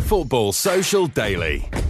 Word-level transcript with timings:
Football 0.00 0.52
Social 0.52 1.06
Daily. 1.06 1.89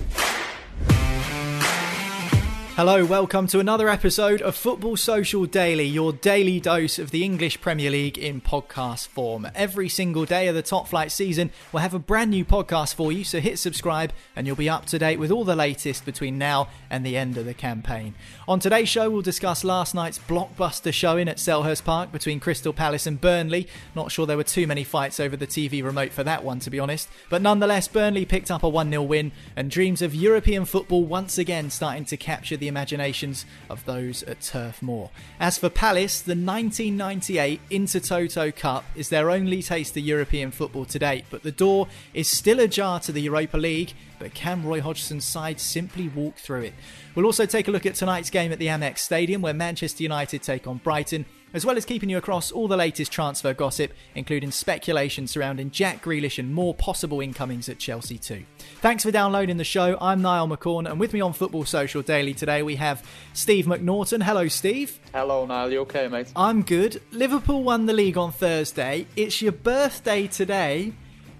Hello, 2.81 3.05
welcome 3.05 3.47
to 3.49 3.61
another 3.61 3.91
episode 3.91 4.41
of 4.41 4.57
Football 4.57 4.97
Social 4.97 5.45
Daily, 5.45 5.85
your 5.85 6.15
daily 6.15 6.59
dose 6.61 6.99
of 6.99 7.11
the 7.11 7.23
English 7.23 7.61
Premier 7.61 7.91
League 7.91 8.17
in 8.17 8.41
podcast 8.41 9.09
form. 9.09 9.47
Every 9.55 9.91
single 9.91 10.25
day 10.25 10.49
of 10.49 10.55
the 10.55 10.63
top 10.63 10.89
flight 10.89 11.13
season, 11.13 11.51
we'll 11.73 11.83
have 11.83 11.93
a 11.93 11.99
brand 11.99 12.31
new 12.31 12.43
podcast 12.43 12.95
for 12.95 13.13
you, 13.13 13.23
so 13.23 13.39
hit 13.39 13.59
subscribe 13.59 14.15
and 14.35 14.47
you'll 14.47 14.57
be 14.57 14.71
up 14.71 14.87
to 14.87 14.99
date 14.99 15.19
with 15.19 15.31
all 15.31 15.45
the 15.45 15.55
latest 15.55 16.07
between 16.07 16.39
now 16.39 16.69
and 16.89 17.05
the 17.05 17.19
end 17.19 17.37
of 17.37 17.45
the 17.45 17.53
campaign. 17.53 18.15
On 18.49 18.59
today's 18.59 18.89
show, 18.89 19.11
we'll 19.11 19.21
discuss 19.21 19.63
last 19.63 19.95
night's 19.95 20.19
blockbuster 20.19 20.91
showing 20.91 21.29
at 21.29 21.37
Selhurst 21.37 21.85
Park 21.85 22.11
between 22.11 22.41
Crystal 22.41 22.73
Palace 22.73 23.07
and 23.07 23.21
Burnley. 23.21 23.69
Not 23.95 24.11
sure 24.11 24.25
there 24.25 24.39
were 24.39 24.43
too 24.43 24.67
many 24.67 24.85
fights 24.85 25.21
over 25.21 25.37
the 25.37 25.47
TV 25.47 25.85
remote 25.85 26.13
for 26.13 26.25
that 26.25 26.45
one, 26.45 26.61
to 26.61 26.71
be 26.71 26.81
honest, 26.81 27.11
but 27.29 27.43
nonetheless, 27.43 27.89
Burnley 27.89 28.25
picked 28.25 28.51
up 28.51 28.63
a 28.63 28.69
1 28.71 28.89
0 28.89 29.03
win 29.03 29.33
and 29.55 29.71
dreams 29.71 30.01
of 30.01 30.15
European 30.15 30.65
football 30.65 31.05
once 31.05 31.37
again 31.37 31.69
starting 31.69 32.07
to 32.07 32.17
capture 32.17 32.57
the 32.57 32.70
imaginations 32.71 33.45
of 33.69 33.85
those 33.85 34.23
at 34.23 34.41
Turf 34.41 34.81
Moor. 34.81 35.11
As 35.39 35.59
for 35.59 35.69
Palace, 35.69 36.23
the 36.23 36.31
1998 36.31 37.61
Intertoto 37.71 38.57
Cup 38.57 38.85
is 38.95 39.11
their 39.11 39.31
only 39.31 39.63
taste 39.63 39.97
of 39.97 40.03
European 40.03 40.51
football 40.51 40.87
to 40.87 40.99
date, 40.99 41.27
but 41.29 41.43
the 41.43 41.53
door 41.53 41.89
is 42.15 42.29
still 42.29 42.61
ajar 42.61 43.01
to 43.01 43.13
the 43.13 43.21
Europa 43.21 43.59
League. 43.59 43.93
But 44.19 44.35
can 44.35 44.65
Roy 44.65 44.81
Hodgson's 44.81 45.25
side 45.25 45.61
simply 45.61 46.09
walk 46.09 46.37
through 46.37 46.63
it? 46.63 46.75
We'll 47.15 47.27
also 47.27 47.47
take 47.47 47.69
a 47.69 47.71
look 47.71 47.87
at 47.87 47.95
tonight's 47.95 48.31
game 48.31 48.53
at 48.53 48.59
the 48.59 48.67
Amex 48.67 48.99
Stadium, 48.99 49.43
where 49.43 49.55
Manchester 49.55 50.03
United 50.03 50.43
take 50.43 50.67
on 50.67 50.79
Brighton 50.79 51.27
as 51.53 51.65
well 51.65 51.77
as 51.77 51.85
keeping 51.85 52.11
you 52.11 52.19
across 52.19 52.53
all 52.53 52.69
the 52.69 52.77
latest 52.77 53.13
transfer 53.13 53.55
gossip, 53.55 53.93
including 54.15 54.51
speculation 54.51 55.27
surrounding 55.27 55.71
Jack 55.71 56.03
Grealish 56.03 56.39
and 56.39 56.55
more 56.55 56.75
possible 56.75 57.21
incomings 57.21 57.69
at 57.69 57.79
Chelsea 57.79 58.19
too. 58.19 58.45
Thanks 58.81 59.05
for 59.05 59.11
downloading 59.11 59.57
the 59.57 59.65
show. 59.65 59.97
I'm 60.01 60.23
Niall 60.23 60.49
McCorn, 60.49 60.91
and 60.91 61.01
with 61.01 61.13
me 61.13 61.21
on 61.21 61.33
Football 61.33 61.65
Social 61.65 62.03
Daily 62.03 62.35
today 62.35 62.63
we 62.63 62.77
have 62.77 63.07
Steve 63.33 63.67
McNaughton. 63.67 64.23
Hello, 64.23 64.49
Steve. 64.49 64.99
Hello, 65.13 65.47
Niall. 65.47 65.73
You 65.73 65.81
okay, 65.81 66.09
mate? 66.09 66.33
I'm 66.37 66.63
good. 66.63 67.03
Liverpool 67.13 67.63
won 67.65 67.87
the 67.87 67.93
league 67.93 68.19
on 68.19 68.33
Thursday. 68.33 69.07
It's 69.17 69.43
your 69.43 69.53
birthday 69.53 70.27
today. 70.27 70.93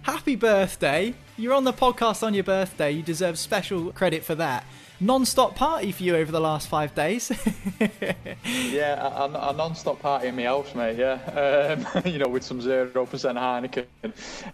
Happy 0.03 0.37
birthday. 0.37 1.15
You're 1.41 1.55
on 1.55 1.65
the 1.65 1.73
podcast 1.73 2.23
on 2.23 2.35
your 2.35 2.45
birthday. 2.45 2.91
You 2.91 3.03
deserve 3.03 3.39
special 3.39 3.93
credit 3.93 4.25
for 4.25 4.35
that 4.35 4.67
non-stop 5.01 5.55
party 5.55 5.91
for 5.91 6.03
you 6.03 6.15
over 6.15 6.31
the 6.31 6.41
last 6.41 6.69
five 6.69 6.95
days. 6.95 7.33
yeah, 8.45 9.25
a, 9.25 9.25
a, 9.25 9.53
non-stop 9.55 10.01
party 10.01 10.29
in 10.29 10.37
my 10.37 10.43
house, 10.43 10.75
mate. 10.75 10.99
Yeah, 10.99 11.15
um, 11.95 12.03
you 12.05 12.19
know, 12.19 12.29
with 12.29 12.43
some 12.43 12.61
zero 12.61 13.07
percent 13.07 13.39
Heineken. 13.39 13.87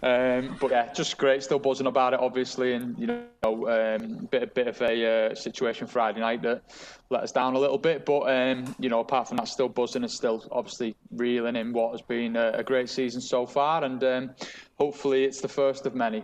Um, 0.01 0.55
but 0.61 0.71
yeah, 0.71 0.93
just 0.93 1.17
great. 1.17 1.43
Still 1.43 1.59
buzzing 1.59 1.87
about 1.87 2.13
it, 2.13 2.21
obviously, 2.21 2.71
and 2.71 2.97
you 2.97 3.07
know, 3.07 3.25
um, 3.43 4.29
bit 4.31 4.55
bit 4.55 4.69
of 4.69 4.81
a 4.81 5.31
uh, 5.31 5.35
situation 5.35 5.87
Friday 5.87 6.21
night 6.21 6.41
that 6.43 6.63
let 7.09 7.21
us 7.21 7.33
down 7.33 7.55
a 7.55 7.59
little 7.59 7.77
bit. 7.77 8.05
But 8.05 8.21
um, 8.33 8.73
you 8.79 8.87
know, 8.87 9.01
apart 9.01 9.27
from 9.27 9.35
that, 9.37 9.49
still 9.49 9.67
buzzing 9.67 10.03
and 10.03 10.11
still 10.11 10.47
obviously 10.53 10.95
reeling 11.11 11.57
in 11.57 11.73
what 11.73 11.91
has 11.91 12.01
been 12.01 12.37
a, 12.37 12.51
a 12.53 12.63
great 12.63 12.87
season 12.87 13.19
so 13.19 13.45
far, 13.45 13.83
and 13.83 14.01
um, 14.05 14.31
hopefully 14.77 15.25
it's 15.25 15.41
the 15.41 15.49
first 15.49 15.85
of 15.85 15.93
many. 15.93 16.23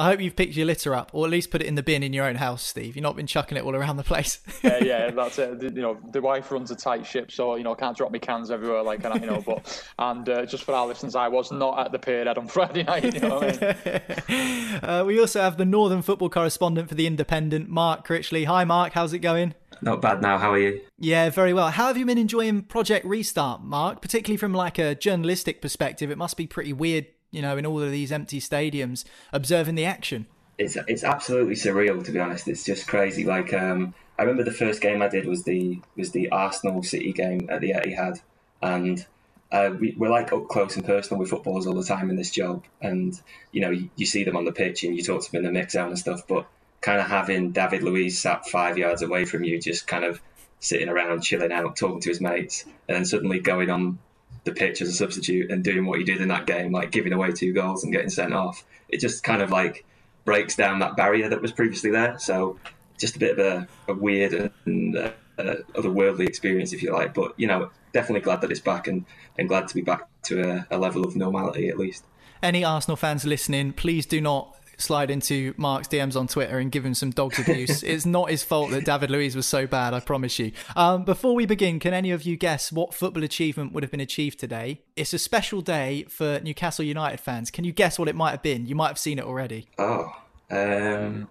I 0.00 0.04
hope 0.04 0.20
you've 0.22 0.34
picked 0.34 0.56
your 0.56 0.64
litter 0.64 0.94
up, 0.94 1.10
or 1.12 1.26
at 1.26 1.30
least 1.30 1.50
put 1.50 1.60
it 1.60 1.66
in 1.66 1.74
the 1.74 1.82
bin 1.82 2.02
in 2.02 2.14
your 2.14 2.24
own 2.24 2.36
house, 2.36 2.62
Steve. 2.62 2.96
You've 2.96 3.02
not 3.02 3.16
been 3.16 3.26
chucking 3.26 3.58
it 3.58 3.64
all 3.64 3.76
around 3.76 3.98
the 3.98 4.02
place. 4.02 4.38
yeah, 4.62 4.82
yeah, 4.82 5.10
that's 5.14 5.38
it. 5.38 5.62
You 5.62 5.70
know, 5.82 5.98
the 6.10 6.22
wife 6.22 6.50
runs 6.50 6.70
a 6.70 6.74
tight 6.74 7.04
ship, 7.04 7.30
so 7.30 7.56
you 7.56 7.64
know, 7.64 7.72
I 7.72 7.74
can't 7.74 7.94
drop 7.94 8.10
my 8.10 8.16
cans 8.16 8.50
everywhere 8.50 8.82
like 8.82 9.02
that. 9.02 9.20
You 9.20 9.26
know, 9.26 9.42
but 9.42 9.84
and 9.98 10.26
uh, 10.26 10.46
just 10.46 10.64
for 10.64 10.72
our 10.72 10.86
listeners, 10.86 11.14
I 11.14 11.28
was 11.28 11.52
not 11.52 11.78
at 11.78 11.92
the 11.92 11.98
Pierhead 11.98 12.38
on 12.38 12.46
Friday 12.48 12.82
night. 12.82 13.12
You 13.12 13.20
know 13.20 13.40
what 13.40 13.62
I 13.62 14.20
mean? 14.28 14.80
uh, 14.82 15.04
we 15.06 15.20
also 15.20 15.42
have 15.42 15.58
the 15.58 15.66
Northern 15.66 16.00
football 16.00 16.30
correspondent 16.30 16.88
for 16.88 16.94
the 16.94 17.06
Independent, 17.06 17.68
Mark 17.68 18.06
Critchley. 18.06 18.46
Hi, 18.46 18.64
Mark. 18.64 18.94
How's 18.94 19.12
it 19.12 19.18
going? 19.18 19.54
Not 19.82 20.00
bad 20.00 20.22
now. 20.22 20.38
How 20.38 20.52
are 20.52 20.58
you? 20.58 20.80
Yeah, 20.98 21.28
very 21.28 21.52
well. 21.52 21.68
How 21.70 21.88
have 21.88 21.98
you 21.98 22.06
been 22.06 22.16
enjoying 22.16 22.62
Project 22.62 23.04
Restart, 23.04 23.62
Mark? 23.62 24.00
Particularly 24.00 24.38
from 24.38 24.54
like 24.54 24.78
a 24.78 24.94
journalistic 24.94 25.60
perspective, 25.60 26.10
it 26.10 26.16
must 26.16 26.38
be 26.38 26.46
pretty 26.46 26.72
weird, 26.72 27.06
you 27.30 27.42
know, 27.42 27.56
in 27.56 27.66
all 27.66 27.82
of 27.82 27.90
these 27.90 28.12
empty 28.12 28.40
stadiums, 28.40 29.04
observing 29.32 29.74
the 29.74 29.84
action 29.84 30.26
it's 30.60 30.76
it's 30.86 31.04
absolutely 31.04 31.54
surreal 31.54 32.04
to 32.04 32.12
be 32.12 32.20
honest. 32.20 32.46
It's 32.46 32.64
just 32.64 32.86
crazy. 32.86 33.24
Like 33.24 33.54
um, 33.54 33.94
I 34.18 34.22
remember 34.22 34.44
the 34.44 34.52
first 34.52 34.82
game 34.82 35.00
I 35.00 35.08
did 35.08 35.26
was 35.26 35.42
the 35.44 35.80
was 35.96 36.12
the 36.12 36.28
Arsenal 36.28 36.82
City 36.82 37.12
game 37.12 37.48
at 37.50 37.62
the 37.62 37.72
Etihad, 37.72 38.20
and 38.60 39.04
uh, 39.50 39.70
we, 39.80 39.96
are 39.98 40.10
like 40.10 40.32
up 40.34 40.48
close 40.48 40.76
and 40.76 40.84
personal 40.84 41.18
with 41.18 41.30
footballers 41.30 41.66
all 41.66 41.74
the 41.74 41.82
time 41.82 42.10
in 42.10 42.16
this 42.16 42.30
job, 42.30 42.64
and 42.82 43.18
you 43.52 43.62
know 43.62 43.70
you, 43.70 43.88
you, 43.96 44.04
see 44.04 44.22
them 44.22 44.36
on 44.36 44.44
the 44.44 44.52
pitch 44.52 44.84
and 44.84 44.94
you 44.94 45.02
talk 45.02 45.24
to 45.24 45.32
them 45.32 45.38
in 45.38 45.46
the 45.46 45.58
mix 45.58 45.72
zone 45.72 45.88
and 45.88 45.98
stuff, 45.98 46.28
but 46.28 46.46
kind 46.82 47.00
of 47.00 47.06
having 47.06 47.52
David 47.52 47.82
Luiz 47.82 48.20
sat 48.20 48.46
five 48.46 48.76
yards 48.76 49.00
away 49.00 49.24
from 49.24 49.42
you, 49.42 49.58
just 49.58 49.86
kind 49.86 50.04
of 50.04 50.20
sitting 50.58 50.90
around 50.90 51.22
chilling 51.22 51.52
out, 51.52 51.74
talking 51.74 52.00
to 52.00 52.10
his 52.10 52.20
mates, 52.20 52.64
and 52.86 52.96
then 52.96 53.04
suddenly 53.06 53.40
going 53.40 53.70
on 53.70 53.98
the 54.44 54.52
pitch 54.52 54.80
as 54.80 54.88
a 54.88 54.92
substitute 54.92 55.50
and 55.50 55.62
doing 55.62 55.86
what 55.86 55.98
he 55.98 56.04
did 56.04 56.20
in 56.20 56.28
that 56.28 56.46
game, 56.46 56.72
like 56.72 56.90
giving 56.90 57.12
away 57.12 57.32
two 57.32 57.52
goals 57.52 57.84
and 57.84 57.92
getting 57.92 58.10
sent 58.10 58.32
off. 58.32 58.64
It 58.88 59.00
just 59.00 59.22
kind 59.22 59.42
of 59.42 59.50
like 59.50 59.84
breaks 60.24 60.56
down 60.56 60.78
that 60.80 60.96
barrier 60.96 61.28
that 61.28 61.42
was 61.42 61.52
previously 61.52 61.90
there. 61.90 62.18
So 62.18 62.58
just 62.98 63.16
a 63.16 63.18
bit 63.18 63.38
of 63.38 63.38
a, 63.38 63.68
a 63.88 63.94
weird 63.94 64.52
and 64.64 64.96
uh, 64.96 65.12
uh, 65.38 65.56
otherworldly 65.74 66.26
experience, 66.26 66.72
if 66.72 66.82
you 66.82 66.92
like. 66.92 67.14
But 67.14 67.34
you 67.38 67.46
know, 67.46 67.70
definitely 67.92 68.20
glad 68.20 68.40
that 68.42 68.50
it's 68.50 68.60
back 68.60 68.86
and, 68.86 69.04
and 69.38 69.48
glad 69.48 69.68
to 69.68 69.74
be 69.74 69.82
back 69.82 70.06
to 70.24 70.42
a, 70.42 70.66
a 70.70 70.78
level 70.78 71.04
of 71.04 71.16
normality 71.16 71.68
at 71.68 71.78
least. 71.78 72.04
Any 72.42 72.64
Arsenal 72.64 72.96
fans 72.96 73.24
listening, 73.26 73.74
please 73.74 74.06
do 74.06 74.20
not 74.20 74.56
slide 74.80 75.10
into 75.10 75.54
Mark's 75.56 75.88
DMs 75.88 76.18
on 76.18 76.26
Twitter 76.26 76.58
and 76.58 76.70
give 76.70 76.84
him 76.84 76.94
some 76.94 77.10
dogs 77.10 77.38
abuse. 77.38 77.82
it's 77.82 78.06
not 78.06 78.30
his 78.30 78.42
fault 78.42 78.70
that 78.70 78.84
David 78.84 79.10
Luiz 79.10 79.36
was 79.36 79.46
so 79.46 79.66
bad, 79.66 79.94
I 79.94 80.00
promise 80.00 80.38
you. 80.38 80.52
Um, 80.76 81.04
before 81.04 81.34
we 81.34 81.46
begin, 81.46 81.78
can 81.78 81.94
any 81.94 82.10
of 82.10 82.24
you 82.24 82.36
guess 82.36 82.72
what 82.72 82.94
football 82.94 83.22
achievement 83.22 83.72
would 83.72 83.82
have 83.82 83.90
been 83.90 84.00
achieved 84.00 84.38
today? 84.38 84.80
It's 84.96 85.12
a 85.12 85.18
special 85.18 85.60
day 85.60 86.04
for 86.08 86.40
Newcastle 86.40 86.84
United 86.84 87.20
fans. 87.20 87.50
Can 87.50 87.64
you 87.64 87.72
guess 87.72 87.98
what 87.98 88.08
it 88.08 88.14
might 88.14 88.32
have 88.32 88.42
been? 88.42 88.66
You 88.66 88.74
might 88.74 88.88
have 88.88 88.98
seen 88.98 89.18
it 89.18 89.24
already. 89.24 89.68
Oh, 89.78 90.10
um, 90.50 91.28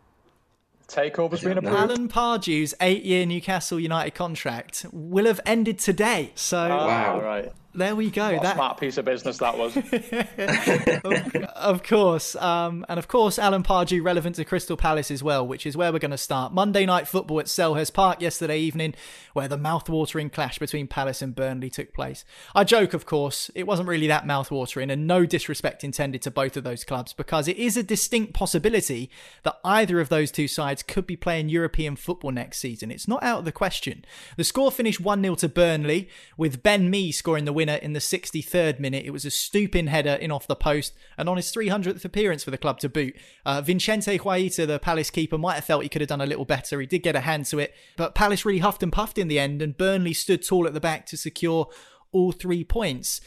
Takeover's 0.88 1.42
been 1.42 1.58
approved. 1.58 1.76
Alan 1.76 2.08
Pardew's 2.10 2.74
eight-year 2.82 3.26
Newcastle 3.26 3.80
United 3.80 4.16
contract 4.16 4.86
will 4.92 5.26
have 5.26 5.40
ended 5.46 5.78
today. 5.78 6.32
So 6.36 6.58
oh, 6.66 6.88
wow, 6.88 7.22
right. 7.22 7.52
There 7.76 7.96
we 7.96 8.10
go. 8.10 8.34
What 8.34 8.42
that 8.42 8.56
smart 8.56 8.80
piece 8.80 8.98
of 8.98 9.06
business 9.06 9.38
that 9.38 9.56
was. 9.56 9.78
of, 9.78 11.46
of, 11.56 11.84
course, 11.84 12.36
um, 12.38 12.84
and 12.90 12.98
of 12.98 13.08
course, 13.08 13.38
Alan 13.38 13.62
Pardew 13.62 14.04
relevant 14.04 14.38
to 14.38 14.46
Crystal 14.46 14.76
Palace 14.76 15.12
as 15.12 15.22
well, 15.22 15.46
which 15.46 15.68
is 15.68 15.78
where 15.78 15.94
we're 15.94 16.00
going 16.00 16.10
to 16.10 16.18
start. 16.18 16.52
Monday 16.52 16.88
night 16.88 17.08
football 17.08 17.40
at 17.40 17.46
Selhurst 17.46 17.94
Park 17.94 18.22
yesterday 18.22 18.60
evening, 18.60 18.96
where 19.34 19.48
the 19.48 19.58
mouth-watering 19.58 20.32
clash 20.32 20.58
between 20.58 20.88
Palace 20.88 21.22
and 21.22 21.36
Burnley 21.36 21.70
took 21.70 21.94
place. 21.94 22.26
I 22.56 22.64
joke, 22.64 22.96
of 22.96 23.06
course, 23.06 23.52
it 23.54 23.68
wasn't 23.68 23.88
really 23.88 24.08
that 24.08 24.26
mouth-watering, 24.26 24.90
and 24.90 25.06
no 25.06 25.28
disrespect 25.28 25.84
intended 25.84 26.24
to 26.24 26.32
both 26.32 26.58
of 26.58 26.64
those 26.64 26.84
clubs, 26.84 27.14
because 27.14 27.48
it 27.48 27.58
is 27.58 27.78
a 27.78 27.84
distinct 27.84 28.34
possibility 28.34 29.12
that 29.44 29.60
either 29.64 30.00
of 30.00 30.10
those 30.10 30.32
two 30.32 30.48
sides 30.48 30.82
could 30.82 31.06
be 31.06 31.16
playing 31.16 31.50
European 31.50 31.96
football 31.96 32.32
next 32.32 32.58
season. 32.58 32.90
It's 32.90 33.08
not 33.08 33.22
out 33.22 33.40
of 33.40 33.46
the 33.46 33.52
question. 33.52 34.06
The 34.38 34.44
score 34.44 34.72
finished 34.72 35.00
one 35.00 35.22
0 35.22 35.36
to 35.36 35.48
Burnley, 35.50 36.10
with 36.36 36.64
Ben 36.64 36.90
Mee 36.90 37.12
scoring 37.12 37.46
the 37.46 37.59
winner 37.60 37.76
in 37.76 37.92
the 37.92 38.00
63rd 38.00 38.80
minute. 38.80 39.04
It 39.06 39.12
was 39.12 39.26
a 39.26 39.30
stooping 39.30 39.88
header 39.88 40.14
in 40.14 40.32
off 40.32 40.48
the 40.48 40.56
post 40.56 40.94
and 41.18 41.28
on 41.28 41.36
his 41.36 41.52
300th 41.52 42.06
appearance 42.06 42.42
for 42.42 42.52
the 42.52 42.58
club 42.58 42.80
to 42.80 42.88
boot. 42.88 43.18
Uh, 43.46 43.60
Vicente 43.60 44.18
Guaita, 44.18 44.66
the 44.66 44.80
Palace 44.80 45.10
keeper, 45.10 45.38
might 45.38 45.56
have 45.56 45.66
felt 45.66 45.84
he 45.84 45.90
could 45.90 46.00
have 46.00 46.08
done 46.08 46.22
a 46.22 46.26
little 46.26 46.46
better. 46.46 46.80
He 46.80 46.88
did 46.88 47.04
get 47.04 47.18
a 47.18 47.20
hand 47.20 47.48
to 47.48 47.60
it, 47.60 47.76
but 47.98 48.16
Palace 48.16 48.46
really 48.46 48.60
huffed 48.60 48.82
and 48.82 48.94
puffed 48.94 49.18
in 49.18 49.28
the 49.28 49.40
end, 49.40 49.62
and 49.62 49.78
Burnley 49.78 50.14
stood 50.14 50.42
tall 50.42 50.66
at 50.66 50.74
the 50.74 50.80
back 50.80 51.06
to 51.08 51.18
secure 51.18 51.68
all 52.14 52.32
three 52.32 52.64
points. 52.64 53.20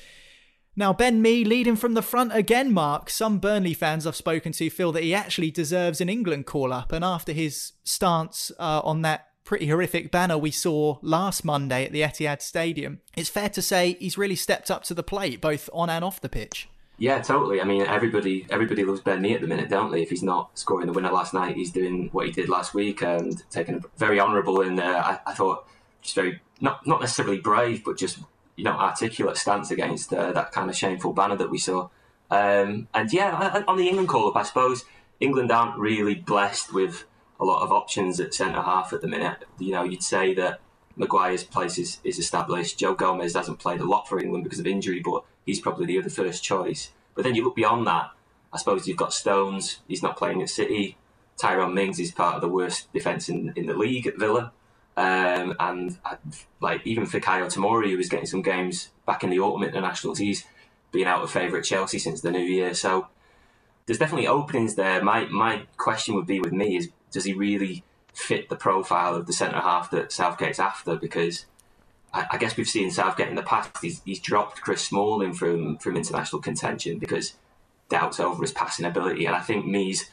Now, 0.75 0.94
Ben 0.94 1.20
Mee 1.20 1.44
leading 1.44 1.76
from 1.76 1.93
the 1.93 2.00
front 2.00 2.34
again, 2.34 2.73
Mark. 2.73 3.11
Some 3.11 3.38
Burnley 3.38 3.75
fans 3.75 4.06
I've 4.06 4.17
spoken 4.17 4.52
to 4.52 4.70
feel 4.70 4.90
that 4.93 5.02
he 5.02 5.12
actually 5.12 5.50
deserves 5.50 6.00
an 6.00 6.08
England 6.08 6.46
call 6.46 6.73
up. 6.73 6.93
And 6.93 7.05
after 7.05 7.32
his 7.32 7.73
stance 7.84 8.50
uh, 8.58 8.81
on 8.82 9.02
that 9.02 9.31
pretty 9.44 9.68
horrific 9.68 10.10
banner 10.10 10.38
we 10.38 10.50
saw 10.50 10.98
last 11.02 11.44
Monday 11.44 11.84
at 11.84 11.92
the 11.92 12.02
Etihad 12.02 12.42
Stadium, 12.42 13.00
it's 13.16 13.28
fair 13.28 13.48
to 13.50 13.62
say 13.62 13.96
he's 14.00 14.18
really 14.18 14.36
stepped 14.36 14.70
up 14.70 14.84
to 14.84 14.94
the 14.94 15.02
plate, 15.02 15.40
both 15.40 15.68
on 15.72 15.90
and 15.90 16.04
off 16.04 16.20
the 16.20 16.28
pitch. 16.28 16.68
Yeah, 16.98 17.20
totally. 17.20 17.60
I 17.60 17.64
mean, 17.64 17.82
everybody 17.82 18.46
everybody 18.50 18.84
loves 18.84 19.00
Ben 19.00 19.22
Mee 19.22 19.34
at 19.34 19.40
the 19.40 19.46
minute, 19.46 19.68
don't 19.68 19.90
they? 19.90 20.02
If 20.02 20.10
he's 20.10 20.22
not 20.22 20.56
scoring 20.56 20.86
the 20.86 20.92
winner 20.92 21.10
last 21.10 21.34
night, 21.34 21.56
he's 21.56 21.72
doing 21.72 22.10
what 22.12 22.26
he 22.26 22.32
did 22.32 22.48
last 22.48 22.74
week 22.74 23.02
and 23.02 23.42
taking 23.50 23.76
a 23.76 23.80
very 23.96 24.20
honourable 24.20 24.60
and 24.60 24.78
uh, 24.78 25.02
I, 25.04 25.30
I, 25.30 25.34
thought 25.34 25.66
just 26.00 26.14
very 26.14 26.40
not 26.60 26.86
not 26.86 27.00
necessarily 27.00 27.38
brave, 27.38 27.82
but 27.84 27.96
just 27.96 28.18
you 28.56 28.64
know 28.64 28.72
articulate 28.72 29.36
stance 29.36 29.70
against 29.70 30.12
uh, 30.12 30.32
that 30.32 30.52
kind 30.52 30.70
of 30.70 30.76
shameful 30.76 31.12
banner 31.12 31.36
that 31.36 31.50
we 31.50 31.58
saw. 31.58 31.88
Um, 32.30 32.88
and 32.94 33.12
yeah, 33.12 33.64
on 33.66 33.76
the 33.76 33.88
England 33.88 34.08
call 34.08 34.28
up, 34.28 34.36
I 34.36 34.42
suppose 34.42 34.84
England 35.18 35.50
aren't 35.50 35.78
really 35.78 36.14
blessed 36.14 36.72
with 36.72 37.04
a 37.42 37.44
lot 37.44 37.62
of 37.62 37.72
options 37.72 38.20
at 38.20 38.32
centre 38.32 38.62
half 38.62 38.92
at 38.92 39.00
the 39.00 39.08
minute. 39.08 39.44
You 39.58 39.72
know, 39.72 39.82
you'd 39.82 40.02
say 40.02 40.32
that 40.34 40.60
Maguire's 40.96 41.42
place 41.42 41.76
is, 41.76 41.98
is 42.04 42.18
established. 42.18 42.78
Joe 42.78 42.94
Gomez 42.94 43.34
hasn't 43.34 43.58
played 43.58 43.80
a 43.80 43.84
lot 43.84 44.08
for 44.08 44.20
England 44.20 44.44
because 44.44 44.60
of 44.60 44.66
injury, 44.66 45.02
but 45.04 45.24
he's 45.44 45.60
probably 45.60 45.86
the 45.86 45.98
other 45.98 46.08
first 46.08 46.44
choice. 46.44 46.92
But 47.16 47.24
then 47.24 47.34
you 47.34 47.42
look 47.42 47.56
beyond 47.56 47.86
that, 47.88 48.10
I 48.52 48.58
suppose 48.58 48.86
you've 48.86 48.96
got 48.96 49.12
Stones, 49.12 49.80
he's 49.88 50.04
not 50.04 50.16
playing 50.16 50.40
at 50.40 50.50
City. 50.50 50.96
Tyrone 51.36 51.74
Mings 51.74 51.98
is 51.98 52.12
part 52.12 52.36
of 52.36 52.42
the 52.42 52.48
worst 52.48 52.92
defence 52.92 53.28
in, 53.28 53.52
in 53.56 53.66
the 53.66 53.74
league 53.74 54.06
at 54.06 54.18
Villa. 54.18 54.52
Um, 54.96 55.56
and 55.58 55.98
uh, 56.04 56.16
like 56.60 56.86
even 56.86 57.06
Fikayo 57.06 57.46
Tomori, 57.46 57.90
who 57.90 57.96
was 57.96 58.08
getting 58.08 58.26
some 58.26 58.42
games 58.42 58.90
back 59.04 59.24
in 59.24 59.30
the 59.30 59.40
autumn 59.40 59.64
internationals, 59.64 60.18
he's 60.18 60.44
been 60.92 61.08
out 61.08 61.22
of 61.22 61.30
favour 61.30 61.58
at 61.58 61.64
Chelsea 61.64 61.98
since 61.98 62.20
the 62.20 62.30
new 62.30 62.38
year. 62.38 62.74
So 62.74 63.08
there's 63.86 63.98
definitely 63.98 64.28
openings 64.28 64.74
there. 64.74 65.02
My 65.02 65.24
my 65.26 65.62
question 65.78 66.14
would 66.14 66.26
be 66.26 66.40
with 66.40 66.52
me 66.52 66.76
is 66.76 66.90
does 67.12 67.24
he 67.24 67.32
really 67.32 67.84
fit 68.14 68.48
the 68.48 68.56
profile 68.56 69.14
of 69.14 69.26
the 69.26 69.32
centre 69.32 69.60
half 69.60 69.90
that 69.90 70.12
Southgate's 70.12 70.58
after? 70.58 70.96
Because 70.96 71.46
I, 72.12 72.26
I, 72.32 72.38
guess 72.38 72.56
we've 72.56 72.68
seen 72.68 72.90
Southgate 72.90 73.28
in 73.28 73.34
the 73.34 73.42
past. 73.42 73.70
He's, 73.80 74.02
he's 74.04 74.20
dropped 74.20 74.60
Chris 74.60 74.82
Smalling 74.82 75.34
from 75.34 75.78
from 75.78 75.96
international 75.96 76.42
contention 76.42 76.98
because 76.98 77.34
doubts 77.88 78.20
over 78.20 78.42
his 78.42 78.52
passing 78.52 78.86
ability, 78.86 79.26
and 79.26 79.36
I 79.36 79.40
think 79.40 79.66
Mee's 79.66 80.10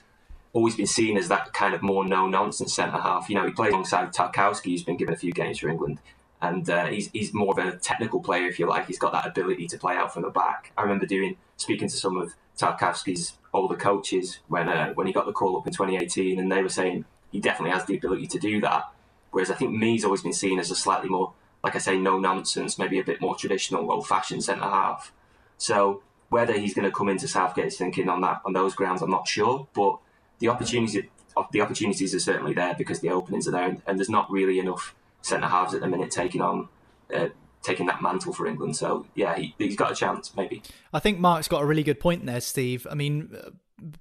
always 0.54 0.76
been 0.76 0.88
seen 0.88 1.18
as 1.18 1.28
that 1.30 1.54
kind 1.54 1.74
of 1.74 1.82
more 1.82 2.06
no 2.06 2.28
nonsense 2.28 2.74
centre 2.74 3.00
half. 3.00 3.30
You 3.30 3.36
know, 3.36 3.46
he 3.46 3.52
plays 3.52 3.72
alongside 3.72 4.14
Tarkowski, 4.14 4.72
who's 4.72 4.84
been 4.84 4.98
given 4.98 5.14
a 5.14 5.18
few 5.18 5.32
games 5.32 5.60
for 5.60 5.70
England. 5.70 6.00
And 6.42 6.70
uh, 6.70 6.86
he's, 6.86 7.10
he's 7.12 7.34
more 7.34 7.52
of 7.52 7.66
a 7.66 7.78
technical 7.78 8.22
player, 8.22 8.48
if 8.48 8.60
you 8.60 8.66
like. 8.66 8.88
He's 8.88 8.98
got 8.98 9.12
that 9.12 9.28
ability 9.28 9.68
to 9.68 9.78
play 9.78 9.96
out 9.96 10.14
from 10.14 10.24
the 10.24 10.30
back. 10.30 10.72
I 10.78 10.84
remember 10.84 11.06
doing 11.06 11.36
speaking 11.60 11.88
to 11.88 11.96
some 11.96 12.18
of 12.18 12.34
Tarkowski's 12.58 13.34
older 13.54 13.76
coaches 13.76 14.40
when 14.48 14.70
uh, 14.70 14.94
when 14.94 15.08
he 15.08 15.14
got 15.14 15.26
the 15.26 15.32
call 15.32 15.58
up 15.58 15.68
in 15.68 15.74
2018, 15.74 16.40
and 16.40 16.52
they 16.52 16.64
were 16.64 16.70
saying 16.70 17.06
he 17.32 17.40
definitely 17.40 17.72
has 17.72 17.86
the 17.86 17.98
ability 17.98 18.28
to 18.28 18.40
do 18.40 18.62
that. 18.62 18.92
Whereas 19.32 19.52
I 19.52 19.56
think 19.56 19.72
Mee's 19.72 20.04
always 20.04 20.24
been 20.24 20.34
seen 20.34 20.60
as 20.60 20.72
a 20.72 20.76
slightly 20.76 21.10
more, 21.10 21.34
like 21.64 21.76
I 21.76 21.80
say, 21.80 21.98
no 21.98 22.18
nonsense, 22.18 22.80
maybe 22.80 23.00
a 23.00 23.04
bit 23.04 23.22
more 23.22 23.36
traditional, 23.36 23.92
old 23.92 24.08
fashioned 24.08 24.44
centre 24.44 24.64
half. 24.64 25.14
So 25.58 26.02
whether 26.30 26.54
he's 26.54 26.74
going 26.74 26.86
to 26.86 26.96
come 26.96 27.10
into 27.10 27.28
Southgate's 27.28 27.78
thinking 27.78 28.10
on 28.10 28.22
that 28.22 28.42
on 28.46 28.54
those 28.54 28.74
grounds, 28.74 29.02
I'm 29.02 29.12
not 29.12 29.28
sure. 29.28 29.68
But 29.74 30.00
the 30.40 30.50
opportunities 30.50 31.04
the 31.52 31.62
opportunities 31.62 32.14
are 32.14 32.20
certainly 32.20 32.54
there 32.54 32.76
because 32.78 33.00
the 33.00 33.10
openings 33.10 33.48
are 33.48 33.52
there, 33.52 33.66
and, 33.66 33.82
and 33.88 33.98
there's 33.98 34.10
not 34.10 34.30
really 34.32 34.60
enough 34.60 34.96
centre 35.22 35.48
halves 35.48 35.74
at 35.74 35.82
the 35.82 35.88
minute 35.88 36.12
taking 36.12 36.42
on 36.42 36.68
uh, 37.14 37.28
taking 37.62 37.86
that 37.88 38.02
mantle 38.02 38.34
for 38.34 38.48
England. 38.48 38.76
So 38.76 39.06
yeah, 39.16 39.38
he, 39.38 39.54
has 39.60 39.76
got 39.76 39.92
a 39.92 39.96
chance 39.96 40.36
maybe. 40.36 40.62
I 40.94 41.00
think 41.00 41.20
Mark's 41.20 41.48
got 41.48 41.62
a 41.62 41.66
really 41.66 41.84
good 41.84 42.00
point 42.00 42.26
there, 42.26 42.42
Steve. 42.42 42.88
I 42.90 42.96
mean. 42.96 43.36
Uh, 43.36 43.50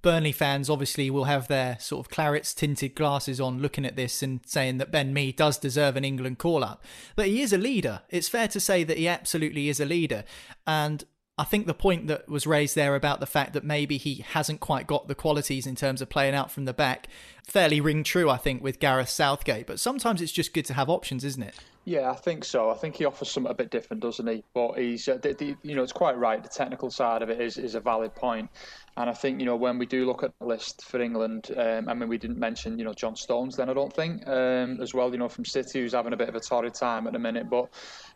Burnley 0.02 0.32
fans 0.32 0.68
obviously 0.68 1.08
will 1.08 1.24
have 1.24 1.46
their 1.46 1.78
sort 1.78 2.04
of 2.04 2.10
clarets 2.10 2.52
tinted 2.52 2.96
glasses 2.96 3.40
on 3.40 3.60
looking 3.60 3.84
at 3.84 3.94
this 3.94 4.24
and 4.24 4.40
saying 4.44 4.78
that 4.78 4.90
Ben 4.90 5.14
Mee 5.14 5.30
does 5.30 5.56
deserve 5.56 5.96
an 5.96 6.04
England 6.04 6.38
call 6.38 6.64
up. 6.64 6.82
But 7.14 7.28
he 7.28 7.42
is 7.42 7.52
a 7.52 7.58
leader. 7.58 8.02
It's 8.10 8.28
fair 8.28 8.48
to 8.48 8.58
say 8.58 8.82
that 8.82 8.98
he 8.98 9.06
absolutely 9.06 9.68
is 9.68 9.78
a 9.78 9.84
leader. 9.84 10.24
And 10.66 11.04
I 11.38 11.44
think 11.44 11.66
the 11.66 11.74
point 11.74 12.08
that 12.08 12.28
was 12.28 12.48
raised 12.48 12.74
there 12.74 12.96
about 12.96 13.20
the 13.20 13.26
fact 13.26 13.52
that 13.52 13.62
maybe 13.62 13.96
he 13.96 14.24
hasn't 14.30 14.58
quite 14.58 14.88
got 14.88 15.06
the 15.06 15.14
qualities 15.14 15.68
in 15.68 15.76
terms 15.76 16.02
of 16.02 16.08
playing 16.08 16.34
out 16.34 16.50
from 16.50 16.64
the 16.64 16.74
back 16.74 17.06
fairly 17.44 17.80
ring 17.80 18.02
true, 18.04 18.28
I 18.28 18.36
think, 18.36 18.62
with 18.62 18.80
Gareth 18.80 19.08
Southgate. 19.08 19.66
But 19.66 19.80
sometimes 19.80 20.20
it's 20.20 20.32
just 20.32 20.52
good 20.52 20.64
to 20.66 20.74
have 20.74 20.90
options, 20.90 21.24
isn't 21.24 21.42
it? 21.42 21.54
Yeah, 21.84 22.10
I 22.10 22.16
think 22.16 22.44
so. 22.44 22.70
I 22.70 22.74
think 22.74 22.96
he 22.96 23.06
offers 23.06 23.30
something 23.30 23.50
a 23.50 23.54
bit 23.54 23.70
different, 23.70 24.02
doesn't 24.02 24.26
he? 24.26 24.44
But 24.52 24.72
he's, 24.72 25.08
uh, 25.08 25.16
the, 25.22 25.32
the, 25.32 25.56
you 25.62 25.74
know, 25.74 25.82
it's 25.82 25.92
quite 25.92 26.18
right. 26.18 26.42
The 26.42 26.48
technical 26.48 26.90
side 26.90 27.22
of 27.22 27.30
it 27.30 27.40
is, 27.40 27.56
is 27.56 27.74
a 27.74 27.80
valid 27.80 28.14
point. 28.14 28.50
And 28.98 29.08
I 29.08 29.12
think, 29.12 29.38
you 29.38 29.46
know, 29.46 29.54
when 29.54 29.78
we 29.78 29.86
do 29.86 30.04
look 30.06 30.24
at 30.24 30.32
the 30.40 30.44
list 30.44 30.84
for 30.84 31.00
England, 31.00 31.52
um, 31.56 31.88
I 31.88 31.94
mean, 31.94 32.08
we 32.08 32.18
didn't 32.18 32.38
mention, 32.38 32.80
you 32.80 32.84
know, 32.84 32.92
John 32.92 33.14
Stones 33.14 33.54
then, 33.54 33.70
I 33.70 33.72
don't 33.72 33.92
think, 33.92 34.26
um, 34.26 34.80
as 34.82 34.92
well, 34.92 35.12
you 35.12 35.18
know, 35.18 35.28
from 35.28 35.44
City, 35.44 35.80
who's 35.80 35.92
having 35.92 36.12
a 36.12 36.16
bit 36.16 36.28
of 36.28 36.34
a 36.34 36.40
torrid 36.40 36.74
time 36.74 37.06
at 37.06 37.12
the 37.12 37.20
minute. 37.20 37.48
But 37.48 37.68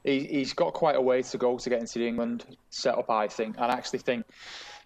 he, 0.02 0.40
has 0.40 0.54
got 0.54 0.72
quite 0.72 0.96
a 0.96 1.00
way 1.00 1.22
to 1.22 1.38
go 1.38 1.56
to 1.56 1.70
get 1.70 1.78
into 1.78 2.00
the 2.00 2.08
England 2.08 2.44
setup, 2.70 3.08
I 3.10 3.28
think. 3.28 3.58
And 3.58 3.66
I 3.66 3.74
actually 3.74 4.00
think, 4.00 4.26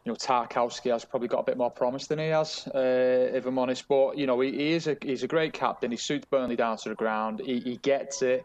you 0.04 0.12
know, 0.12 0.16
Tarkowski 0.16 0.92
has 0.92 1.06
probably 1.06 1.28
got 1.28 1.38
a 1.38 1.44
bit 1.44 1.56
more 1.56 1.70
promise 1.70 2.08
than 2.08 2.18
he 2.18 2.28
has, 2.28 2.68
uh, 2.74 3.30
if 3.32 3.46
I'm 3.46 3.58
honest. 3.58 3.88
But, 3.88 4.18
you 4.18 4.26
know, 4.26 4.38
he, 4.40 4.52
he, 4.52 4.72
is 4.72 4.88
a, 4.88 4.98
he's 5.00 5.22
a 5.22 5.28
great 5.28 5.54
captain. 5.54 5.92
He 5.92 5.96
suits 5.96 6.26
Burnley 6.26 6.56
down 6.56 6.76
to 6.76 6.90
the 6.90 6.94
ground. 6.94 7.40
He, 7.42 7.58
he 7.60 7.78
gets 7.78 8.20
it. 8.20 8.44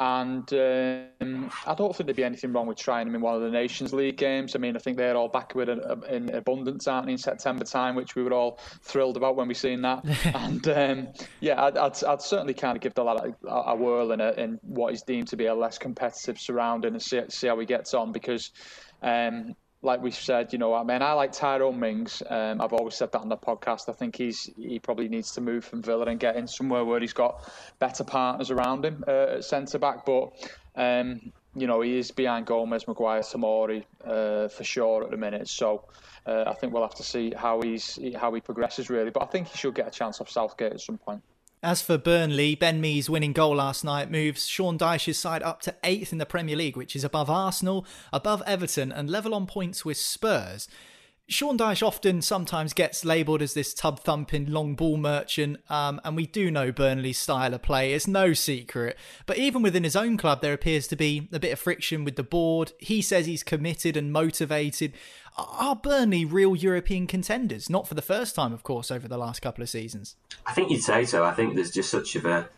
And 0.00 0.52
um, 0.52 1.50
I 1.66 1.74
don't 1.74 1.94
think 1.94 2.06
there'd 2.06 2.16
be 2.16 2.22
anything 2.22 2.52
wrong 2.52 2.68
with 2.68 2.78
trying 2.78 3.08
him 3.08 3.16
in 3.16 3.20
one 3.20 3.34
of 3.34 3.42
the 3.42 3.50
Nations 3.50 3.92
League 3.92 4.16
games. 4.16 4.54
I 4.54 4.60
mean, 4.60 4.76
I 4.76 4.78
think 4.78 4.96
they're 4.96 5.16
all 5.16 5.28
back 5.28 5.56
with 5.56 5.68
in, 5.68 5.80
in 6.08 6.32
abundance, 6.34 6.86
aren't 6.86 7.06
they, 7.06 7.12
in 7.12 7.18
September 7.18 7.64
time, 7.64 7.96
which 7.96 8.14
we 8.14 8.22
were 8.22 8.32
all 8.32 8.60
thrilled 8.82 9.16
about 9.16 9.34
when 9.34 9.48
we 9.48 9.54
seen 9.54 9.82
that. 9.82 10.04
and 10.36 10.68
um, 10.68 11.08
yeah, 11.40 11.64
I'd, 11.64 11.76
I'd, 11.76 12.04
I'd, 12.04 12.22
certainly 12.22 12.54
kind 12.54 12.76
of 12.76 12.82
give 12.82 12.94
the 12.94 13.02
lad 13.02 13.34
a, 13.44 13.48
a 13.48 13.74
whirl 13.74 14.12
in, 14.12 14.20
a, 14.20 14.30
in 14.32 14.60
what 14.62 14.94
is 14.94 15.02
deemed 15.02 15.26
to 15.28 15.36
be 15.36 15.46
a 15.46 15.54
less 15.54 15.78
competitive 15.78 16.38
surrounding 16.38 16.92
and 16.92 17.02
see, 17.02 17.20
see 17.28 17.48
how 17.48 17.58
he 17.58 17.66
gets 17.66 17.92
on 17.92 18.12
because. 18.12 18.52
Um, 19.02 19.56
like 19.80 20.02
we 20.02 20.10
said, 20.10 20.52
you 20.52 20.58
know, 20.58 20.74
I 20.74 20.82
mean, 20.82 21.02
I 21.02 21.12
like 21.12 21.32
Tyrone 21.32 21.78
Mings. 21.78 22.22
Um, 22.28 22.60
I've 22.60 22.72
always 22.72 22.94
said 22.94 23.12
that 23.12 23.20
on 23.20 23.28
the 23.28 23.36
podcast. 23.36 23.88
I 23.88 23.92
think 23.92 24.16
he's 24.16 24.50
he 24.56 24.78
probably 24.78 25.08
needs 25.08 25.32
to 25.32 25.40
move 25.40 25.64
from 25.64 25.82
Villa 25.82 26.06
and 26.06 26.18
get 26.18 26.36
in 26.36 26.48
somewhere 26.48 26.84
where 26.84 26.98
he's 27.00 27.12
got 27.12 27.48
better 27.78 28.02
partners 28.02 28.50
around 28.50 28.84
him 28.84 29.04
uh, 29.06 29.36
at 29.36 29.44
centre 29.44 29.78
back. 29.78 30.04
But 30.04 30.32
um, 30.74 31.32
you 31.54 31.66
know, 31.66 31.80
he 31.80 31.96
is 31.96 32.10
behind 32.10 32.46
Gomez, 32.46 32.88
Maguire, 32.88 33.20
Tomori 33.20 33.84
uh, 34.04 34.48
for 34.48 34.64
sure 34.64 35.04
at 35.04 35.10
the 35.10 35.16
minute. 35.16 35.48
So 35.48 35.84
uh, 36.26 36.44
I 36.46 36.54
think 36.54 36.72
we'll 36.72 36.82
have 36.82 36.96
to 36.96 37.04
see 37.04 37.32
how 37.36 37.62
he's 37.62 37.98
how 38.16 38.32
he 38.34 38.40
progresses 38.40 38.90
really. 38.90 39.10
But 39.10 39.22
I 39.22 39.26
think 39.26 39.46
he 39.46 39.58
should 39.58 39.74
get 39.76 39.86
a 39.86 39.92
chance 39.92 40.20
off 40.20 40.28
Southgate 40.28 40.72
at 40.72 40.80
some 40.80 40.98
point. 40.98 41.22
As 41.62 41.82
for 41.82 41.98
Burnley, 41.98 42.54
Ben 42.54 42.80
Mee's 42.80 43.10
winning 43.10 43.32
goal 43.32 43.56
last 43.56 43.82
night 43.82 44.12
moves 44.12 44.46
Sean 44.46 44.78
Dyche's 44.78 45.18
side 45.18 45.42
up 45.42 45.60
to 45.62 45.74
eighth 45.82 46.12
in 46.12 46.18
the 46.18 46.26
Premier 46.26 46.54
League, 46.54 46.76
which 46.76 46.94
is 46.94 47.02
above 47.02 47.28
Arsenal, 47.28 47.84
above 48.12 48.44
Everton, 48.46 48.92
and 48.92 49.10
level 49.10 49.34
on 49.34 49.44
points 49.46 49.84
with 49.84 49.96
Spurs. 49.96 50.68
Sean 51.30 51.58
Dyche 51.58 51.86
often 51.86 52.22
sometimes 52.22 52.72
gets 52.72 53.04
labelled 53.04 53.42
as 53.42 53.52
this 53.52 53.74
tub 53.74 54.00
thumping 54.00 54.46
long 54.46 54.76
ball 54.76 54.96
merchant, 54.96 55.58
um, 55.68 56.00
and 56.04 56.16
we 56.16 56.26
do 56.26 56.50
know 56.50 56.72
Burnley's 56.72 57.18
style 57.18 57.52
of 57.52 57.60
play. 57.60 57.92
It's 57.92 58.06
no 58.06 58.32
secret. 58.32 58.96
But 59.26 59.36
even 59.36 59.60
within 59.60 59.84
his 59.84 59.96
own 59.96 60.16
club, 60.16 60.40
there 60.40 60.54
appears 60.54 60.86
to 60.88 60.96
be 60.96 61.28
a 61.32 61.40
bit 61.40 61.52
of 61.52 61.58
friction 61.58 62.04
with 62.04 62.16
the 62.16 62.22
board. 62.22 62.72
He 62.78 63.02
says 63.02 63.26
he's 63.26 63.42
committed 63.42 63.94
and 63.94 64.10
motivated. 64.10 64.94
Are 65.38 65.76
Burnley 65.76 66.24
real 66.24 66.56
European 66.56 67.06
contenders? 67.06 67.70
Not 67.70 67.86
for 67.86 67.94
the 67.94 68.02
first 68.02 68.34
time, 68.34 68.52
of 68.52 68.64
course, 68.64 68.90
over 68.90 69.06
the 69.06 69.16
last 69.16 69.40
couple 69.40 69.62
of 69.62 69.68
seasons. 69.68 70.16
I 70.44 70.52
think 70.52 70.70
you'd 70.70 70.82
say 70.82 71.04
so. 71.04 71.24
I 71.24 71.32
think 71.32 71.54
there's 71.54 71.70
just 71.70 71.90
such 71.90 72.16
of 72.16 72.24
a 72.24 72.48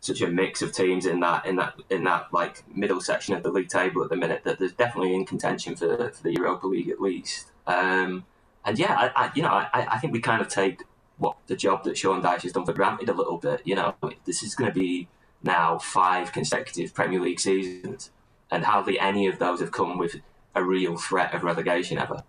such 0.00 0.22
a 0.22 0.28
mix 0.28 0.62
of 0.62 0.72
teams 0.72 1.04
in 1.04 1.20
that 1.20 1.44
in 1.44 1.56
that 1.56 1.74
in 1.90 2.04
that 2.04 2.32
like 2.32 2.64
middle 2.74 3.00
section 3.00 3.34
of 3.34 3.42
the 3.42 3.50
league 3.50 3.68
table 3.68 4.02
at 4.02 4.10
the 4.10 4.16
minute 4.16 4.42
that 4.44 4.58
there's 4.58 4.72
definitely 4.72 5.14
in 5.14 5.26
contention 5.26 5.74
for 5.74 6.10
for 6.10 6.22
the 6.22 6.32
Europa 6.32 6.66
League 6.66 6.88
at 6.88 7.00
least. 7.00 7.48
Um, 7.66 8.24
and 8.64 8.78
yeah, 8.78 8.94
I, 8.94 9.26
I, 9.26 9.32
you 9.34 9.42
know 9.42 9.50
I, 9.50 9.68
I 9.72 9.98
think 9.98 10.12
we 10.12 10.20
kind 10.20 10.40
of 10.40 10.48
take 10.48 10.84
what 11.18 11.36
the 11.48 11.56
job 11.56 11.84
that 11.84 11.98
Sean 11.98 12.22
Dyche 12.22 12.42
has 12.42 12.52
done 12.52 12.64
for 12.64 12.72
granted 12.72 13.08
a 13.08 13.12
little 13.12 13.36
bit. 13.38 13.60
You 13.64 13.74
know, 13.74 13.94
this 14.24 14.42
is 14.42 14.54
going 14.54 14.72
to 14.72 14.78
be 14.78 15.08
now 15.42 15.78
five 15.78 16.32
consecutive 16.32 16.94
Premier 16.94 17.20
League 17.20 17.40
seasons, 17.40 18.10
and 18.50 18.64
hardly 18.64 18.98
any 18.98 19.26
of 19.26 19.38
those 19.38 19.60
have 19.60 19.72
come 19.72 19.98
with 19.98 20.16
a 20.54 20.62
real 20.64 20.96
threat 20.96 21.34
of 21.34 21.42
relegation 21.42 21.98
ever. 21.98 22.22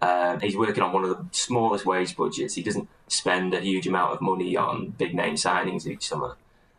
Um, 0.00 0.40
he's 0.40 0.56
working 0.56 0.82
on 0.82 0.92
one 0.92 1.04
of 1.04 1.10
the 1.10 1.24
smallest 1.32 1.86
wage 1.86 2.16
budgets. 2.16 2.54
He 2.54 2.62
doesn't 2.62 2.88
spend 3.08 3.54
a 3.54 3.60
huge 3.60 3.86
amount 3.86 4.12
of 4.12 4.20
money 4.20 4.56
on 4.56 4.90
big 4.90 5.14
name 5.14 5.34
signings 5.34 5.86
each 5.86 6.06
summer. 6.06 6.36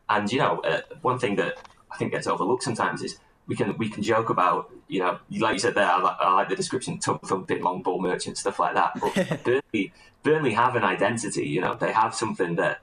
And 0.09 0.31
you 0.31 0.39
know, 0.39 0.59
uh, 0.59 0.81
one 1.01 1.17
thing 1.17 1.35
that 1.37 1.57
I 1.91 1.97
think 1.97 2.11
gets 2.11 2.27
overlooked 2.27 2.63
sometimes 2.63 3.01
is 3.01 3.17
we 3.47 3.55
can 3.55 3.77
we 3.77 3.89
can 3.89 4.03
joke 4.03 4.29
about 4.29 4.69
you 4.87 4.99
know, 4.99 5.19
like 5.39 5.53
you 5.53 5.59
said 5.59 5.75
there, 5.75 5.89
I 5.89 5.99
like, 5.99 6.17
I 6.19 6.33
like 6.33 6.49
the 6.49 6.55
description, 6.55 6.99
tongue 6.99 7.19
thumping, 7.25 7.63
long 7.63 7.81
ball 7.81 7.99
merchant, 7.99 8.37
stuff 8.37 8.59
like 8.59 8.75
that. 8.75 8.91
But 8.99 9.43
Burnley, 9.43 9.93
Burnley 10.21 10.53
have 10.53 10.75
an 10.75 10.83
identity. 10.83 11.47
You 11.47 11.61
know, 11.61 11.75
they 11.75 11.91
have 11.91 12.13
something 12.13 12.55
that 12.55 12.81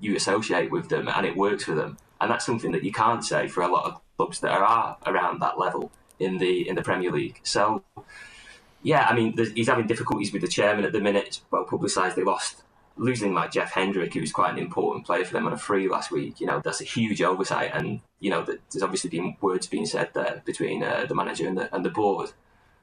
you 0.00 0.16
associate 0.16 0.70
with 0.70 0.88
them, 0.88 1.08
and 1.08 1.24
it 1.24 1.36
works 1.36 1.64
for 1.64 1.74
them. 1.74 1.98
And 2.20 2.30
that's 2.30 2.44
something 2.44 2.72
that 2.72 2.82
you 2.82 2.92
can't 2.92 3.24
say 3.24 3.46
for 3.48 3.62
a 3.62 3.68
lot 3.68 3.84
of 3.84 4.00
clubs 4.16 4.40
that 4.40 4.50
are 4.50 4.96
around 5.06 5.40
that 5.40 5.58
level 5.58 5.92
in 6.18 6.38
the 6.38 6.68
in 6.68 6.74
the 6.74 6.82
Premier 6.82 7.10
League. 7.10 7.40
So 7.42 7.82
yeah, 8.82 9.06
I 9.08 9.14
mean, 9.14 9.34
he's 9.54 9.68
having 9.68 9.86
difficulties 9.86 10.32
with 10.32 10.42
the 10.42 10.48
chairman 10.48 10.84
at 10.84 10.92
the 10.92 11.00
minute. 11.00 11.24
It's 11.26 11.42
well 11.50 11.64
publicised. 11.64 12.16
They 12.16 12.22
lost 12.22 12.62
losing 12.96 13.34
like 13.34 13.50
Jeff 13.50 13.72
Hendrick, 13.72 14.14
who 14.14 14.20
was 14.20 14.30
quite 14.30 14.52
an 14.52 14.58
important 14.58 15.04
player 15.06 15.24
for 15.24 15.32
them 15.32 15.46
on 15.46 15.52
a 15.52 15.58
free 15.58 15.88
last 15.88 16.12
week. 16.12 16.40
You 16.40 16.46
know, 16.46 16.60
that's 16.62 16.80
a 16.80 16.84
huge 16.84 17.22
oversight, 17.22 17.70
and 17.74 18.00
you 18.20 18.30
know, 18.30 18.44
there's 18.44 18.82
obviously 18.82 19.10
been 19.10 19.36
words 19.40 19.66
being 19.66 19.86
said 19.86 20.10
there 20.14 20.42
between 20.44 20.82
uh, 20.82 21.06
the 21.08 21.14
manager 21.14 21.48
and 21.48 21.56
the 21.56 21.74
and 21.74 21.84
the 21.84 21.90
board. 21.90 22.32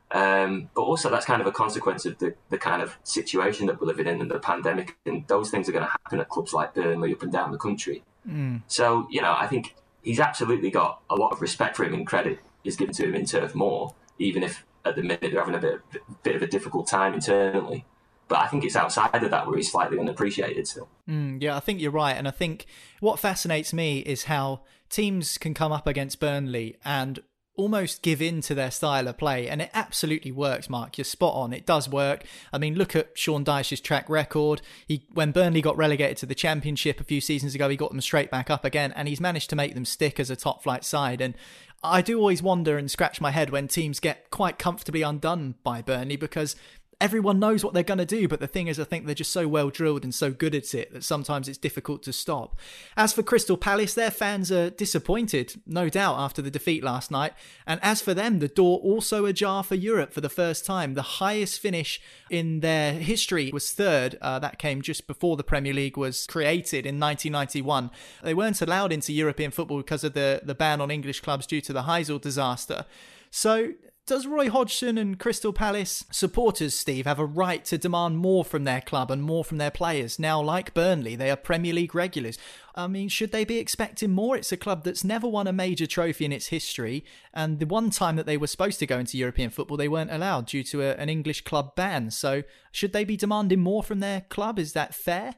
Um, 0.09 0.69
but 0.75 0.81
also, 0.81 1.09
that's 1.09 1.25
kind 1.25 1.39
of 1.39 1.47
a 1.47 1.53
consequence 1.53 2.05
of 2.05 2.17
the, 2.17 2.33
the 2.49 2.57
kind 2.57 2.81
of 2.81 2.97
situation 3.03 3.67
that 3.67 3.79
we're 3.79 3.87
living 3.87 4.07
in 4.07 4.19
and 4.19 4.29
the 4.29 4.39
pandemic, 4.39 4.97
and 5.05 5.25
those 5.27 5.49
things 5.49 5.69
are 5.69 5.71
going 5.71 5.85
to 5.85 5.91
happen 5.91 6.19
at 6.19 6.27
clubs 6.27 6.51
like 6.51 6.73
Burnley 6.73 7.13
up 7.13 7.23
and 7.23 7.31
down 7.31 7.51
the 7.51 7.57
country. 7.57 8.03
Mm. 8.27 8.61
So, 8.67 9.07
you 9.09 9.21
know, 9.21 9.33
I 9.37 9.47
think 9.47 9.75
he's 10.01 10.19
absolutely 10.19 10.69
got 10.69 10.99
a 11.09 11.15
lot 11.15 11.31
of 11.31 11.41
respect 11.41 11.77
for 11.77 11.85
him 11.85 11.93
and 11.93 12.05
credit 12.05 12.39
is 12.63 12.75
given 12.75 12.93
to 12.95 13.05
him 13.05 13.15
in 13.15 13.25
Turf 13.25 13.55
Moor, 13.55 13.93
even 14.19 14.43
if 14.43 14.65
at 14.85 14.95
the 14.95 15.01
minute 15.01 15.19
they're 15.21 15.39
having 15.39 15.55
a 15.55 15.59
bit, 15.59 15.81
bit 16.23 16.35
of 16.35 16.41
a 16.41 16.47
difficult 16.47 16.87
time 16.87 17.13
internally. 17.13 17.85
But 18.27 18.39
I 18.39 18.47
think 18.47 18.63
it's 18.63 18.75
outside 18.75 19.23
of 19.23 19.31
that 19.31 19.45
where 19.45 19.57
he's 19.57 19.71
slightly 19.71 19.99
unappreciated 19.99 20.65
still. 20.67 20.87
Mm, 21.09 21.41
yeah, 21.41 21.55
I 21.55 21.59
think 21.59 21.81
you're 21.81 21.91
right. 21.91 22.15
And 22.15 22.27
I 22.27 22.31
think 22.31 22.65
what 23.01 23.19
fascinates 23.19 23.73
me 23.73 23.99
is 23.99 24.23
how 24.23 24.61
teams 24.89 25.37
can 25.37 25.53
come 25.53 25.71
up 25.73 25.85
against 25.85 26.19
Burnley 26.19 26.77
and 26.85 27.19
almost 27.55 28.01
give 28.01 28.21
in 28.21 28.41
to 28.41 28.55
their 28.55 28.71
style 28.71 29.07
of 29.07 29.17
play. 29.17 29.47
And 29.47 29.61
it 29.61 29.69
absolutely 29.73 30.31
works, 30.31 30.69
Mark. 30.69 30.97
You're 30.97 31.05
spot 31.05 31.35
on. 31.35 31.53
It 31.53 31.65
does 31.65 31.89
work. 31.89 32.23
I 32.53 32.57
mean, 32.57 32.75
look 32.75 32.95
at 32.95 33.09
Sean 33.15 33.43
Dyche's 33.43 33.81
track 33.81 34.09
record. 34.09 34.61
He 34.87 35.05
when 35.13 35.31
Burnley 35.31 35.61
got 35.61 35.77
relegated 35.77 36.17
to 36.17 36.25
the 36.25 36.35
championship 36.35 36.99
a 36.99 37.03
few 37.03 37.21
seasons 37.21 37.53
ago, 37.53 37.69
he 37.69 37.75
got 37.75 37.91
them 37.91 38.01
straight 38.01 38.31
back 38.31 38.49
up 38.49 38.63
again, 38.63 38.93
and 38.93 39.07
he's 39.07 39.19
managed 39.19 39.49
to 39.49 39.55
make 39.55 39.73
them 39.73 39.85
stick 39.85 40.19
as 40.19 40.29
a 40.29 40.35
top 40.35 40.63
flight 40.63 40.85
side. 40.85 41.21
And 41.21 41.35
I 41.83 42.01
do 42.01 42.19
always 42.19 42.43
wonder 42.43 42.77
and 42.77 42.91
scratch 42.91 43.19
my 43.19 43.31
head 43.31 43.49
when 43.49 43.67
teams 43.67 43.99
get 43.99 44.29
quite 44.29 44.59
comfortably 44.59 45.01
undone 45.01 45.55
by 45.63 45.81
Burnley 45.81 46.15
because 46.15 46.55
everyone 47.01 47.39
knows 47.39 47.65
what 47.65 47.73
they're 47.73 47.83
going 47.83 47.97
to 47.97 48.05
do, 48.05 48.27
but 48.27 48.39
the 48.39 48.47
thing 48.47 48.67
is, 48.67 48.79
I 48.79 48.83
think 48.83 49.05
they're 49.05 49.15
just 49.15 49.31
so 49.31 49.47
well 49.47 49.69
drilled 49.69 50.03
and 50.03 50.13
so 50.13 50.31
good 50.31 50.53
at 50.53 50.73
it 50.73 50.93
that 50.93 51.03
sometimes 51.03 51.49
it's 51.49 51.57
difficult 51.57 52.03
to 52.03 52.13
stop. 52.13 52.57
As 52.95 53.11
for 53.11 53.23
Crystal 53.23 53.57
Palace, 53.57 53.95
their 53.95 54.11
fans 54.11 54.51
are 54.51 54.69
disappointed, 54.69 55.59
no 55.65 55.89
doubt, 55.89 56.19
after 56.19 56.41
the 56.41 56.51
defeat 56.51 56.83
last 56.83 57.09
night. 57.09 57.33
And 57.65 57.79
as 57.83 58.01
for 58.01 58.13
them, 58.13 58.39
the 58.39 58.47
door 58.47 58.79
also 58.79 59.25
ajar 59.25 59.63
for 59.63 59.75
Europe 59.75 60.13
for 60.13 60.21
the 60.21 60.29
first 60.29 60.63
time. 60.63 60.93
The 60.93 61.01
highest 61.01 61.59
finish 61.59 61.99
in 62.29 62.59
their 62.59 62.93
history 62.93 63.49
was 63.51 63.71
third. 63.71 64.17
Uh, 64.21 64.37
that 64.39 64.59
came 64.59 64.81
just 64.81 65.07
before 65.07 65.35
the 65.35 65.43
Premier 65.43 65.73
League 65.73 65.97
was 65.97 66.27
created 66.27 66.85
in 66.85 66.99
1991. 66.99 67.89
They 68.21 68.35
weren't 68.35 68.61
allowed 68.61 68.93
into 68.93 69.11
European 69.11 69.49
football 69.49 69.77
because 69.77 70.03
of 70.03 70.13
the, 70.13 70.41
the 70.43 70.55
ban 70.55 70.79
on 70.79 70.91
English 70.91 71.21
clubs 71.21 71.47
due 71.47 71.61
to 71.61 71.73
the 71.73 71.83
Heysel 71.83 72.21
disaster. 72.21 72.85
So 73.31 73.73
does 74.07 74.25
Roy 74.25 74.49
Hodgson 74.49 74.97
and 74.97 75.19
Crystal 75.19 75.53
Palace 75.53 76.03
supporters, 76.11 76.73
Steve, 76.73 77.05
have 77.05 77.19
a 77.19 77.25
right 77.25 77.63
to 77.65 77.77
demand 77.77 78.17
more 78.17 78.43
from 78.43 78.63
their 78.63 78.81
club 78.81 79.11
and 79.11 79.21
more 79.21 79.45
from 79.45 79.57
their 79.57 79.71
players? 79.71 80.17
Now, 80.17 80.41
like 80.41 80.73
Burnley, 80.73 81.15
they 81.15 81.29
are 81.29 81.35
Premier 81.35 81.73
League 81.73 81.93
regulars. 81.93 82.37
I 82.75 82.87
mean, 82.87 83.09
should 83.09 83.31
they 83.31 83.45
be 83.45 83.57
expecting 83.57 84.11
more? 84.11 84.35
It's 84.35 84.51
a 84.51 84.57
club 84.57 84.83
that's 84.83 85.03
never 85.03 85.27
won 85.27 85.47
a 85.47 85.53
major 85.53 85.85
trophy 85.85 86.25
in 86.25 86.31
its 86.31 86.47
history, 86.47 87.05
and 87.33 87.59
the 87.59 87.65
one 87.65 87.89
time 87.89 88.15
that 88.15 88.25
they 88.25 88.37
were 88.37 88.47
supposed 88.47 88.79
to 88.79 88.87
go 88.87 88.97
into 88.97 89.17
European 89.17 89.49
football, 89.49 89.77
they 89.77 89.87
weren't 89.87 90.11
allowed 90.11 90.47
due 90.47 90.63
to 90.63 90.81
a, 90.81 90.95
an 90.95 91.09
English 91.09 91.41
club 91.41 91.75
ban. 91.75 92.11
So, 92.11 92.43
should 92.71 92.93
they 92.93 93.03
be 93.03 93.17
demanding 93.17 93.59
more 93.59 93.83
from 93.83 93.99
their 93.99 94.21
club? 94.21 94.57
Is 94.57 94.73
that 94.73 94.95
fair? 94.95 95.35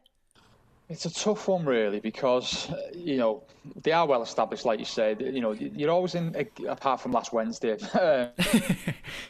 It's 0.89 1.05
a 1.05 1.13
tough 1.13 1.47
one, 1.47 1.65
really, 1.65 1.99
because 1.99 2.69
uh, 2.69 2.77
you 2.93 3.17
know 3.17 3.43
they 3.81 3.91
are 3.91 4.05
well 4.05 4.21
established, 4.21 4.65
like 4.65 4.79
you 4.79 4.85
said. 4.85 5.21
You 5.21 5.41
know, 5.41 5.53
you're 5.53 5.89
always 5.89 6.13
in, 6.15 6.35
apart 6.67 7.01
from 7.01 7.13
last 7.13 7.31
Wednesday, 7.31 7.77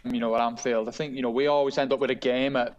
you 0.03 0.19
know, 0.19 0.35
at 0.35 0.41
Anfield. 0.41 0.87
I 0.87 0.91
think 0.91 1.15
you 1.15 1.21
know 1.21 1.29
we 1.29 1.47
always 1.47 1.77
end 1.77 1.93
up 1.93 1.99
with 1.99 2.09
a 2.09 2.15
game 2.15 2.55
at 2.55 2.77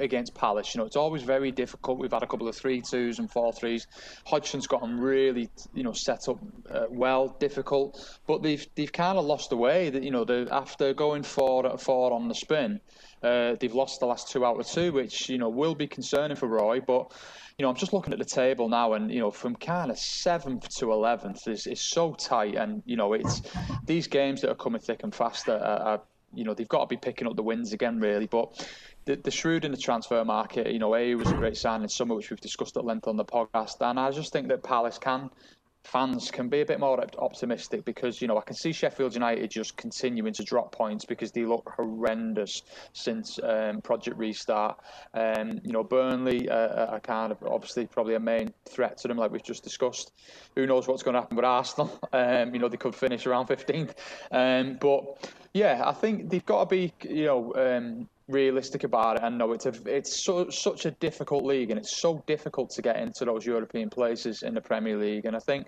against 0.00 0.34
Palace. 0.34 0.74
You 0.74 0.80
know, 0.80 0.86
it's 0.86 0.96
always 0.96 1.22
very 1.22 1.50
difficult. 1.52 1.98
We've 1.98 2.12
had 2.12 2.22
a 2.22 2.26
couple 2.26 2.48
of 2.48 2.56
three 2.56 2.80
twos 2.80 3.18
and 3.18 3.30
four 3.30 3.52
threes. 3.52 3.86
Hodgson's 4.26 4.66
got 4.66 4.80
them 4.80 4.98
really, 4.98 5.48
you 5.72 5.82
know, 5.82 5.92
set 5.92 6.28
up 6.28 6.38
uh, 6.70 6.86
well, 6.90 7.36
difficult, 7.38 8.18
but 8.26 8.42
they've 8.42 8.66
they've 8.74 8.92
kind 8.92 9.18
of 9.18 9.24
lost 9.24 9.50
the 9.50 9.56
way. 9.56 9.90
That 9.90 10.02
you 10.02 10.10
know, 10.10 10.26
after 10.50 10.92
going 10.92 11.22
four 11.22 11.78
four 11.78 12.12
on 12.12 12.28
the 12.28 12.34
spin, 12.34 12.80
uh, 13.22 13.54
they've 13.60 13.74
lost 13.74 14.00
the 14.00 14.06
last 14.06 14.30
two 14.30 14.44
out 14.44 14.58
of 14.58 14.66
two, 14.66 14.92
which 14.92 15.28
you 15.28 15.38
know 15.38 15.48
will 15.48 15.74
be 15.74 15.86
concerning 15.86 16.36
for 16.36 16.48
Roy, 16.48 16.80
but 16.80 17.12
you 17.58 17.64
know, 17.64 17.70
I'm 17.70 17.76
just 17.76 17.92
looking 17.92 18.12
at 18.12 18.20
the 18.20 18.24
table 18.24 18.68
now, 18.68 18.92
and 18.92 19.10
you 19.10 19.18
know, 19.18 19.32
from 19.32 19.56
kind 19.56 19.90
of 19.90 19.98
seventh 19.98 20.68
to 20.76 20.92
eleventh 20.92 21.48
is 21.48 21.66
is 21.66 21.80
so 21.80 22.14
tight, 22.14 22.54
and 22.54 22.82
you 22.86 22.96
know, 22.96 23.14
it's 23.14 23.42
these 23.84 24.06
games 24.06 24.40
that 24.42 24.50
are 24.50 24.54
coming 24.54 24.80
thick 24.80 25.02
and 25.02 25.12
fast 25.12 25.48
are, 25.48 25.58
are 25.58 26.00
you 26.32 26.44
know, 26.44 26.54
they've 26.54 26.68
got 26.68 26.80
to 26.80 26.86
be 26.86 26.96
picking 26.96 27.26
up 27.26 27.34
the 27.34 27.42
wins 27.42 27.72
again, 27.72 27.98
really. 27.98 28.26
But 28.26 28.64
the, 29.06 29.16
the 29.16 29.30
shrewd 29.30 29.64
in 29.64 29.72
the 29.72 29.78
transfer 29.78 30.24
market, 30.24 30.70
you 30.70 30.78
know, 30.78 30.94
A 30.94 31.16
was 31.16 31.30
a 31.30 31.34
great 31.34 31.56
signing 31.56 31.84
in 31.84 31.88
summer, 31.88 32.14
which 32.14 32.30
we've 32.30 32.40
discussed 32.40 32.76
at 32.76 32.84
length 32.84 33.08
on 33.08 33.16
the 33.16 33.24
podcast, 33.24 33.76
and 33.80 33.98
I 33.98 34.12
just 34.12 34.32
think 34.32 34.48
that 34.48 34.62
Palace 34.62 34.98
can 34.98 35.28
fans 35.88 36.30
can 36.30 36.48
be 36.48 36.60
a 36.60 36.66
bit 36.66 36.78
more 36.78 37.02
optimistic 37.18 37.84
because 37.84 38.20
you 38.20 38.28
know 38.28 38.36
I 38.36 38.42
can 38.42 38.54
see 38.54 38.72
Sheffield 38.72 39.14
United 39.14 39.50
just 39.50 39.76
continuing 39.76 40.34
to 40.34 40.44
drop 40.44 40.70
points 40.70 41.06
because 41.06 41.32
they 41.32 41.44
look 41.44 41.72
horrendous 41.76 42.62
since 42.92 43.38
um, 43.42 43.80
Project 43.80 44.18
Restart. 44.18 44.78
Um, 45.14 45.60
you 45.64 45.72
know 45.72 45.82
Burnley 45.82 46.48
uh, 46.48 46.86
are 46.86 47.00
kind 47.00 47.32
of 47.32 47.38
obviously 47.42 47.86
probably 47.86 48.14
a 48.14 48.20
main 48.20 48.52
threat 48.68 48.98
to 48.98 49.08
them, 49.08 49.16
like 49.16 49.30
we've 49.30 49.42
just 49.42 49.64
discussed. 49.64 50.12
Who 50.54 50.66
knows 50.66 50.86
what's 50.86 51.02
going 51.02 51.14
to 51.14 51.20
happen 51.20 51.36
with 51.36 51.44
Arsenal? 51.44 51.98
Um, 52.10 52.52
you 52.52 52.58
know 52.58 52.68
they 52.68 52.76
could 52.76 52.94
finish 52.94 53.26
around 53.26 53.46
15th, 53.46 53.94
um, 54.32 54.78
but 54.80 55.30
yeah, 55.52 55.82
I 55.84 55.92
think 55.92 56.30
they've 56.30 56.44
got 56.44 56.68
to 56.68 56.74
be 56.74 56.92
you 57.08 57.26
know 57.26 57.54
um, 57.54 58.08
realistic 58.28 58.84
about 58.84 59.16
it 59.16 59.22
and 59.22 59.38
know 59.38 59.52
it's 59.52 59.66
a, 59.66 59.72
it's 59.86 60.14
so, 60.14 60.50
such 60.50 60.86
a 60.86 60.90
difficult 60.92 61.44
league 61.44 61.70
and 61.70 61.78
it's 61.78 61.96
so 61.96 62.22
difficult 62.26 62.70
to 62.70 62.82
get 62.82 62.96
into 62.96 63.24
those 63.24 63.44
European 63.46 63.88
places 63.88 64.42
in 64.42 64.54
the 64.54 64.60
Premier 64.60 64.96
League. 64.96 65.24
And 65.24 65.34
I 65.34 65.40
think 65.40 65.66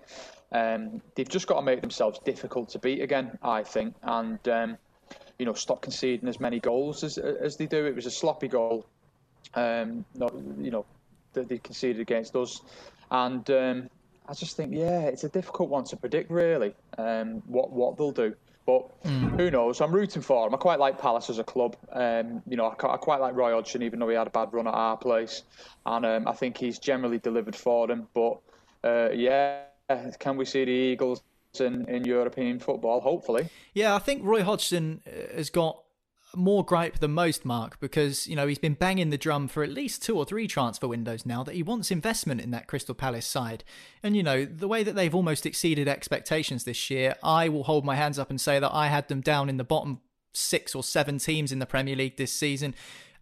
um, 0.51 1.01
they've 1.15 1.27
just 1.27 1.47
got 1.47 1.55
to 1.55 1.61
make 1.63 1.81
themselves 1.81 2.19
difficult 2.23 2.69
to 2.69 2.79
beat 2.79 3.01
again. 3.01 3.37
I 3.41 3.63
think 3.63 3.95
and 4.03 4.47
um, 4.47 4.77
you 5.39 5.45
know 5.45 5.53
stop 5.53 5.81
conceding 5.81 6.29
as 6.29 6.39
many 6.39 6.59
goals 6.59 7.03
as 7.03 7.17
as 7.17 7.57
they 7.57 7.65
do. 7.65 7.85
It 7.85 7.95
was 7.95 8.05
a 8.05 8.11
sloppy 8.11 8.47
goal, 8.47 8.85
um, 9.55 10.05
not, 10.13 10.33
you 10.59 10.69
know, 10.71 10.85
that 11.33 11.49
they 11.49 11.57
conceded 11.57 11.99
against 11.99 12.35
us, 12.35 12.61
and 13.09 13.49
um, 13.49 13.89
I 14.27 14.33
just 14.33 14.55
think 14.55 14.73
yeah, 14.73 15.01
it's 15.01 15.23
a 15.23 15.29
difficult 15.29 15.69
one 15.69 15.83
to 15.85 15.97
predict 15.97 16.29
really. 16.29 16.75
Um, 16.97 17.41
what 17.47 17.71
what 17.71 17.97
they'll 17.97 18.11
do. 18.11 18.35
But 18.65 19.03
mm. 19.03 19.37
who 19.37 19.49
knows? 19.49 19.81
I'm 19.81 19.91
rooting 19.91 20.21
for 20.21 20.47
him. 20.47 20.53
I 20.53 20.57
quite 20.57 20.79
like 20.79 20.99
Palace 20.99 21.29
as 21.29 21.39
a 21.39 21.43
club. 21.43 21.75
Um, 21.91 22.43
you 22.47 22.57
know, 22.57 22.65
I, 22.65 22.93
I, 22.93 22.97
quite 22.97 23.19
like 23.19 23.35
Roy 23.35 23.53
Hodgson, 23.53 23.81
even 23.81 23.99
though 23.99 24.09
he 24.09 24.15
had 24.15 24.27
a 24.27 24.31
bad 24.31 24.53
run 24.53 24.67
at 24.67 24.73
our 24.73 24.97
place, 24.97 25.43
and 25.85 26.05
um, 26.05 26.27
I 26.27 26.33
think 26.33 26.57
he's 26.57 26.77
generally 26.77 27.17
delivered 27.17 27.55
for 27.55 27.87
them. 27.87 28.07
But 28.13 28.39
uh, 28.83 29.09
yeah, 29.11 29.61
can 30.19 30.37
we 30.37 30.45
see 30.45 30.65
the 30.65 30.71
Eagles 30.71 31.23
in, 31.59 31.87
in 31.89 32.05
European 32.05 32.59
football? 32.59 33.01
Hopefully. 33.01 33.49
Yeah, 33.73 33.95
I 33.95 33.99
think 33.99 34.23
Roy 34.23 34.43
Hodgson 34.43 35.01
uh, 35.07 35.35
has 35.35 35.49
got 35.49 35.81
more 36.35 36.63
gripe 36.63 36.99
than 36.99 37.11
most, 37.11 37.45
Mark, 37.45 37.79
because 37.79 38.27
you 38.27 38.35
know 38.35 38.47
he's 38.47 38.59
been 38.59 38.73
banging 38.73 39.09
the 39.09 39.17
drum 39.17 39.47
for 39.47 39.63
at 39.63 39.69
least 39.69 40.03
two 40.03 40.17
or 40.17 40.25
three 40.25 40.47
transfer 40.47 40.87
windows 40.87 41.25
now 41.25 41.43
that 41.43 41.55
he 41.55 41.63
wants 41.63 41.91
investment 41.91 42.41
in 42.41 42.51
that 42.51 42.67
Crystal 42.67 42.95
Palace 42.95 43.25
side. 43.25 43.63
And 44.01 44.15
you 44.15 44.23
know 44.23 44.45
the 44.45 44.67
way 44.67 44.83
that 44.83 44.95
they've 44.95 45.15
almost 45.15 45.45
exceeded 45.45 45.87
expectations 45.87 46.63
this 46.63 46.89
year, 46.89 47.15
I 47.23 47.49
will 47.49 47.63
hold 47.63 47.85
my 47.85 47.95
hands 47.95 48.17
up 48.19 48.29
and 48.29 48.39
say 48.39 48.59
that 48.59 48.73
I 48.73 48.87
had 48.87 49.07
them 49.07 49.21
down 49.21 49.49
in 49.49 49.57
the 49.57 49.63
bottom 49.63 50.01
six 50.33 50.73
or 50.73 50.83
seven 50.83 51.17
teams 51.17 51.51
in 51.51 51.59
the 51.59 51.65
Premier 51.65 51.95
League 51.95 52.17
this 52.17 52.33
season. 52.33 52.73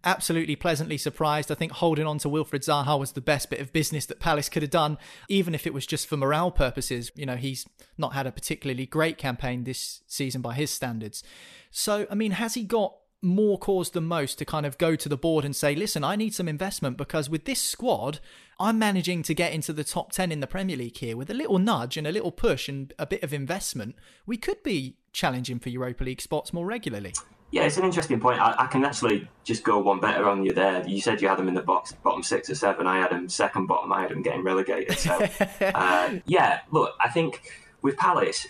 Absolutely 0.04 0.56
pleasantly 0.56 0.98
surprised. 0.98 1.52
I 1.52 1.56
think 1.56 1.74
holding 1.74 2.08
on 2.08 2.18
to 2.20 2.30
Wilfried 2.30 2.66
Zaha 2.66 2.98
was 3.00 3.14
the 3.14 3.22
best 3.22 3.50
bit 3.50 3.60
of 3.60 3.74
business 3.74 4.06
that 4.08 4.20
Palace 4.20 4.50
could 4.50 4.64
have 4.64 4.72
done, 4.72 4.98
even 5.28 5.54
if 5.54 5.68
it 5.68 5.74
was 5.74 5.86
just 5.86 6.08
for 6.08 6.18
morale 6.18 6.52
purposes. 6.52 7.12
You 7.16 7.26
know, 7.26 7.36
he's 7.36 7.68
not 7.98 8.14
had 8.14 8.28
a 8.28 8.32
particularly 8.32 8.86
great 8.86 9.18
campaign 9.18 9.64
this 9.64 10.02
season 10.08 10.42
by 10.42 10.54
his 10.54 10.72
standards. 10.72 11.24
So, 11.72 12.08
I 12.10 12.16
mean, 12.16 12.32
has 12.32 12.54
he 12.54 12.64
got 12.64 12.96
more 13.22 13.58
cause 13.58 13.90
than 13.90 14.06
most 14.06 14.38
to 14.38 14.46
kind 14.46 14.66
of 14.66 14.78
go 14.78 14.96
to 14.96 15.10
the 15.10 15.18
board 15.18 15.44
and 15.44 15.56
say, 15.56 15.76
listen, 15.76 16.04
I 16.04 16.16
need 16.16 16.34
some 16.34 16.48
investment 16.48 16.98
because 16.98 17.30
with 17.30 17.46
this 17.46 17.62
squad, 17.62 18.20
I'm 18.60 18.80
managing 18.80 19.24
to 19.24 19.34
get 19.34 19.52
into 19.52 19.74
the 19.74 19.84
top 19.84 20.12
10 20.12 20.32
in 20.32 20.40
the 20.40 20.48
Premier 20.48 20.78
League 20.78 20.98
here 20.98 21.18
with 21.18 21.30
a 21.30 21.34
little 21.34 21.60
nudge 21.60 21.98
and 21.98 22.08
a 22.08 22.12
little 22.12 22.32
push 22.32 22.70
and 22.70 22.94
a 22.98 23.06
bit 23.06 23.24
of 23.24 23.34
investment. 23.34 23.96
We 24.26 24.38
could 24.38 24.64
be 24.64 24.98
challenging 25.12 25.60
for 25.60 25.70
Europa 25.70 26.04
League 26.04 26.22
spots 26.22 26.54
more 26.54 26.66
regularly. 26.66 27.14
Yeah, 27.52 27.64
it's 27.64 27.78
an 27.78 27.84
interesting 27.84 28.20
point. 28.20 28.40
I, 28.40 28.56
I, 28.60 28.68
can 28.68 28.86
actually 28.86 29.28
just 29.44 29.64
go 29.64 29.80
one 29.80 30.00
better 30.00 30.30
on 30.30 30.46
you 30.46 30.54
there. 30.54 30.88
You 30.88 31.02
said 31.02 31.20
you 31.20 31.28
had 31.28 31.40
them 31.40 31.48
in 31.48 31.56
the 31.56 31.64
box, 31.64 31.94
bottom 31.94 32.22
six 32.22 32.48
or 32.50 32.56
seven. 32.56 32.86
I 32.86 33.00
had 33.00 33.10
them 33.10 33.28
second 33.28 33.66
bottom. 33.66 33.92
I 33.92 34.02
had 34.02 34.12
them 34.12 34.22
getting 34.22 34.44
relegated. 34.44 35.00
So, 35.00 35.28
uh, 35.62 36.20
yeah, 36.28 36.60
look, 36.72 36.94
I 37.00 37.10
think 37.10 37.42
with 37.82 37.98
Palace, 37.98 38.48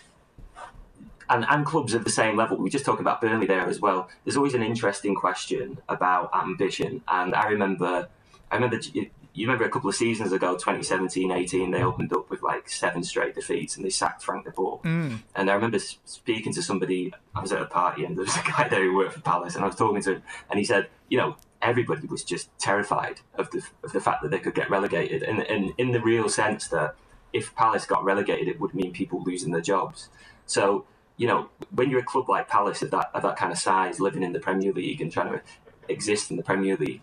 and, 1.29 1.45
and 1.47 1.65
clubs 1.65 1.93
of 1.93 2.03
the 2.03 2.09
same 2.09 2.35
level. 2.35 2.57
We 2.57 2.69
just 2.69 2.85
talked 2.85 3.01
about 3.01 3.21
Burnley 3.21 3.45
there 3.45 3.67
as 3.67 3.79
well. 3.79 4.09
There's 4.23 4.35
always 4.35 4.53
an 4.53 4.63
interesting 4.63 5.15
question 5.15 5.79
about 5.87 6.31
ambition, 6.33 7.03
and 7.07 7.35
I 7.35 7.45
remember, 7.45 8.09
I 8.51 8.55
remember 8.55 8.79
you 9.33 9.47
remember 9.47 9.65
a 9.65 9.69
couple 9.69 9.89
of 9.89 9.95
seasons 9.95 10.31
ago, 10.31 10.53
2017 10.53 11.31
18, 11.31 11.71
they 11.71 11.83
opened 11.83 12.11
up 12.13 12.29
with 12.29 12.41
like 12.41 12.69
seven 12.69 13.03
straight 13.03 13.35
defeats 13.35 13.75
and 13.75 13.85
they 13.85 13.89
sacked 13.89 14.23
Frank 14.23 14.45
de 14.45 14.51
Boer. 14.51 14.79
Mm. 14.83 15.19
And 15.35 15.49
I 15.49 15.53
remember 15.53 15.79
speaking 15.79 16.53
to 16.53 16.61
somebody, 16.61 17.13
I 17.35 17.41
was 17.41 17.51
at 17.51 17.61
a 17.61 17.65
party 17.65 18.05
and 18.05 18.17
there 18.17 18.25
was 18.25 18.35
a 18.35 18.43
guy 18.45 18.67
there 18.67 18.83
who 18.83 18.95
worked 18.95 19.13
for 19.13 19.21
Palace, 19.21 19.55
and 19.55 19.63
I 19.63 19.67
was 19.67 19.75
talking 19.75 20.01
to 20.03 20.15
him, 20.15 20.23
and 20.49 20.59
he 20.59 20.65
said, 20.65 20.87
you 21.09 21.17
know, 21.17 21.35
everybody 21.61 22.07
was 22.07 22.23
just 22.23 22.49
terrified 22.57 23.21
of 23.35 23.51
the, 23.51 23.61
of 23.83 23.91
the 23.91 23.99
fact 23.99 24.23
that 24.23 24.31
they 24.31 24.39
could 24.39 24.55
get 24.55 24.69
relegated. 24.69 25.23
And, 25.23 25.39
and 25.41 25.73
in 25.77 25.91
the 25.91 26.01
real 26.01 26.29
sense 26.29 26.67
that 26.69 26.95
if 27.33 27.53
Palace 27.55 27.85
got 27.85 28.03
relegated, 28.03 28.47
it 28.47 28.59
would 28.59 28.73
mean 28.73 28.93
people 28.93 29.21
losing 29.23 29.51
their 29.51 29.61
jobs. 29.61 30.09
So 30.45 30.85
you 31.19 31.27
know, 31.27 31.49
when 31.75 31.91
you're 31.91 31.99
a 31.99 32.03
club 32.03 32.29
like 32.29 32.47
Palace 32.47 32.81
of 32.81 32.91
that 32.91 33.11
of 33.13 33.21
that 33.23 33.35
kind 33.35 33.51
of 33.51 33.57
size, 33.57 33.99
living 33.99 34.23
in 34.23 34.31
the 34.31 34.39
Premier 34.39 34.71
League 34.71 35.01
and 35.01 35.11
trying 35.11 35.33
to 35.33 35.41
exist 35.89 36.31
in 36.31 36.37
the 36.37 36.43
Premier 36.43 36.77
League, 36.77 37.01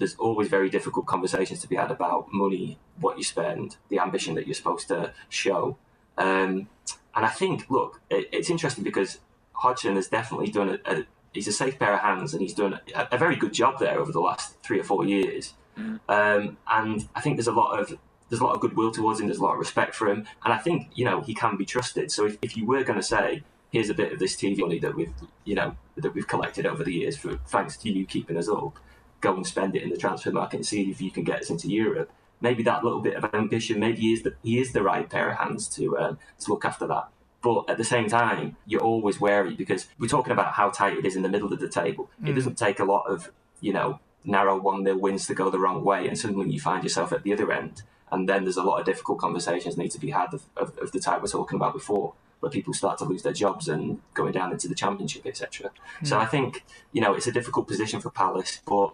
there's 0.00 0.16
always 0.16 0.48
very 0.48 0.70
difficult 0.70 1.06
conversations 1.06 1.60
to 1.60 1.68
be 1.68 1.76
had 1.76 1.90
about 1.90 2.32
money, 2.32 2.78
what 2.98 3.18
you 3.18 3.22
spend, 3.22 3.76
the 3.90 4.00
ambition 4.00 4.34
that 4.34 4.46
you're 4.46 4.54
supposed 4.54 4.88
to 4.88 5.12
show. 5.28 5.76
Um, 6.16 6.68
and 7.14 7.26
I 7.26 7.28
think, 7.28 7.66
look, 7.68 8.00
it, 8.08 8.28
it's 8.32 8.50
interesting 8.50 8.82
because 8.82 9.18
Hodgson 9.52 9.96
has 9.96 10.08
definitely 10.08 10.48
done 10.48 10.70
a, 10.86 10.92
a, 10.92 11.04
he's 11.34 11.46
a 11.46 11.52
safe 11.52 11.78
pair 11.78 11.92
of 11.92 12.00
hands, 12.00 12.32
and 12.32 12.40
he's 12.40 12.54
done 12.54 12.80
a, 12.94 13.08
a, 13.12 13.18
very 13.18 13.36
good 13.36 13.52
job 13.52 13.78
there 13.78 14.00
over 14.00 14.10
the 14.10 14.20
last 14.20 14.60
three 14.62 14.80
or 14.80 14.84
four 14.84 15.04
years. 15.04 15.52
Mm. 15.78 16.00
Um, 16.08 16.56
and 16.66 17.06
I 17.14 17.20
think 17.20 17.36
there's 17.36 17.46
a 17.46 17.52
lot 17.52 17.78
of 17.78 17.96
there's 18.30 18.40
a 18.40 18.44
lot 18.44 18.54
of 18.54 18.60
goodwill 18.60 18.90
towards 18.90 19.20
him. 19.20 19.26
There's 19.26 19.38
a 19.38 19.44
lot 19.44 19.52
of 19.52 19.58
respect 19.58 19.94
for 19.94 20.08
him, 20.08 20.26
and 20.44 20.54
I 20.54 20.58
think 20.58 20.90
you 20.94 21.04
know 21.04 21.20
he 21.20 21.34
can 21.34 21.56
be 21.58 21.66
trusted. 21.66 22.10
So 22.10 22.26
if, 22.26 22.38
if 22.40 22.56
you 22.56 22.64
were 22.64 22.84
going 22.84 22.98
to 22.98 23.04
say, 23.04 23.42
here's 23.70 23.90
a 23.90 23.94
bit 23.94 24.12
of 24.12 24.18
this 24.18 24.34
TV 24.34 24.58
money 24.58 24.78
that 24.78 24.94
we've 24.94 25.12
you 25.44 25.56
know 25.56 25.76
that 25.96 26.14
we've 26.14 26.26
collected 26.26 26.64
over 26.64 26.82
the 26.84 26.92
years 26.92 27.16
for 27.18 27.36
thanks 27.48 27.76
to 27.78 27.90
you 27.90 28.06
keeping 28.06 28.38
us 28.38 28.48
up, 28.48 28.78
go 29.20 29.34
and 29.34 29.46
spend 29.46 29.76
it 29.76 29.82
in 29.82 29.90
the 29.90 29.96
transfer 29.96 30.30
market 30.30 30.56
and 30.56 30.66
see 30.66 30.90
if 30.90 31.00
you 31.00 31.10
can 31.10 31.24
get 31.24 31.40
us 31.40 31.50
into 31.50 31.68
Europe. 31.68 32.10
Maybe 32.40 32.62
that 32.62 32.82
little 32.82 33.00
bit 33.00 33.16
of 33.16 33.34
ambition, 33.34 33.78
maybe 33.78 34.00
he 34.00 34.12
is 34.12 34.22
the 34.22 34.34
he 34.42 34.58
is 34.58 34.72
the 34.72 34.82
right 34.82 35.08
pair 35.08 35.30
of 35.30 35.38
hands 35.38 35.68
to 35.76 35.98
um, 35.98 36.18
to 36.40 36.50
look 36.50 36.64
after 36.64 36.86
that. 36.86 37.08
But 37.42 37.70
at 37.70 37.78
the 37.78 37.84
same 37.84 38.08
time, 38.08 38.56
you're 38.66 38.82
always 38.82 39.20
wary 39.20 39.54
because 39.54 39.86
we're 39.98 40.08
talking 40.08 40.32
about 40.32 40.54
how 40.54 40.70
tight 40.70 40.98
it 40.98 41.06
is 41.06 41.16
in 41.16 41.22
the 41.22 41.28
middle 41.28 41.52
of 41.52 41.60
the 41.60 41.68
table. 41.68 42.10
Mm. 42.22 42.28
It 42.28 42.32
doesn't 42.34 42.58
take 42.58 42.80
a 42.80 42.84
lot 42.84 43.04
of 43.04 43.30
you 43.60 43.72
know 43.72 44.00
narrow 44.24 44.58
one 44.58 44.84
nil 44.84 44.98
wins 44.98 45.26
to 45.26 45.34
go 45.34 45.50
the 45.50 45.58
wrong 45.58 45.84
way, 45.84 46.08
and 46.08 46.18
suddenly 46.18 46.50
you 46.50 46.60
find 46.60 46.82
yourself 46.82 47.12
at 47.12 47.22
the 47.22 47.32
other 47.32 47.52
end 47.52 47.82
and 48.12 48.28
then 48.28 48.44
there's 48.44 48.56
a 48.56 48.62
lot 48.62 48.80
of 48.80 48.86
difficult 48.86 49.18
conversations 49.18 49.76
need 49.76 49.90
to 49.90 50.00
be 50.00 50.10
had 50.10 50.34
of, 50.34 50.42
of, 50.56 50.76
of 50.78 50.92
the 50.92 50.98
type 50.98 51.22
we're 51.22 51.28
talking 51.28 51.56
about 51.56 51.72
before 51.72 52.14
where 52.40 52.50
people 52.50 52.72
start 52.72 52.98
to 52.98 53.04
lose 53.04 53.22
their 53.22 53.32
jobs 53.32 53.68
and 53.68 54.00
going 54.14 54.32
down 54.32 54.50
into 54.50 54.66
the 54.66 54.74
championship, 54.74 55.26
etc. 55.26 55.70
Mm. 56.00 56.06
So 56.06 56.18
I 56.18 56.26
think 56.26 56.64
you 56.92 57.00
know 57.00 57.14
it's 57.14 57.26
a 57.26 57.32
difficult 57.32 57.68
position 57.68 58.00
for 58.00 58.10
Palace, 58.10 58.60
but 58.66 58.92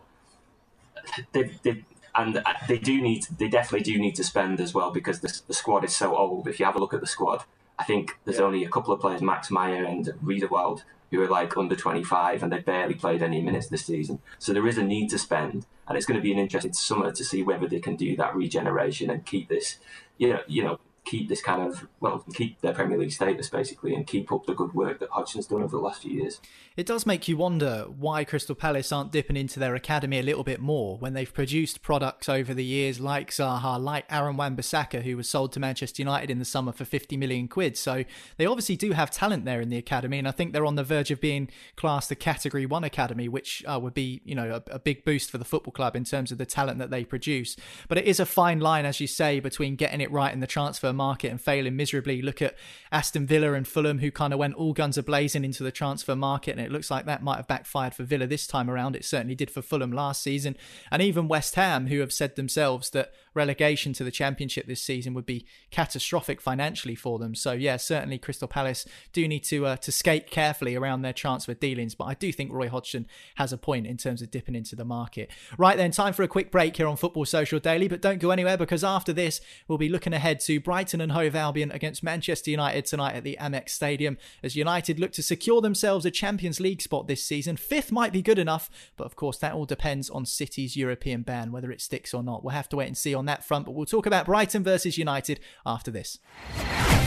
they, 1.32 1.50
they 1.62 1.84
and 2.14 2.38
uh, 2.38 2.54
they 2.66 2.78
do 2.78 3.00
need 3.00 3.26
they 3.38 3.48
definitely 3.48 3.92
do 3.92 3.98
need 3.98 4.14
to 4.16 4.24
spend 4.24 4.60
as 4.60 4.72
well 4.72 4.90
because 4.90 5.20
the, 5.20 5.40
the 5.46 5.54
squad 5.54 5.84
is 5.84 5.94
so 5.94 6.16
old. 6.16 6.48
If 6.48 6.58
you 6.58 6.66
have 6.66 6.76
a 6.76 6.78
look 6.78 6.94
at 6.94 7.00
the 7.00 7.06
squad, 7.06 7.44
I 7.78 7.84
think 7.84 8.18
there's 8.24 8.38
yeah. 8.38 8.44
only 8.44 8.64
a 8.64 8.68
couple 8.68 8.92
of 8.92 9.00
players, 9.00 9.22
Max 9.22 9.50
Meyer 9.50 9.84
and 9.84 10.12
Riedewald, 10.22 10.84
who 11.10 11.22
are 11.22 11.28
like 11.28 11.56
under 11.56 11.76
25 11.76 12.42
and 12.42 12.52
they 12.52 12.58
barely 12.58 12.94
played 12.94 13.22
any 13.22 13.40
minutes 13.40 13.68
this 13.68 13.86
season. 13.86 14.20
So 14.38 14.52
there 14.52 14.66
is 14.66 14.78
a 14.78 14.82
need 14.82 15.10
to 15.10 15.18
spend, 15.18 15.66
and 15.86 15.96
it's 15.96 16.06
going 16.06 16.18
to 16.18 16.22
be 16.22 16.32
an 16.32 16.38
interesting 16.38 16.72
summer 16.72 17.12
to 17.12 17.24
see 17.24 17.42
whether 17.42 17.68
they 17.68 17.80
can 17.80 17.96
do 17.96 18.16
that 18.16 18.34
regeneration 18.34 19.10
and 19.10 19.24
keep 19.24 19.48
this, 19.48 19.76
you 20.18 20.30
know, 20.30 20.40
you 20.46 20.64
know, 20.64 20.80
keep 21.06 21.28
this 21.28 21.40
kind 21.40 21.62
of 21.62 21.86
well 22.00 22.24
keep 22.34 22.60
their 22.60 22.74
Premier 22.74 22.98
League 22.98 23.12
status 23.12 23.48
basically 23.48 23.94
and 23.94 24.06
keep 24.06 24.30
up 24.32 24.44
the 24.44 24.54
good 24.54 24.74
work 24.74 24.98
that 25.00 25.08
Hodgson's 25.10 25.46
done 25.46 25.62
over 25.62 25.76
the 25.76 25.82
last 25.82 26.02
few 26.02 26.12
years. 26.12 26.40
It 26.76 26.84
does 26.84 27.06
make 27.06 27.26
you 27.26 27.38
wonder 27.38 27.86
why 27.96 28.24
Crystal 28.24 28.54
Palace 28.54 28.92
aren't 28.92 29.10
dipping 29.10 29.36
into 29.36 29.58
their 29.58 29.74
academy 29.74 30.18
a 30.18 30.22
little 30.22 30.44
bit 30.44 30.60
more 30.60 30.98
when 30.98 31.14
they've 31.14 31.32
produced 31.32 31.80
products 31.80 32.28
over 32.28 32.52
the 32.52 32.64
years 32.64 33.00
like 33.00 33.30
Zaha, 33.30 33.80
like 33.82 34.04
Aaron 34.10 34.36
Wan-Bissaka, 34.36 35.02
who 35.02 35.16
was 35.16 35.26
sold 35.26 35.52
to 35.52 35.60
Manchester 35.60 36.02
United 36.02 36.30
in 36.30 36.38
the 36.38 36.44
summer 36.44 36.72
for 36.72 36.84
50 36.84 37.16
million 37.16 37.48
quid. 37.48 37.78
So 37.78 38.04
they 38.36 38.44
obviously 38.44 38.76
do 38.76 38.92
have 38.92 39.10
talent 39.10 39.46
there 39.46 39.62
in 39.62 39.70
the 39.70 39.78
academy, 39.78 40.18
and 40.18 40.28
I 40.28 40.32
think 40.32 40.52
they're 40.52 40.66
on 40.66 40.74
the 40.74 40.84
verge 40.84 41.10
of 41.10 41.18
being 41.18 41.48
classed 41.76 42.10
a 42.10 42.14
Category 42.14 42.66
One 42.66 42.84
academy, 42.84 43.26
which 43.26 43.64
uh, 43.66 43.78
would 43.80 43.94
be 43.94 44.20
you 44.24 44.34
know 44.34 44.60
a, 44.68 44.74
a 44.74 44.78
big 44.78 45.04
boost 45.04 45.30
for 45.30 45.38
the 45.38 45.44
football 45.46 45.72
club 45.72 45.96
in 45.96 46.04
terms 46.04 46.30
of 46.30 46.36
the 46.36 46.44
talent 46.44 46.78
that 46.78 46.90
they 46.90 47.04
produce. 47.04 47.56
But 47.88 47.96
it 47.96 48.04
is 48.04 48.20
a 48.20 48.26
fine 48.26 48.60
line, 48.60 48.84
as 48.84 49.00
you 49.00 49.06
say, 49.06 49.40
between 49.40 49.76
getting 49.76 50.02
it 50.02 50.10
right 50.10 50.32
in 50.32 50.40
the 50.40 50.46
transfer 50.46 50.92
market 50.96 51.30
and 51.30 51.40
failing 51.40 51.76
miserably. 51.76 52.22
Look 52.22 52.42
at 52.42 52.56
Aston 52.90 53.26
Villa 53.26 53.52
and 53.52 53.68
Fulham, 53.68 53.98
who 53.98 54.10
kind 54.10 54.32
of 54.32 54.38
went 54.38 54.54
all 54.54 54.72
guns 54.72 54.98
a 54.98 55.02
blazing 55.02 55.44
into 55.44 55.62
the 55.62 55.70
transfer 55.70 56.16
market, 56.16 56.52
and 56.52 56.60
it 56.60 56.72
looks 56.72 56.90
like 56.90 57.06
that 57.06 57.22
might 57.22 57.36
have 57.36 57.46
backfired 57.48 57.94
for 57.94 58.04
Villa 58.04 58.26
this 58.26 58.46
time 58.46 58.70
around. 58.70 58.96
It 58.96 59.04
certainly 59.04 59.34
did 59.34 59.50
for 59.50 59.62
Fulham 59.62 59.92
last 59.92 60.22
season, 60.22 60.56
and 60.90 61.02
even 61.02 61.28
West 61.28 61.54
Ham, 61.56 61.88
who 61.88 62.00
have 62.00 62.12
said 62.12 62.36
themselves 62.36 62.90
that 62.90 63.12
relegation 63.34 63.92
to 63.92 64.02
the 64.02 64.10
Championship 64.10 64.66
this 64.66 64.82
season 64.82 65.12
would 65.12 65.26
be 65.26 65.46
catastrophic 65.70 66.40
financially 66.40 66.94
for 66.94 67.18
them. 67.18 67.34
So 67.34 67.52
yeah, 67.52 67.76
certainly 67.76 68.18
Crystal 68.18 68.48
Palace 68.48 68.86
do 69.12 69.28
need 69.28 69.44
to 69.44 69.66
uh, 69.66 69.76
to 69.76 69.92
skate 69.92 70.30
carefully 70.30 70.74
around 70.74 71.02
their 71.02 71.12
transfer 71.12 71.54
dealings, 71.54 71.94
but 71.94 72.04
I 72.04 72.14
do 72.14 72.32
think 72.32 72.50
Roy 72.52 72.68
Hodgson 72.68 73.06
has 73.36 73.52
a 73.52 73.58
point 73.58 73.86
in 73.86 73.98
terms 73.98 74.22
of 74.22 74.30
dipping 74.30 74.54
into 74.54 74.74
the 74.74 74.84
market. 74.84 75.30
Right 75.58 75.76
then, 75.76 75.90
time 75.90 76.14
for 76.14 76.22
a 76.22 76.28
quick 76.28 76.50
break 76.50 76.76
here 76.76 76.88
on 76.88 76.96
Football 76.96 77.26
Social 77.26 77.60
Daily, 77.60 77.88
but 77.88 78.00
don't 78.00 78.18
go 78.18 78.30
anywhere 78.30 78.56
because 78.56 78.82
after 78.82 79.12
this 79.12 79.40
we'll 79.68 79.78
be 79.78 79.90
looking 79.90 80.14
ahead 80.14 80.40
to 80.40 80.58
Brighton 80.58 80.85
and 80.94 81.12
Hove 81.12 81.26
Hove 81.26 81.34
Albion 81.34 81.72
against 81.72 82.04
Manchester 82.04 82.52
United 82.52 82.86
tonight 82.86 83.16
at 83.16 83.24
the 83.24 83.36
Amex 83.40 83.70
Stadium 83.70 84.16
as 84.44 84.54
United 84.54 85.00
look 85.00 85.10
to 85.12 85.22
secure 85.22 85.60
themselves 85.60 86.06
a 86.06 86.10
Champions 86.10 86.60
League 86.60 86.80
spot 86.80 87.08
this 87.08 87.24
season. 87.24 87.56
Fifth 87.56 87.90
might 87.90 88.12
be 88.12 88.22
good 88.22 88.38
enough, 88.38 88.70
but 88.96 89.04
of 89.04 89.16
course 89.16 89.38
that 89.38 89.54
all 89.54 89.64
depends 89.64 90.08
on 90.08 90.24
City's 90.24 90.76
European 90.76 91.22
ban, 91.22 91.50
whether 91.50 91.72
it 91.72 91.80
sticks 91.80 92.14
or 92.14 92.22
not. 92.22 92.44
We'll 92.44 92.54
have 92.54 92.68
to 92.68 92.76
wait 92.76 92.86
and 92.86 92.96
see 92.96 93.12
on 93.12 93.26
that 93.26 93.44
front, 93.44 93.66
but 93.66 93.72
we'll 93.72 93.86
talk 93.86 94.06
about 94.06 94.26
Brighton 94.26 94.62
versus 94.62 94.96
United 94.96 95.40
after 95.64 95.90
this. 95.90 96.20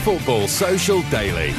Football 0.04 0.46
Social 0.48 1.00
Daily. 1.10 1.54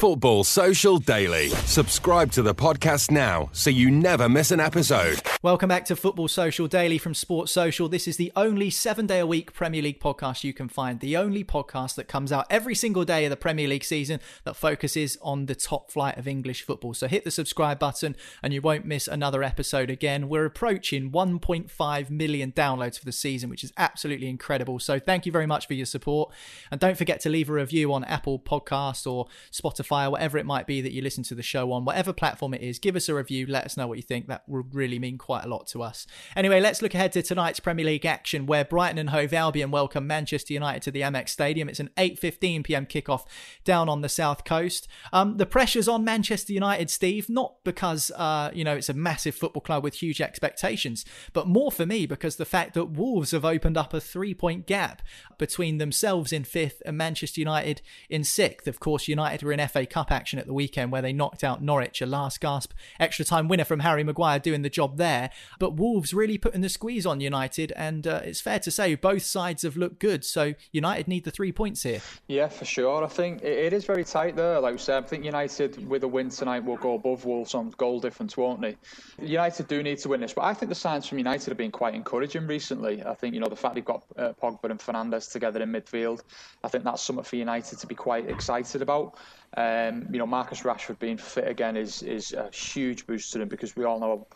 Football 0.00 0.44
Social 0.44 0.96
Daily. 0.96 1.50
Subscribe 1.50 2.32
to 2.32 2.40
the 2.40 2.54
podcast 2.54 3.10
now 3.10 3.50
so 3.52 3.68
you 3.68 3.90
never 3.90 4.30
miss 4.30 4.50
an 4.50 4.58
episode. 4.58 5.20
Welcome 5.42 5.68
back 5.68 5.84
to 5.86 5.96
Football 5.96 6.28
Social 6.28 6.66
Daily 6.66 6.96
from 6.96 7.12
Sports 7.12 7.52
Social. 7.52 7.86
This 7.86 8.08
is 8.08 8.16
the 8.16 8.32
only 8.34 8.70
seven 8.70 9.06
day 9.06 9.18
a 9.18 9.26
week 9.26 9.52
Premier 9.52 9.82
League 9.82 10.00
podcast 10.00 10.42
you 10.42 10.54
can 10.54 10.70
find. 10.70 11.00
The 11.00 11.18
only 11.18 11.44
podcast 11.44 11.96
that 11.96 12.08
comes 12.08 12.32
out 12.32 12.46
every 12.48 12.74
single 12.74 13.04
day 13.04 13.26
of 13.26 13.30
the 13.30 13.36
Premier 13.36 13.68
League 13.68 13.84
season 13.84 14.20
that 14.44 14.56
focuses 14.56 15.18
on 15.20 15.44
the 15.44 15.54
top 15.54 15.90
flight 15.90 16.16
of 16.16 16.26
English 16.26 16.62
football. 16.62 16.94
So 16.94 17.06
hit 17.06 17.24
the 17.24 17.30
subscribe 17.30 17.78
button 17.78 18.16
and 18.42 18.54
you 18.54 18.62
won't 18.62 18.86
miss 18.86 19.06
another 19.06 19.42
episode 19.42 19.90
again. 19.90 20.30
We're 20.30 20.46
approaching 20.46 21.10
1.5 21.10 22.08
million 22.08 22.52
downloads 22.52 22.98
for 22.98 23.04
the 23.04 23.12
season, 23.12 23.50
which 23.50 23.64
is 23.64 23.72
absolutely 23.76 24.30
incredible. 24.30 24.78
So 24.78 24.98
thank 24.98 25.26
you 25.26 25.32
very 25.32 25.46
much 25.46 25.66
for 25.66 25.74
your 25.74 25.84
support. 25.84 26.32
And 26.70 26.80
don't 26.80 26.96
forget 26.96 27.20
to 27.20 27.28
leave 27.28 27.50
a 27.50 27.52
review 27.52 27.92
on 27.92 28.04
Apple 28.04 28.38
Podcasts 28.38 29.06
or 29.06 29.26
Spotify 29.52 29.89
Spotify, 29.90 30.10
whatever 30.10 30.38
it 30.38 30.46
might 30.46 30.66
be 30.66 30.80
that 30.80 30.92
you 30.92 31.02
listen 31.02 31.24
to 31.24 31.34
the 31.34 31.42
show 31.42 31.72
on, 31.72 31.84
whatever 31.84 32.12
platform 32.12 32.54
it 32.54 32.62
is, 32.62 32.78
give 32.78 32.96
us 32.96 33.08
a 33.08 33.14
review. 33.14 33.46
Let 33.46 33.64
us 33.64 33.76
know 33.76 33.86
what 33.86 33.98
you 33.98 34.02
think. 34.02 34.26
That 34.26 34.42
would 34.46 34.74
really 34.74 34.98
mean 34.98 35.18
quite 35.18 35.44
a 35.44 35.48
lot 35.48 35.66
to 35.68 35.82
us. 35.82 36.06
Anyway, 36.36 36.60
let's 36.60 36.82
look 36.82 36.94
ahead 36.94 37.12
to 37.12 37.22
tonight's 37.22 37.60
Premier 37.60 37.84
League 37.84 38.06
action 38.06 38.46
where 38.46 38.64
Brighton 38.64 38.98
and 38.98 39.10
Hove 39.10 39.32
Albion 39.32 39.70
welcome 39.70 40.06
Manchester 40.06 40.54
United 40.54 40.82
to 40.82 40.90
the 40.90 41.02
Amex 41.02 41.30
Stadium. 41.30 41.68
It's 41.68 41.80
an 41.80 41.90
8:15 41.96 42.64
p.m. 42.64 42.86
kickoff 42.86 43.24
down 43.64 43.88
on 43.88 44.00
the 44.00 44.08
south 44.08 44.44
coast. 44.44 44.88
Um, 45.12 45.36
the 45.36 45.46
pressure's 45.46 45.88
on 45.88 46.04
Manchester 46.04 46.52
United, 46.52 46.90
Steve, 46.90 47.28
not 47.28 47.56
because 47.64 48.10
uh, 48.16 48.50
you 48.54 48.64
know 48.64 48.76
it's 48.76 48.88
a 48.88 48.94
massive 48.94 49.34
football 49.34 49.62
club 49.62 49.84
with 49.84 49.94
huge 49.94 50.20
expectations, 50.20 51.04
but 51.32 51.46
more 51.46 51.72
for 51.72 51.86
me 51.86 52.06
because 52.06 52.36
the 52.36 52.44
fact 52.44 52.74
that 52.74 52.86
Wolves 52.86 53.30
have 53.30 53.44
opened 53.44 53.76
up 53.76 53.94
a 53.94 54.00
three-point 54.00 54.66
gap 54.66 55.02
between 55.38 55.78
themselves 55.78 56.32
in 56.32 56.44
fifth 56.44 56.82
and 56.84 56.96
Manchester 56.96 57.40
United 57.40 57.82
in 58.08 58.24
sixth. 58.24 58.68
Of 58.68 58.80
course, 58.80 59.08
United 59.08 59.42
were 59.42 59.52
in 59.52 59.66
FA 59.68 59.79
FA 59.80 59.86
Cup 59.86 60.10
action 60.10 60.38
at 60.38 60.46
the 60.46 60.52
weekend 60.52 60.92
where 60.92 61.02
they 61.02 61.12
knocked 61.12 61.42
out 61.42 61.62
Norwich, 61.62 62.00
a 62.00 62.06
last 62.06 62.40
gasp 62.40 62.72
extra 62.98 63.24
time 63.24 63.48
winner 63.48 63.64
from 63.64 63.80
Harry 63.80 64.04
Maguire 64.04 64.38
doing 64.38 64.62
the 64.62 64.70
job 64.70 64.96
there. 64.96 65.30
But 65.58 65.74
Wolves 65.74 66.12
really 66.12 66.38
putting 66.38 66.60
the 66.60 66.68
squeeze 66.68 67.06
on 67.06 67.20
United, 67.20 67.72
and 67.76 68.06
uh, 68.06 68.20
it's 68.24 68.40
fair 68.40 68.58
to 68.60 68.70
say 68.70 68.94
both 68.94 69.22
sides 69.22 69.62
have 69.62 69.76
looked 69.76 69.98
good. 69.98 70.24
So 70.24 70.54
United 70.72 71.08
need 71.08 71.24
the 71.24 71.30
three 71.30 71.52
points 71.52 71.82
here. 71.82 72.00
Yeah, 72.28 72.48
for 72.48 72.64
sure. 72.64 73.04
I 73.04 73.08
think 73.08 73.42
it 73.42 73.72
is 73.72 73.84
very 73.84 74.04
tight 74.04 74.36
there. 74.36 74.60
Like 74.60 74.72
we 74.72 74.78
said, 74.78 75.04
I 75.04 75.06
think 75.06 75.24
United 75.24 75.88
with 75.88 76.02
a 76.04 76.08
win 76.08 76.28
tonight 76.28 76.64
will 76.64 76.76
go 76.76 76.94
above 76.94 77.24
Wolves 77.24 77.54
on 77.54 77.70
goal 77.70 78.00
difference, 78.00 78.36
won't 78.36 78.60
they? 78.60 78.76
United 79.20 79.68
do 79.68 79.82
need 79.82 79.98
to 79.98 80.08
win 80.08 80.20
this, 80.20 80.34
but 80.34 80.44
I 80.44 80.54
think 80.54 80.68
the 80.68 80.74
signs 80.74 81.06
from 81.06 81.18
United 81.18 81.48
have 81.48 81.58
been 81.58 81.70
quite 81.70 81.94
encouraging 81.94 82.46
recently. 82.46 83.02
I 83.04 83.14
think 83.14 83.34
you 83.34 83.40
know 83.40 83.48
the 83.48 83.56
fact 83.56 83.74
they've 83.74 83.84
got 83.84 84.02
uh, 84.16 84.32
Pogba 84.42 84.70
and 84.70 84.80
Fernandes 84.80 85.30
together 85.32 85.62
in 85.62 85.70
midfield. 85.70 86.22
I 86.62 86.68
think 86.68 86.84
that's 86.84 87.02
something 87.02 87.24
for 87.24 87.36
United 87.36 87.78
to 87.78 87.86
be 87.86 87.94
quite 87.94 88.28
excited 88.28 88.82
about. 88.82 89.16
Um, 89.56 90.06
you 90.12 90.18
know, 90.18 90.26
Marcus 90.26 90.62
Rashford 90.62 90.98
being 90.98 91.18
fit 91.18 91.48
again 91.48 91.76
is 91.76 92.02
is 92.02 92.32
a 92.32 92.50
huge 92.52 93.06
boost 93.06 93.32
to 93.32 93.38
them 93.38 93.48
because 93.48 93.74
we 93.74 93.84
all 93.84 93.98
know 93.98 94.26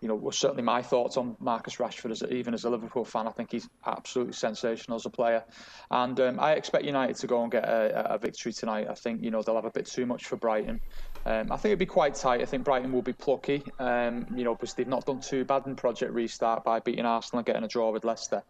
you 0.00 0.08
know, 0.08 0.30
certainly 0.30 0.62
my 0.62 0.82
thoughts 0.82 1.16
on 1.16 1.36
Marcus 1.40 1.76
Rashford, 1.76 2.10
as 2.10 2.22
even 2.30 2.52
as 2.52 2.64
a 2.64 2.70
Liverpool 2.70 3.04
fan, 3.04 3.26
I 3.26 3.30
think 3.30 3.50
he's 3.50 3.68
absolutely 3.86 4.34
sensational 4.34 4.96
as 4.96 5.06
a 5.06 5.10
player, 5.10 5.42
and 5.90 6.20
um, 6.20 6.38
I 6.38 6.52
expect 6.52 6.84
United 6.84 7.16
to 7.16 7.26
go 7.26 7.42
and 7.42 7.50
get 7.50 7.64
a, 7.64 8.14
a, 8.14 8.18
victory 8.18 8.52
tonight. 8.52 8.88
I 8.90 8.94
think 8.94 9.22
you 9.22 9.30
know 9.30 9.42
they'll 9.42 9.54
have 9.54 9.64
a 9.64 9.70
bit 9.70 9.86
too 9.86 10.04
much 10.04 10.26
for 10.26 10.36
Brighton. 10.36 10.80
Um, 11.24 11.50
I 11.50 11.56
think 11.56 11.72
it'll 11.72 11.78
be 11.78 11.86
quite 11.86 12.14
tight. 12.14 12.42
I 12.42 12.44
think 12.44 12.64
Brighton 12.64 12.92
will 12.92 13.02
be 13.02 13.14
plucky, 13.14 13.62
um, 13.78 14.26
you 14.34 14.44
know, 14.44 14.54
because 14.54 14.74
they've 14.74 14.86
not 14.86 15.06
done 15.06 15.20
too 15.20 15.44
bad 15.44 15.66
in 15.66 15.76
Project 15.76 16.12
Restart 16.12 16.62
by 16.62 16.80
beating 16.80 17.06
Arsenal 17.06 17.38
and 17.38 17.46
getting 17.46 17.64
a 17.64 17.68
draw 17.68 17.90
with 17.90 18.04
Leicester. 18.04 18.42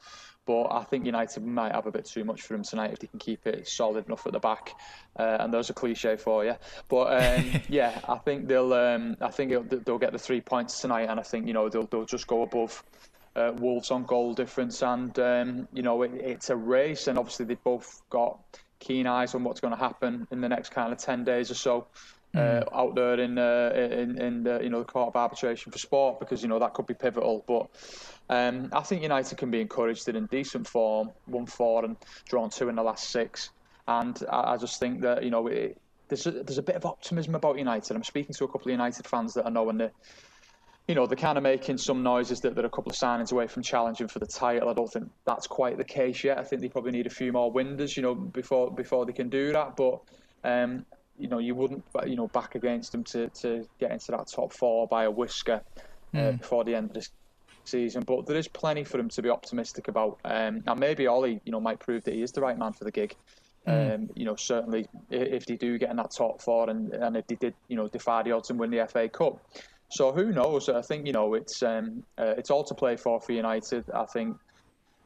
But 0.47 0.69
I 0.69 0.85
think 0.85 1.05
United 1.05 1.45
might 1.45 1.73
have 1.73 1.87
a 1.87 1.91
bit 1.91 2.05
too 2.05 2.25
much 2.25 2.43
for 2.43 2.55
them 2.55 2.63
tonight 2.63 2.93
if 2.93 3.01
they 3.01 3.09
can 3.09 3.19
keep 3.19 3.47
it 3.47 3.67
solid 3.67 4.07
enough 4.07 4.27
at 4.27 4.33
the 4.33 4.39
back. 4.39 4.75
Uh, 5.19 5.39
and 5.41 5.53
those 5.53 5.71
are 5.71 5.75
cliche 5.75 6.17
for 6.17 6.45
you, 6.45 6.55
but 6.89 7.23
um, 7.23 7.61
yeah, 7.69 8.01
I 8.09 8.19
think 8.19 8.47
they'll 8.47 8.73
um, 8.73 9.17
I 9.21 9.31
think 9.31 9.69
they'll 9.85 9.99
get 9.99 10.13
the 10.13 10.19
three 10.19 10.41
points 10.41 10.81
tonight, 10.81 11.09
and 11.09 11.19
I 11.19 11.23
think 11.23 11.47
you 11.47 11.53
know 11.53 11.69
they'll 11.69 11.87
they'll 11.87 12.05
just 12.05 12.27
go 12.27 12.43
above. 12.43 12.83
Uh, 13.35 13.53
Wolves 13.59 13.91
on 13.91 14.05
goal 14.05 14.33
difference, 14.33 14.83
and 14.83 15.19
um, 15.19 15.69
you 15.75 15.83
know 15.83 16.01
it, 16.01 16.13
it's 16.15 16.49
a 16.49 16.57
race, 16.57 17.07
and 17.07 17.19
obviously 17.19 17.45
they've 17.45 17.63
both 17.63 18.01
got 18.09 18.39
keen 18.79 19.07
eyes 19.07 19.35
on 19.35 19.45
what's 19.45 19.61
going 19.61 19.75
to 19.75 19.79
happen 19.79 20.27
in 20.31 20.41
the 20.41 20.49
next 20.49 20.71
kind 20.71 20.91
of 20.91 20.99
ten 20.99 21.23
days 21.23 21.51
or 21.51 21.55
so. 21.55 21.87
Uh, 22.35 22.61
hmm. 22.61 22.77
out 22.77 22.95
there 22.95 23.19
in 23.21 23.39
uh, 23.39 23.73
in, 23.75 24.21
in 24.21 24.43
the, 24.43 24.61
you 24.63 24.69
know 24.69 24.81
the 24.81 24.85
court 24.85 25.09
of 25.09 25.17
arbitration 25.17 25.73
for 25.73 25.79
sport 25.79 26.21
because 26.21 26.43
you 26.43 26.49
know 26.49 26.59
that 26.59 26.75
could 26.75 26.87
be 26.87 26.93
pivotal. 26.93 27.43
But 27.47 27.69
um, 28.29 28.71
I 28.73 28.81
think 28.83 29.03
United 29.03 29.39
can 29.39 29.51
be 29.51 29.61
encouraged. 29.61 30.07
They're 30.07 30.17
in 30.17 30.27
decent 30.27 30.67
form, 30.67 31.11
won 31.27 31.47
four 31.47 31.85
and 31.85 31.97
drawn 32.29 32.51
two 32.51 32.69
in 32.69 32.77
the 32.77 32.83
last 32.83 33.11
six, 33.11 33.51
and 33.87 34.21
I, 34.31 34.55
I 34.55 34.57
just 34.57 34.81
think 34.81 35.01
that 35.03 35.23
you 35.23 35.31
know 35.31 35.47
it, 35.47 35.79
there's 36.09 36.27
a, 36.27 36.31
there's 36.31 36.59
a 36.59 36.63
bit 36.63 36.77
of 36.77 36.87
optimism 36.87 37.35
about 37.35 37.59
United. 37.59 37.97
I'm 37.97 38.05
speaking 38.05 38.35
to 38.35 38.45
a 38.45 38.49
couple 38.49 38.69
of 38.69 38.73
United 38.73 39.07
fans 39.07 39.35
that 39.35 39.47
I 39.47 39.51
know 39.51 39.69
and 39.71 39.81
they 39.81 39.91
you 40.89 40.95
know, 40.95 41.07
they're 41.07 41.17
kind 41.17 41.37
of 41.37 41.43
making 41.43 41.79
some 41.79 42.03
noises 42.03 42.41
that 42.43 42.55
they're 42.55 42.65
a 42.65 42.71
couple 42.71 42.91
of 42.91 42.97
signings 42.97 43.33
away 43.33 43.49
from 43.49 43.63
challenging 43.63 44.07
for 44.07 44.21
the 44.21 44.27
title. 44.27 44.69
I 44.69 44.73
don't 44.73 44.91
think 44.91 45.11
that's 45.25 45.47
quite 45.47 45.79
the 45.79 45.85
case 45.85 46.23
yet. 46.23 46.39
I 46.39 46.45
think 46.45 46.63
they 46.63 46.69
probably 46.69 46.93
need 46.93 47.07
a 47.07 47.11
few 47.11 47.33
more 47.33 47.51
winders, 47.51 47.97
you 47.97 48.05
know, 48.05 48.15
before 48.15 48.71
before 48.71 49.05
they 49.05 49.13
can 49.13 49.29
do 49.29 49.53
that. 49.53 49.77
But 49.77 50.01
um, 50.45 50.87
you 51.19 51.29
know, 51.29 51.39
you 51.39 51.55
wouldn't, 51.55 51.83
you 52.07 52.15
know, 52.15 52.29
back 52.29 52.55
against 52.55 52.93
them 52.93 53.03
to, 53.05 53.29
to 53.29 53.67
get 53.81 53.91
into 53.91 54.13
that 54.13 54.29
top 54.29 54.53
four 54.53 54.87
by 54.87 55.05
a 55.05 55.11
whisker 55.11 55.61
uh, 56.15 56.17
mm. 56.17 56.39
before 56.39 56.63
the 56.63 56.75
end 56.75 56.91
of 56.91 56.95
the 56.95 57.09
season. 57.69 58.03
But 58.05 58.27
there 58.27 58.37
is 58.37 58.49
plenty 58.49 58.85
for 58.85 58.99
him 58.99 59.09
to 59.11 59.23
be 59.23 59.31
optimistic 59.31 59.89
about. 59.89 60.19
Um, 60.25 60.63
and 60.67 60.81
maybe 60.81 61.09
Ole, 61.09 61.29
you 61.29 61.41
know, 61.53 61.61
might 61.61 61.79
prove 61.79 62.05
that 62.05 62.15
he 62.15 62.23
is 62.23 62.33
the 62.33 62.41
right 62.41 62.59
man 62.59 62.73
for 62.73 62.85
the 62.85 62.91
gig. 62.91 63.15
Mm. 63.67 63.95
Um, 63.95 64.11
you 64.15 64.25
know, 64.25 64.37
certainly 64.37 64.87
if 65.11 65.47
they 65.47 65.57
do 65.57 65.77
get 65.79 65.91
in 65.91 65.97
that 65.97 66.13
top 66.13 66.41
four 66.41 66.71
and, 66.71 66.93
and 66.93 67.17
if 67.17 67.27
they 67.27 67.35
did, 67.35 67.55
you 67.69 67.77
know, 67.77 67.89
defy 67.89 68.23
the 68.23 68.33
odds 68.33 68.51
and 68.51 68.59
win 68.59 68.71
the 68.71 68.87
FA 68.87 69.09
Cup. 69.09 69.41
So 69.89 70.13
who 70.13 70.33
knows? 70.33 70.69
I 70.69 70.83
think 70.83 71.07
you 71.07 71.13
know 71.13 71.35
it's 71.35 71.63
um, 71.63 72.03
uh, 72.19 72.35
it's 72.37 72.51
all 72.51 72.65
to 72.65 72.75
play 72.75 72.97
for 72.97 73.21
for 73.21 73.33
United. 73.33 73.85
I 73.91 74.05
think 74.05 74.37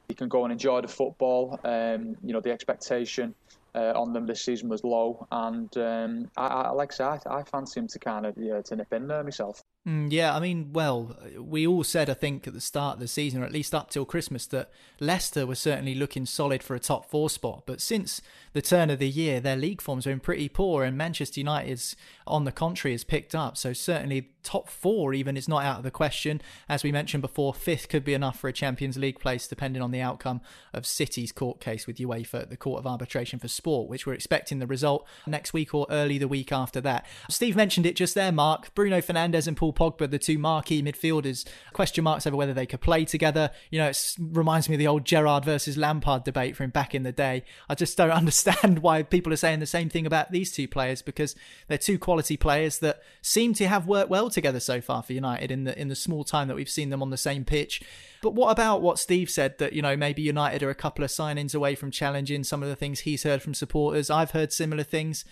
you 0.09 0.15
can 0.15 0.29
go 0.29 0.45
and 0.45 0.53
enjoy 0.53 0.81
the 0.81 0.89
football. 0.89 1.61
Um, 1.65 2.17
you 2.25 2.33
know, 2.33 2.41
the 2.41 2.51
expectation 2.51 3.35
uh, 3.75 3.93
on 3.95 4.13
them 4.13 4.27
this 4.27 4.43
season 4.43 4.69
was 4.69 4.83
low, 4.83 5.27
and 5.31 5.75
um, 5.77 6.31
I, 6.37 6.47
I, 6.47 6.71
like 6.71 6.93
I 6.93 6.97
said, 6.97 7.21
I, 7.27 7.39
I 7.39 7.43
fancy 7.45 7.81
him 7.81 7.89
to 7.89 7.99
kind 7.99 8.27
of 8.27 8.37
yeah, 8.39 8.63
to 8.63 8.77
nip 8.77 8.93
in 8.93 9.07
there 9.07 9.23
myself. 9.23 9.63
Mm, 9.91 10.13
yeah, 10.13 10.37
I 10.37 10.39
mean, 10.39 10.71
well, 10.73 11.17
we 11.37 11.67
all 11.67 11.83
said, 11.83 12.09
I 12.09 12.15
think, 12.15 12.47
at 12.47 12.53
the 12.53 12.61
start 12.61 12.95
of 12.95 13.01
the 13.01 13.09
season, 13.09 13.43
or 13.43 13.45
at 13.45 13.53
least 13.53 13.75
up 13.75 13.91
till 13.91 14.05
Christmas, 14.05 14.47
that 14.47 14.71
Leicester 15.01 15.47
was 15.47 15.59
certainly 15.59 15.97
looking 15.97 16.27
solid 16.27 16.63
for 16.63 16.77
a 16.77 16.81
top 16.81 17.11
four 17.11 17.29
spot. 17.29 17.65
But 17.67 17.81
since 17.81 18.23
the 18.53 18.63
turn 18.63 18.91
of 18.91 19.01
the 19.01 19.09
year, 19.09 19.41
their 19.41 19.57
league 19.57 19.81
forms 19.81 20.05
have 20.05 20.13
been 20.13 20.21
pretty 20.21 20.49
poor, 20.49 20.85
and 20.85 20.97
Manchester 20.97 21.41
United's, 21.41 21.97
on 22.31 22.45
the 22.45 22.53
contrary, 22.53 22.95
has 22.95 23.05
picked 23.05 23.35
up. 23.35 23.57
So 23.57 23.73
certainly 23.73 24.31
top 24.43 24.69
four 24.69 25.13
even 25.13 25.37
is 25.37 25.49
not 25.49 25.65
out 25.65 25.79
of 25.79 25.83
the 25.83 25.91
question. 25.91 26.41
As 26.69 26.83
we 26.83 26.93
mentioned 26.93 27.21
before, 27.21 27.53
fifth 27.53 27.89
could 27.89 28.05
be 28.05 28.15
enough 28.15 28.39
for 28.39 28.49
a 28.49 28.53
Champions 28.53 28.97
League 28.97 29.19
place, 29.19 29.47
depending 29.47 29.83
on 29.83 29.91
the 29.91 30.01
outcome 30.01 30.41
of 30.73 30.87
City's 30.87 31.33
court 31.33 31.61
case 31.61 31.87
with 31.87 31.99
UEFA 31.99 32.43
at 32.43 32.51
the 32.51 32.57
Court 32.57 32.79
of 32.79 32.87
Arbitration 32.87 33.39
for 33.39 33.49
Sport, 33.49 33.89
which 33.89 34.07
we're 34.07 34.15
expecting 34.15 34.59
the 34.59 34.67
result 34.67 35.07
next 35.27 35.53
week 35.53 35.75
or 35.75 35.87
early 35.91 36.19
the 36.19 36.29
week 36.29 36.53
after 36.53 36.81
that. 36.81 37.07
Steve 37.29 37.57
mentioned 37.57 37.87
it 37.87 37.97
just 37.97 38.15
there, 38.15 38.33
Mark. 38.33 38.75
Bruno 38.75 39.01
Fernandes 39.01 39.47
and 39.47 39.57
Paul 39.57 39.73
Pogba, 39.73 40.11
the 40.11 40.19
two 40.19 40.39
marquee 40.39 40.83
midfielders, 40.83 41.47
question 41.73 42.05
marks 42.05 42.27
over 42.27 42.37
whether 42.37 42.55
they 42.55 42.67
could 42.67 42.81
play 42.81 43.05
together. 43.05 43.51
You 43.71 43.79
know, 43.79 43.89
it 43.89 44.17
reminds 44.19 44.69
me 44.69 44.77
of 44.77 44.79
the 44.79 44.87
old 44.87 45.05
Gerrard 45.05 45.45
versus 45.45 45.77
Lampard 45.77 46.25
debate 46.25 46.57
from 46.57 46.71
back 46.71 46.95
in 46.95 47.03
the 47.03 47.13
day. 47.13 47.45
I 47.69 47.75
just 47.75 47.97
don't 47.97 48.11
understand 48.21 48.81
why 48.81 49.03
people 49.03 49.33
are 49.33 49.37
saying 49.37 49.61
the 49.61 49.67
same 49.67 49.89
thing 49.89 50.07
about 50.07 50.33
these 50.33 50.53
two 50.53 50.69
players 50.69 51.03
because 51.03 51.35
they're 51.69 51.79
two 51.79 51.99
quality 51.99 52.20
players 52.37 52.79
that 52.79 53.03
seem 53.23 53.55
to 53.55 53.67
have 53.67 53.87
worked 53.87 54.11
well 54.11 54.31
together 54.31 54.61
so 54.61 54.81
far 54.81 55.03
for 55.03 55.13
United 55.13 55.51
in 55.51 55.65
the 55.65 55.79
in 55.81 55.89
the 55.89 55.95
small 55.95 56.25
time 56.25 56.49
that 56.49 56.55
we've 56.55 56.69
seen 56.69 56.91
them 56.91 57.03
on 57.03 57.11
the 57.11 57.17
same 57.17 57.45
pitch. 57.45 57.83
But 58.23 58.35
what 58.35 58.51
about 58.51 58.83
what 58.83 58.99
Steve 58.99 59.31
said 59.31 59.59
that, 59.59 59.73
you 59.73 59.81
know, 59.81 59.97
maybe 59.97 60.21
United 60.21 60.63
are 60.63 60.71
a 60.71 60.75
couple 60.75 61.05
of 61.05 61.11
signings 61.11 61.55
away 61.55 61.75
from 61.75 61.91
challenging 61.91 62.45
some 62.45 62.63
of 62.63 62.69
the 62.69 62.77
things 62.77 63.01
he's 63.01 63.23
heard 63.23 63.43
from 63.43 63.55
supporters? 63.55 64.11
I've 64.11 64.33
heard 64.33 64.53
similar 64.53 64.83
things. 64.83 65.25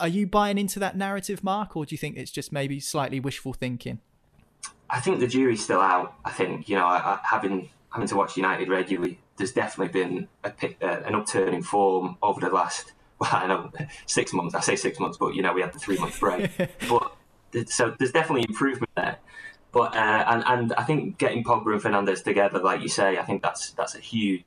Are 0.00 0.08
you 0.08 0.26
buying 0.26 0.58
into 0.58 0.78
that 0.80 0.96
narrative, 0.96 1.44
Mark, 1.44 1.76
or 1.76 1.86
do 1.86 1.94
you 1.94 1.98
think 1.98 2.16
it's 2.16 2.32
just 2.32 2.52
maybe 2.52 2.80
slightly 2.80 3.20
wishful 3.20 3.52
thinking? 3.52 4.00
I 4.90 5.00
think 5.00 5.20
the 5.20 5.26
jury's 5.26 5.62
still 5.62 5.80
out. 5.80 6.14
I 6.24 6.30
think, 6.32 6.68
you 6.68 6.76
know, 6.76 6.84
I, 6.84 6.96
I, 6.96 7.20
having 7.22 7.70
having 7.90 8.08
to 8.08 8.16
watch 8.16 8.36
United 8.36 8.68
regularly, 8.68 9.18
there's 9.36 9.52
definitely 9.52 9.92
been 9.92 10.28
a, 10.44 10.48
uh, 10.82 11.02
an 11.06 11.14
upturn 11.14 11.54
in 11.54 11.62
form 11.62 12.16
over 12.22 12.40
the 12.40 12.48
last, 12.48 12.92
well, 13.22 13.30
I 13.32 13.46
know 13.46 13.70
six 14.06 14.32
months. 14.32 14.54
I 14.54 14.60
say 14.60 14.74
six 14.74 14.98
months, 14.98 15.16
but, 15.16 15.34
you 15.34 15.42
know, 15.42 15.52
we 15.52 15.60
had 15.60 15.72
the 15.72 15.78
three 15.78 15.96
month 15.96 16.18
break. 16.18 16.50
but 16.88 17.12
so 17.68 17.94
there's 17.98 18.10
definitely 18.10 18.46
improvement 18.48 18.90
there. 18.96 19.18
But 19.70 19.94
uh, 19.96 20.24
and 20.26 20.44
and 20.46 20.72
I 20.74 20.82
think 20.82 21.18
getting 21.18 21.44
Pogba 21.44 21.72
and 21.72 21.80
Fernandes 21.82 22.22
together, 22.22 22.58
like 22.58 22.82
you 22.82 22.88
say, 22.88 23.16
I 23.16 23.22
think 23.24 23.42
that's 23.42 23.70
that's 23.70 23.94
a 23.94 24.00
huge 24.00 24.44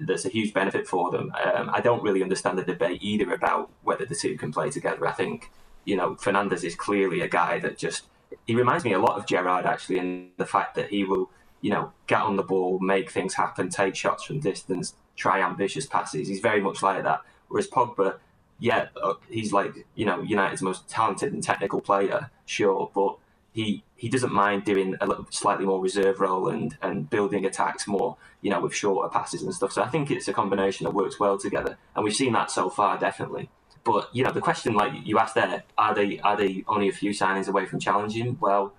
that's 0.00 0.24
a 0.24 0.30
huge 0.30 0.54
benefit 0.54 0.86
for 0.86 1.10
them. 1.10 1.32
Um, 1.44 1.68
I 1.70 1.80
don't 1.80 2.02
really 2.02 2.22
understand 2.22 2.56
the 2.56 2.62
debate 2.62 3.02
either 3.02 3.32
about 3.32 3.70
whether 3.82 4.06
the 4.06 4.14
two 4.14 4.38
can 4.38 4.52
play 4.52 4.70
together. 4.70 5.06
I 5.06 5.12
think 5.12 5.50
you 5.84 5.96
know 5.96 6.14
Fernandes 6.14 6.64
is 6.64 6.74
clearly 6.74 7.20
a 7.20 7.28
guy 7.28 7.58
that 7.58 7.76
just 7.76 8.04
he 8.46 8.54
reminds 8.54 8.84
me 8.84 8.94
a 8.94 8.98
lot 8.98 9.18
of 9.18 9.26
Gerrard 9.26 9.66
actually 9.66 9.98
in 9.98 10.30
the 10.38 10.46
fact 10.46 10.76
that 10.76 10.88
he 10.88 11.04
will 11.04 11.30
you 11.60 11.70
know 11.70 11.92
get 12.06 12.22
on 12.22 12.36
the 12.36 12.42
ball, 12.42 12.78
make 12.78 13.10
things 13.10 13.34
happen, 13.34 13.68
take 13.68 13.94
shots 13.94 14.24
from 14.24 14.40
distance, 14.40 14.94
try 15.14 15.42
ambitious 15.42 15.84
passes. 15.84 16.28
He's 16.28 16.40
very 16.40 16.62
much 16.62 16.82
like 16.82 17.02
that. 17.02 17.20
Whereas 17.48 17.68
Pogba, 17.68 18.18
yeah, 18.58 18.88
uh, 19.02 19.14
he's 19.28 19.52
like 19.52 19.86
you 19.94 20.06
know 20.06 20.22
United's 20.22 20.62
most 20.62 20.88
talented 20.88 21.32
and 21.32 21.42
technical 21.42 21.80
player, 21.80 22.30
sure, 22.46 22.90
but 22.94 23.16
he 23.52 23.84
he 23.96 24.08
doesn't 24.08 24.32
mind 24.32 24.64
doing 24.64 24.96
a 25.00 25.06
little 25.06 25.26
slightly 25.30 25.64
more 25.64 25.80
reserve 25.80 26.20
role 26.20 26.48
and 26.48 26.76
and 26.82 27.08
building 27.08 27.46
attacks 27.46 27.86
more, 27.86 28.16
you 28.42 28.50
know, 28.50 28.60
with 28.60 28.74
shorter 28.74 29.08
passes 29.08 29.42
and 29.42 29.54
stuff. 29.54 29.72
So 29.72 29.82
I 29.82 29.88
think 29.88 30.10
it's 30.10 30.28
a 30.28 30.32
combination 30.32 30.84
that 30.84 30.92
works 30.92 31.20
well 31.20 31.38
together, 31.38 31.78
and 31.94 32.04
we've 32.04 32.16
seen 32.16 32.32
that 32.32 32.50
so 32.50 32.68
far, 32.68 32.98
definitely. 32.98 33.48
But 33.84 34.08
you 34.14 34.24
know, 34.24 34.32
the 34.32 34.40
question 34.40 34.74
like 34.74 34.92
you 35.04 35.18
asked 35.18 35.36
there, 35.36 35.62
are 35.78 35.94
they 35.94 36.18
are 36.20 36.36
they 36.36 36.64
only 36.66 36.88
a 36.88 36.92
few 36.92 37.10
signings 37.10 37.48
away 37.48 37.66
from 37.66 37.78
challenging? 37.78 38.38
Well, 38.40 38.72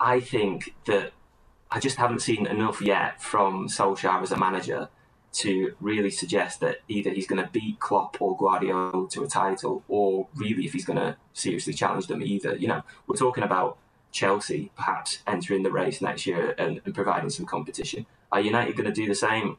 I 0.00 0.20
think 0.20 0.74
that 0.86 1.12
I 1.70 1.78
just 1.78 1.96
haven't 1.96 2.20
seen 2.20 2.46
enough 2.46 2.80
yet 2.80 3.22
from 3.22 3.68
Solskjaer 3.68 4.22
as 4.22 4.32
a 4.32 4.36
manager 4.36 4.88
to 5.32 5.74
really 5.80 6.10
suggest 6.10 6.60
that 6.60 6.78
either 6.88 7.10
he's 7.10 7.26
going 7.26 7.42
to 7.42 7.50
beat 7.50 7.78
Klopp 7.78 8.20
or 8.20 8.36
Guardiola 8.36 9.08
to 9.10 9.22
a 9.22 9.28
title, 9.28 9.84
or 9.88 10.28
really 10.34 10.64
if 10.64 10.72
he's 10.72 10.84
going 10.84 10.98
to 10.98 11.16
seriously 11.34 11.74
challenge 11.74 12.06
them 12.06 12.22
either. 12.22 12.56
You 12.56 12.68
know, 12.68 12.82
we're 13.06 13.16
talking 13.16 13.44
about 13.44 13.78
Chelsea 14.12 14.70
perhaps 14.76 15.18
entering 15.26 15.62
the 15.62 15.70
race 15.70 16.00
next 16.00 16.26
year 16.26 16.54
and, 16.58 16.80
and 16.84 16.94
providing 16.94 17.28
some 17.28 17.44
competition. 17.44 18.06
Are 18.32 18.40
United 18.40 18.76
going 18.76 18.86
to 18.86 18.92
do 18.92 19.06
the 19.06 19.14
same? 19.14 19.58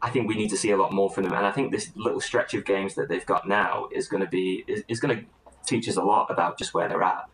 I 0.00 0.10
think 0.10 0.28
we 0.28 0.36
need 0.36 0.50
to 0.50 0.56
see 0.56 0.70
a 0.70 0.76
lot 0.76 0.92
more 0.92 1.10
from 1.10 1.24
them, 1.24 1.32
and 1.32 1.46
I 1.46 1.50
think 1.50 1.72
this 1.72 1.90
little 1.96 2.20
stretch 2.20 2.54
of 2.54 2.64
games 2.64 2.94
that 2.94 3.08
they've 3.08 3.26
got 3.26 3.48
now 3.48 3.88
is 3.90 4.08
going 4.08 4.22
to 4.22 4.28
be 4.28 4.64
is, 4.66 4.84
is 4.88 5.00
going 5.00 5.18
to 5.18 5.24
teach 5.66 5.88
us 5.88 5.96
a 5.96 6.02
lot 6.02 6.30
about 6.30 6.58
just 6.58 6.72
where 6.74 6.88
they're 6.88 7.02
at. 7.02 7.28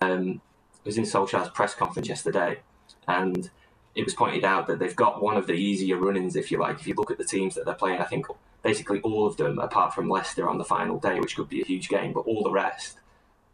Um, 0.00 0.40
I 0.74 0.80
was 0.84 0.98
in 0.98 1.04
Solskjaer's 1.04 1.50
press 1.50 1.74
conference 1.74 2.08
yesterday, 2.08 2.60
and 3.06 3.50
it 3.98 4.04
was 4.04 4.14
pointed 4.14 4.44
out 4.44 4.68
that 4.68 4.78
they've 4.78 4.94
got 4.94 5.20
one 5.20 5.36
of 5.36 5.48
the 5.48 5.54
easier 5.54 5.96
run-ins, 5.96 6.36
if 6.36 6.52
you 6.52 6.58
like. 6.58 6.78
If 6.78 6.86
you 6.86 6.94
look 6.96 7.10
at 7.10 7.18
the 7.18 7.24
teams 7.24 7.56
that 7.56 7.64
they're 7.64 7.74
playing, 7.74 8.00
I 8.00 8.04
think 8.04 8.26
basically 8.62 9.00
all 9.00 9.26
of 9.26 9.36
them, 9.36 9.58
apart 9.58 9.92
from 9.92 10.08
Leicester 10.08 10.48
on 10.48 10.56
the 10.56 10.64
final 10.64 11.00
day, 11.00 11.18
which 11.18 11.34
could 11.34 11.48
be 11.48 11.62
a 11.62 11.64
huge 11.64 11.88
game, 11.88 12.12
but 12.12 12.20
all 12.20 12.44
the 12.44 12.50
rest 12.52 13.00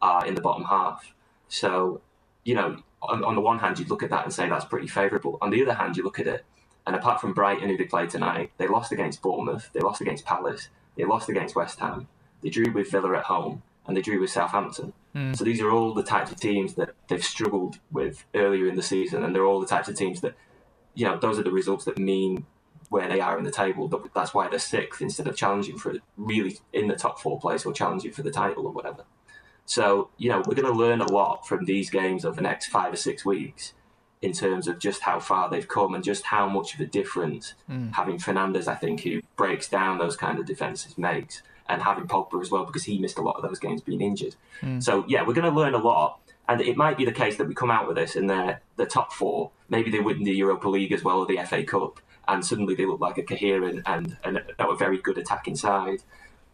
are 0.02 0.26
in 0.26 0.34
the 0.34 0.42
bottom 0.42 0.64
half. 0.64 1.14
So, 1.48 2.02
you 2.44 2.54
know, 2.54 2.76
on, 3.00 3.24
on 3.24 3.34
the 3.34 3.40
one 3.40 3.58
hand, 3.58 3.78
you'd 3.78 3.88
look 3.88 4.02
at 4.02 4.10
that 4.10 4.24
and 4.24 4.34
say 4.34 4.46
that's 4.46 4.66
pretty 4.66 4.86
favourable. 4.86 5.38
On 5.40 5.48
the 5.48 5.62
other 5.62 5.72
hand, 5.72 5.96
you 5.96 6.04
look 6.04 6.20
at 6.20 6.26
it, 6.26 6.44
and 6.86 6.94
apart 6.94 7.22
from 7.22 7.32
Brighton, 7.32 7.70
who 7.70 7.78
they 7.78 7.84
played 7.84 8.10
tonight, 8.10 8.50
they 8.58 8.68
lost 8.68 8.92
against 8.92 9.22
Bournemouth, 9.22 9.70
they 9.72 9.80
lost 9.80 10.02
against 10.02 10.26
Palace, 10.26 10.68
they 10.94 11.06
lost 11.06 11.30
against 11.30 11.56
West 11.56 11.80
Ham, 11.80 12.06
they 12.42 12.50
drew 12.50 12.70
with 12.70 12.90
Villa 12.90 13.16
at 13.16 13.24
home, 13.24 13.62
and 13.86 13.96
they 13.96 14.02
drew 14.02 14.20
with 14.20 14.30
Southampton. 14.30 14.92
Mm. 15.14 15.36
So 15.36 15.44
these 15.44 15.60
are 15.60 15.70
all 15.70 15.94
the 15.94 16.02
types 16.02 16.32
of 16.32 16.40
teams 16.40 16.74
that 16.74 16.94
they've 17.08 17.24
struggled 17.24 17.78
with 17.90 18.24
earlier 18.34 18.66
in 18.66 18.76
the 18.76 18.82
season, 18.82 19.24
and 19.24 19.34
they're 19.34 19.44
all 19.44 19.60
the 19.60 19.66
types 19.66 19.88
of 19.88 19.96
teams 19.96 20.20
that, 20.22 20.34
you 20.94 21.06
know, 21.06 21.18
those 21.18 21.38
are 21.38 21.42
the 21.42 21.50
results 21.50 21.84
that 21.84 21.98
mean 21.98 22.46
where 22.90 23.08
they 23.08 23.20
are 23.20 23.38
in 23.38 23.44
the 23.44 23.50
table. 23.50 23.88
That's 24.14 24.34
why 24.34 24.48
they're 24.48 24.58
sixth 24.58 25.00
instead 25.00 25.26
of 25.26 25.36
challenging 25.36 25.78
for 25.78 25.94
really 26.16 26.58
in 26.72 26.88
the 26.88 26.96
top 26.96 27.18
four 27.18 27.38
place 27.40 27.66
or 27.66 27.72
challenging 27.72 28.12
for 28.12 28.22
the 28.22 28.30
title 28.30 28.66
or 28.66 28.72
whatever. 28.72 29.04
So, 29.66 30.10
you 30.18 30.28
know, 30.28 30.42
we're 30.46 30.54
going 30.54 30.70
to 30.70 30.78
learn 30.78 31.00
a 31.00 31.10
lot 31.10 31.46
from 31.48 31.64
these 31.64 31.90
games 31.90 32.24
over 32.24 32.36
the 32.36 32.42
next 32.42 32.66
five 32.66 32.92
or 32.92 32.96
six 32.96 33.24
weeks 33.24 33.72
in 34.20 34.32
terms 34.32 34.68
of 34.68 34.78
just 34.78 35.02
how 35.02 35.20
far 35.20 35.50
they've 35.50 35.68
come 35.68 35.94
and 35.94 36.04
just 36.04 36.24
how 36.24 36.48
much 36.48 36.74
of 36.74 36.80
a 36.80 36.86
difference 36.86 37.54
mm. 37.68 37.94
having 37.94 38.18
Fernandes, 38.18 38.68
I 38.68 38.74
think, 38.74 39.00
who 39.00 39.20
breaks 39.36 39.68
down 39.68 39.98
those 39.98 40.16
kind 40.16 40.38
of 40.38 40.46
defences 40.46 40.96
makes, 40.96 41.42
and 41.68 41.82
having 41.82 42.06
Pogba 42.06 42.40
as 42.40 42.50
well 42.50 42.64
because 42.64 42.84
he 42.84 42.98
missed 42.98 43.18
a 43.18 43.22
lot 43.22 43.36
of 43.36 43.42
those 43.42 43.58
games 43.58 43.82
being 43.82 44.00
injured. 44.00 44.36
Mm. 44.60 44.82
So 44.82 45.04
yeah, 45.08 45.26
we're 45.26 45.34
going 45.34 45.50
to 45.50 45.56
learn 45.56 45.74
a 45.74 45.78
lot, 45.78 46.20
and 46.48 46.60
it 46.60 46.76
might 46.76 46.96
be 46.96 47.04
the 47.04 47.12
case 47.12 47.36
that 47.36 47.48
we 47.48 47.54
come 47.54 47.70
out 47.70 47.86
with 47.86 47.96
this 47.96 48.16
and 48.16 48.28
they're 48.28 48.60
the 48.76 48.86
top 48.86 49.12
four. 49.12 49.50
Maybe 49.68 49.90
they 49.90 50.00
win 50.00 50.24
the 50.24 50.32
Europa 50.32 50.68
League 50.68 50.92
as 50.92 51.02
well 51.02 51.18
or 51.18 51.26
the 51.26 51.38
FA 51.44 51.64
Cup, 51.64 52.00
and 52.28 52.44
suddenly 52.44 52.74
they 52.74 52.86
look 52.86 53.00
like 53.00 53.18
a 53.18 53.22
coherent 53.22 53.82
and, 53.86 54.16
and 54.24 54.42
a 54.58 54.76
very 54.76 54.98
good 54.98 55.18
attacking 55.18 55.56
side. 55.56 56.02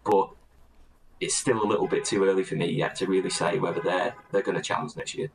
But 0.05 0.31
it's 1.21 1.37
still 1.37 1.63
a 1.63 1.67
little 1.67 1.87
bit 1.87 2.05
too 2.05 2.25
early 2.25 2.43
for 2.43 2.55
me 2.55 2.73
yet 2.73 2.97
to 2.97 3.07
really 3.07 3.31
say 3.31 3.59
whether 3.59 3.81
they're 3.81 4.15
they're 4.33 4.43
going 4.43 4.57
to 4.57 4.63
challenge 4.63 4.97
next 4.97 5.15
year. 5.15 5.31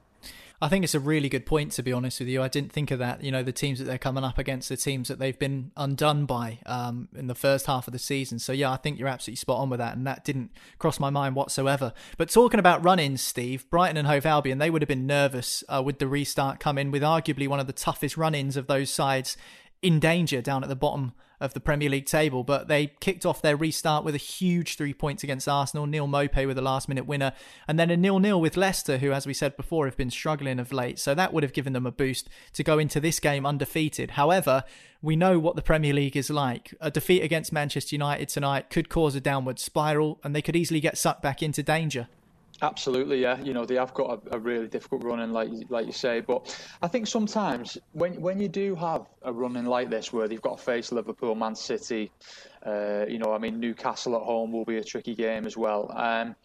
I 0.62 0.70
think 0.70 0.84
it's 0.84 0.96
a 0.96 1.00
really 1.00 1.28
good 1.28 1.46
point, 1.46 1.74
to 1.74 1.84
be 1.84 1.92
honest 1.92 2.20
with 2.20 2.30
you. 2.30 2.42
I 2.42 2.48
didn't 2.48 2.72
think 2.72 2.92
of 2.92 3.00
that. 3.00 3.24
You 3.24 3.32
know, 3.32 3.44
the 3.44 3.52
teams 3.52 3.80
that 3.80 3.86
they're 3.86 3.98
coming 3.98 4.24
up 4.24 4.38
against, 4.38 4.70
the 4.70 4.78
teams 4.78 5.10
that 5.10 5.20
they've 5.20 5.38
been 5.38 5.72
undone 5.76 6.26
by 6.26 6.60
um, 6.66 7.10
in 7.16 7.28
the 7.28 7.36
first 7.36 7.66
half 7.66 7.88
of 7.88 7.92
the 7.92 8.00
season. 8.00 8.40
So, 8.40 8.54
yeah, 8.54 8.72
I 8.72 8.78
think 8.78 8.98
you're 8.98 9.08
absolutely 9.08 9.38
spot 9.38 9.60
on 9.60 9.70
with 9.70 9.80
that. 9.80 9.98
And 9.98 10.08
that 10.08 10.24
didn't 10.24 10.52
cross 10.80 11.00
my 11.00 11.10
mind 11.10 11.36
whatsoever. 11.36 11.94
But 12.18 12.30
talking 12.30 12.60
about 12.60 12.84
run 12.84 13.00
ins, 13.00 13.22
Steve, 13.22 13.70
Brighton 13.70 13.98
and 13.98 14.08
Hove 14.08 14.26
Albion, 14.26 14.60
they 14.60 14.70
would 14.70 14.82
have 14.82 14.90
been 14.90 15.06
nervous 15.06 15.64
uh, 15.68 15.84
with 15.84 16.00
the 16.00 16.08
restart 16.08 16.60
coming 16.60 16.90
with 16.90 17.02
arguably 17.02 17.48
one 17.48 17.60
of 17.60 17.68
the 17.68 17.74
toughest 17.74 18.16
run 18.16 18.34
ins 18.34 18.56
of 18.56 18.68
those 18.68 18.90
sides 18.90 19.36
in 19.82 20.00
danger 20.00 20.42
down 20.42 20.64
at 20.64 20.70
the 20.70 20.76
bottom 20.76 21.14
of 21.40 21.54
the 21.54 21.60
Premier 21.60 21.90
League 21.90 22.06
table, 22.06 22.44
but 22.44 22.68
they 22.68 22.88
kicked 23.00 23.26
off 23.26 23.42
their 23.42 23.56
restart 23.56 24.04
with 24.04 24.16
a 24.16 24.20
huge 24.20 24.78
three 24.78 24.94
points 24.94 25.24
against 25.24 25.48
Arsenal. 25.48 25.86
Neal 25.86 26.08
Maupay 26.08 26.48
with 26.48 26.58
a 26.58 26.62
last 26.62 26.88
minute 26.88 27.06
winner, 27.06 27.34
and 27.68 27.80
then 27.80 27.90
a 27.90 27.98
nil 27.98 28.20
nil 28.20 28.40
with 28.40 28.58
Leicester, 28.58 28.98
who, 28.98 29.12
as 29.12 29.28
we 29.28 29.34
said 29.34 29.58
before, 29.58 29.86
have 29.86 29.98
been 29.98 30.10
struggling 30.10 30.60
of 30.60 30.72
late. 30.72 31.00
So 31.00 31.14
that 31.16 31.34
would 31.34 31.44
have 31.44 31.54
given 31.54 31.74
them 31.74 31.86
a 31.86 31.92
boost 31.92 32.30
to 32.54 32.64
go 32.64 32.80
into 32.80 33.00
this 33.00 33.20
game 33.20 33.46
undefeated. 33.46 34.12
However, 34.12 34.64
we 35.02 35.16
know 35.16 35.38
what 35.40 35.56
the 35.56 35.62
Premier 35.62 35.94
League 35.94 36.18
is 36.18 36.30
like. 36.30 36.74
A 36.82 36.90
defeat 36.90 37.22
against 37.22 37.54
Manchester 37.54 37.96
United 37.96 38.30
tonight 38.30 38.70
could 38.70 38.90
cause 38.90 39.16
a 39.16 39.22
downward 39.22 39.60
spiral, 39.60 40.20
and 40.24 40.36
they 40.36 40.42
could 40.42 40.56
easily 40.56 40.80
get 40.80 40.98
sucked 40.98 41.22
back 41.22 41.44
into 41.44 41.62
danger. 41.62 42.08
Absolutely, 42.62 43.22
yeah. 43.22 43.40
You 43.42 43.54
know 43.54 43.66
they 43.66 43.76
have 43.76 43.94
got 43.94 44.24
a, 44.32 44.36
a, 44.36 44.40
really 44.40 44.68
difficult 44.68 45.04
running, 45.04 45.32
like 45.32 45.50
like 45.70 45.86
you 45.86 45.92
say. 45.92 46.22
But 46.22 46.58
I 46.82 46.88
think 46.88 47.06
sometimes 47.06 47.78
when 47.92 48.22
when 48.22 48.40
you 48.40 48.48
do 48.48 48.76
have 48.76 49.08
a 49.24 49.34
running 49.34 49.66
like 49.66 49.90
this, 49.90 50.14
where 50.14 50.28
they've 50.28 50.42
got 50.42 50.58
to 50.58 50.64
face 50.64 50.92
Liverpool, 50.94 51.36
Man 51.36 51.54
City, 51.56 52.12
uh, 52.66 53.06
you 53.10 53.20
know, 53.20 53.34
I 53.34 53.40
mean 53.40 53.60
Newcastle 53.60 54.16
at 54.16 54.22
home 54.22 54.54
will 54.54 54.64
be 54.64 54.78
a 54.78 54.84
tricky 54.84 55.16
game 55.16 55.46
as 55.46 55.58
well. 55.58 55.92
Um, 55.94 56.36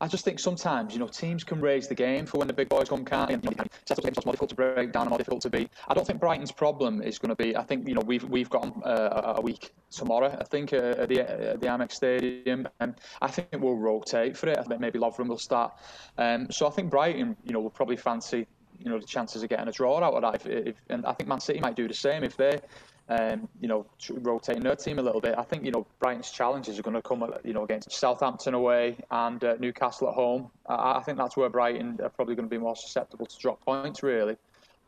I 0.00 0.06
just 0.06 0.24
think 0.24 0.38
sometimes, 0.38 0.92
you 0.92 1.00
know, 1.00 1.08
teams 1.08 1.42
can 1.42 1.60
raise 1.60 1.88
the 1.88 1.94
game 1.94 2.24
for 2.24 2.38
when 2.38 2.46
the 2.46 2.54
big 2.54 2.68
boys 2.68 2.88
come, 2.88 3.04
can't 3.04 3.30
and, 3.32 3.70
set 3.84 3.98
up 3.98 4.04
games 4.04 4.24
more 4.24 4.32
difficult 4.32 4.50
to 4.50 4.56
break 4.56 4.92
down 4.92 5.02
and 5.02 5.10
more 5.10 5.18
difficult 5.18 5.42
to 5.42 5.50
beat. 5.50 5.70
I 5.88 5.94
don't 5.94 6.06
think 6.06 6.20
Brighton's 6.20 6.52
problem 6.52 7.02
is 7.02 7.18
going 7.18 7.30
to 7.30 7.34
be. 7.34 7.56
I 7.56 7.64
think 7.64 7.88
you 7.88 7.94
know 7.94 8.02
we've 8.02 8.22
we've 8.24 8.48
got 8.48 8.72
uh, 8.84 9.34
a 9.36 9.40
week 9.40 9.72
tomorrow. 9.90 10.36
I 10.40 10.44
think 10.44 10.72
uh, 10.72 10.94
at 10.98 11.08
the 11.08 11.22
uh, 11.22 11.56
the 11.56 11.66
Amex 11.66 11.92
Stadium, 11.92 12.68
and 12.78 12.94
I 13.20 13.26
think 13.26 13.48
we'll 13.58 13.76
rotate 13.76 14.36
for 14.36 14.48
it. 14.48 14.58
I 14.58 14.62
think 14.62 14.80
maybe 14.80 15.00
Lovren 15.00 15.26
will 15.26 15.38
start. 15.38 15.74
Um, 16.16 16.48
so 16.50 16.68
I 16.68 16.70
think 16.70 16.90
Brighton, 16.90 17.36
you 17.44 17.52
know, 17.52 17.60
will 17.60 17.70
probably 17.70 17.96
fancy 17.96 18.46
you 18.78 18.90
know 18.90 19.00
the 19.00 19.06
chances 19.06 19.42
of 19.42 19.48
getting 19.48 19.66
a 19.66 19.72
draw 19.72 20.00
out 20.02 20.14
of 20.14 20.22
that. 20.22 20.34
If, 20.36 20.46
if, 20.46 20.76
and 20.88 21.04
I 21.06 21.12
think 21.12 21.28
Man 21.28 21.40
City 21.40 21.58
might 21.58 21.74
do 21.74 21.88
the 21.88 21.94
same 21.94 22.22
if 22.22 22.36
they 22.36 22.60
um, 23.08 23.48
you 23.60 23.68
know, 23.68 23.86
rotating 24.10 24.62
their 24.62 24.76
team 24.76 24.98
a 24.98 25.02
little 25.02 25.20
bit. 25.20 25.34
I 25.38 25.42
think, 25.42 25.64
you 25.64 25.70
know, 25.70 25.86
Brighton's 25.98 26.30
challenges 26.30 26.78
are 26.78 26.82
going 26.82 26.94
to 26.94 27.02
come, 27.02 27.24
you 27.44 27.52
know, 27.52 27.64
against 27.64 27.90
Southampton 27.92 28.54
away 28.54 28.96
and 29.10 29.42
uh, 29.42 29.56
Newcastle 29.58 30.08
at 30.08 30.14
home. 30.14 30.50
I, 30.66 30.98
I, 30.98 31.02
think 31.02 31.18
that's 31.18 31.36
where 31.36 31.48
Brighton 31.48 31.98
are 32.02 32.10
probably 32.10 32.34
going 32.34 32.48
to 32.48 32.54
be 32.54 32.58
more 32.58 32.76
susceptible 32.76 33.26
to 33.26 33.38
drop 33.38 33.64
points, 33.64 34.02
really. 34.02 34.36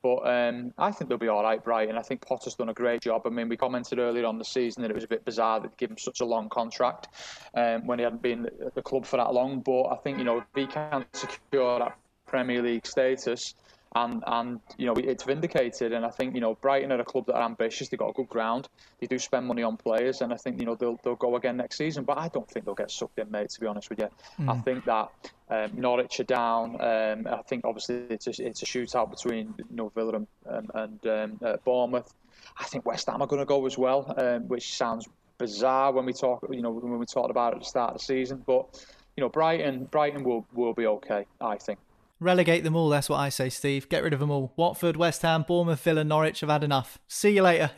But 0.02 0.26
um, 0.26 0.72
I 0.78 0.92
think 0.92 1.08
they'll 1.08 1.18
be 1.18 1.28
all 1.28 1.42
right, 1.42 1.62
Brighton. 1.62 1.98
I 1.98 2.02
think 2.02 2.26
Potter's 2.26 2.54
done 2.54 2.70
a 2.70 2.74
great 2.74 3.02
job. 3.02 3.22
I 3.26 3.28
mean, 3.28 3.48
we 3.48 3.56
commented 3.56 3.98
earlier 3.98 4.26
on 4.26 4.38
the 4.38 4.44
season 4.44 4.82
that 4.82 4.90
it 4.90 4.94
was 4.94 5.04
a 5.04 5.08
bit 5.08 5.24
bizarre 5.24 5.60
that 5.60 5.68
they 5.68 5.74
give 5.76 5.90
him 5.90 5.98
such 5.98 6.20
a 6.20 6.24
long 6.24 6.48
contract 6.48 7.08
um, 7.54 7.86
when 7.86 7.98
he 7.98 8.04
hadn't 8.04 8.22
been 8.22 8.46
at 8.64 8.74
the 8.74 8.82
club 8.82 9.04
for 9.04 9.18
that 9.18 9.34
long. 9.34 9.60
But 9.60 9.88
I 9.88 9.96
think, 9.96 10.16
you 10.16 10.24
know, 10.24 10.38
if 10.38 10.44
he 10.54 10.66
can 10.66 11.04
secure 11.12 11.78
that 11.80 11.98
Premier 12.26 12.62
League 12.62 12.86
status, 12.86 13.54
and 13.94 14.22
and 14.26 14.60
you 14.78 14.86
know 14.86 14.94
it's 14.94 15.24
vindicated. 15.24 15.92
And 15.92 16.04
I 16.04 16.10
think 16.10 16.34
you 16.34 16.40
know 16.40 16.54
Brighton 16.54 16.92
are 16.92 17.00
a 17.00 17.04
club 17.04 17.26
that 17.26 17.34
are 17.34 17.42
ambitious. 17.42 17.88
They've 17.88 17.98
got 17.98 18.10
a 18.10 18.12
good 18.12 18.28
ground. 18.28 18.68
They 19.00 19.06
do 19.06 19.18
spend 19.18 19.46
money 19.46 19.62
on 19.62 19.76
players, 19.76 20.20
and 20.20 20.32
I 20.32 20.36
think 20.36 20.60
you 20.60 20.66
know 20.66 20.74
they'll 20.74 20.98
they'll 21.02 21.16
go 21.16 21.36
again 21.36 21.56
next 21.56 21.76
season. 21.76 22.04
But 22.04 22.18
I 22.18 22.28
don't 22.28 22.48
think 22.48 22.64
they'll 22.64 22.74
get 22.74 22.90
sucked 22.90 23.18
in, 23.18 23.30
mate. 23.30 23.50
To 23.50 23.60
be 23.60 23.66
honest 23.66 23.90
with 23.90 23.98
you, 23.98 24.08
mm. 24.38 24.50
I 24.50 24.60
think 24.60 24.84
that 24.84 25.10
um, 25.48 25.72
Norwich 25.74 26.20
are 26.20 26.24
down. 26.24 26.80
Um, 26.80 27.26
I 27.26 27.42
think 27.42 27.64
obviously 27.64 28.02
it's 28.10 28.26
a, 28.26 28.46
it's 28.46 28.62
a 28.62 28.66
shootout 28.66 29.10
between 29.10 29.54
you 29.58 29.76
know 29.76 29.88
Villa 29.88 30.16
and, 30.16 30.26
um, 30.48 30.70
and 30.74 31.06
um, 31.06 31.40
uh, 31.44 31.56
Bournemouth. 31.64 32.12
I 32.58 32.64
think 32.64 32.86
West 32.86 33.08
Ham 33.08 33.22
are 33.22 33.26
going 33.26 33.40
to 33.40 33.46
go 33.46 33.66
as 33.66 33.76
well, 33.76 34.14
um, 34.16 34.48
which 34.48 34.76
sounds 34.76 35.08
bizarre 35.38 35.92
when 35.92 36.04
we 36.04 36.12
talk 36.12 36.46
you 36.50 36.62
know 36.62 36.70
when 36.70 36.98
we 36.98 37.06
talked 37.06 37.30
about 37.30 37.54
it 37.54 37.56
at 37.56 37.62
the 37.62 37.68
start 37.68 37.94
of 37.94 37.98
the 37.98 38.04
season, 38.04 38.42
but. 38.46 38.84
You 39.16 39.24
know, 39.24 39.28
Brighton, 39.28 39.84
Brighton 39.84 40.22
will 40.22 40.46
will 40.54 40.72
be 40.72 40.86
okay. 40.86 41.26
I 41.40 41.56
think. 41.56 41.78
Relegate 42.20 42.64
them 42.64 42.76
all, 42.76 42.90
that's 42.90 43.08
what 43.08 43.16
I 43.16 43.30
say, 43.30 43.48
Steve. 43.48 43.88
Get 43.88 44.02
rid 44.02 44.12
of 44.12 44.20
them 44.20 44.30
all. 44.30 44.52
Watford, 44.54 44.94
West 44.94 45.22
Ham, 45.22 45.42
Bournemouth, 45.48 45.80
Villa, 45.80 46.04
Norwich 46.04 46.40
have 46.40 46.50
had 46.50 46.62
enough. 46.62 46.98
See 47.08 47.30
you 47.30 47.42
later. 47.42 47.70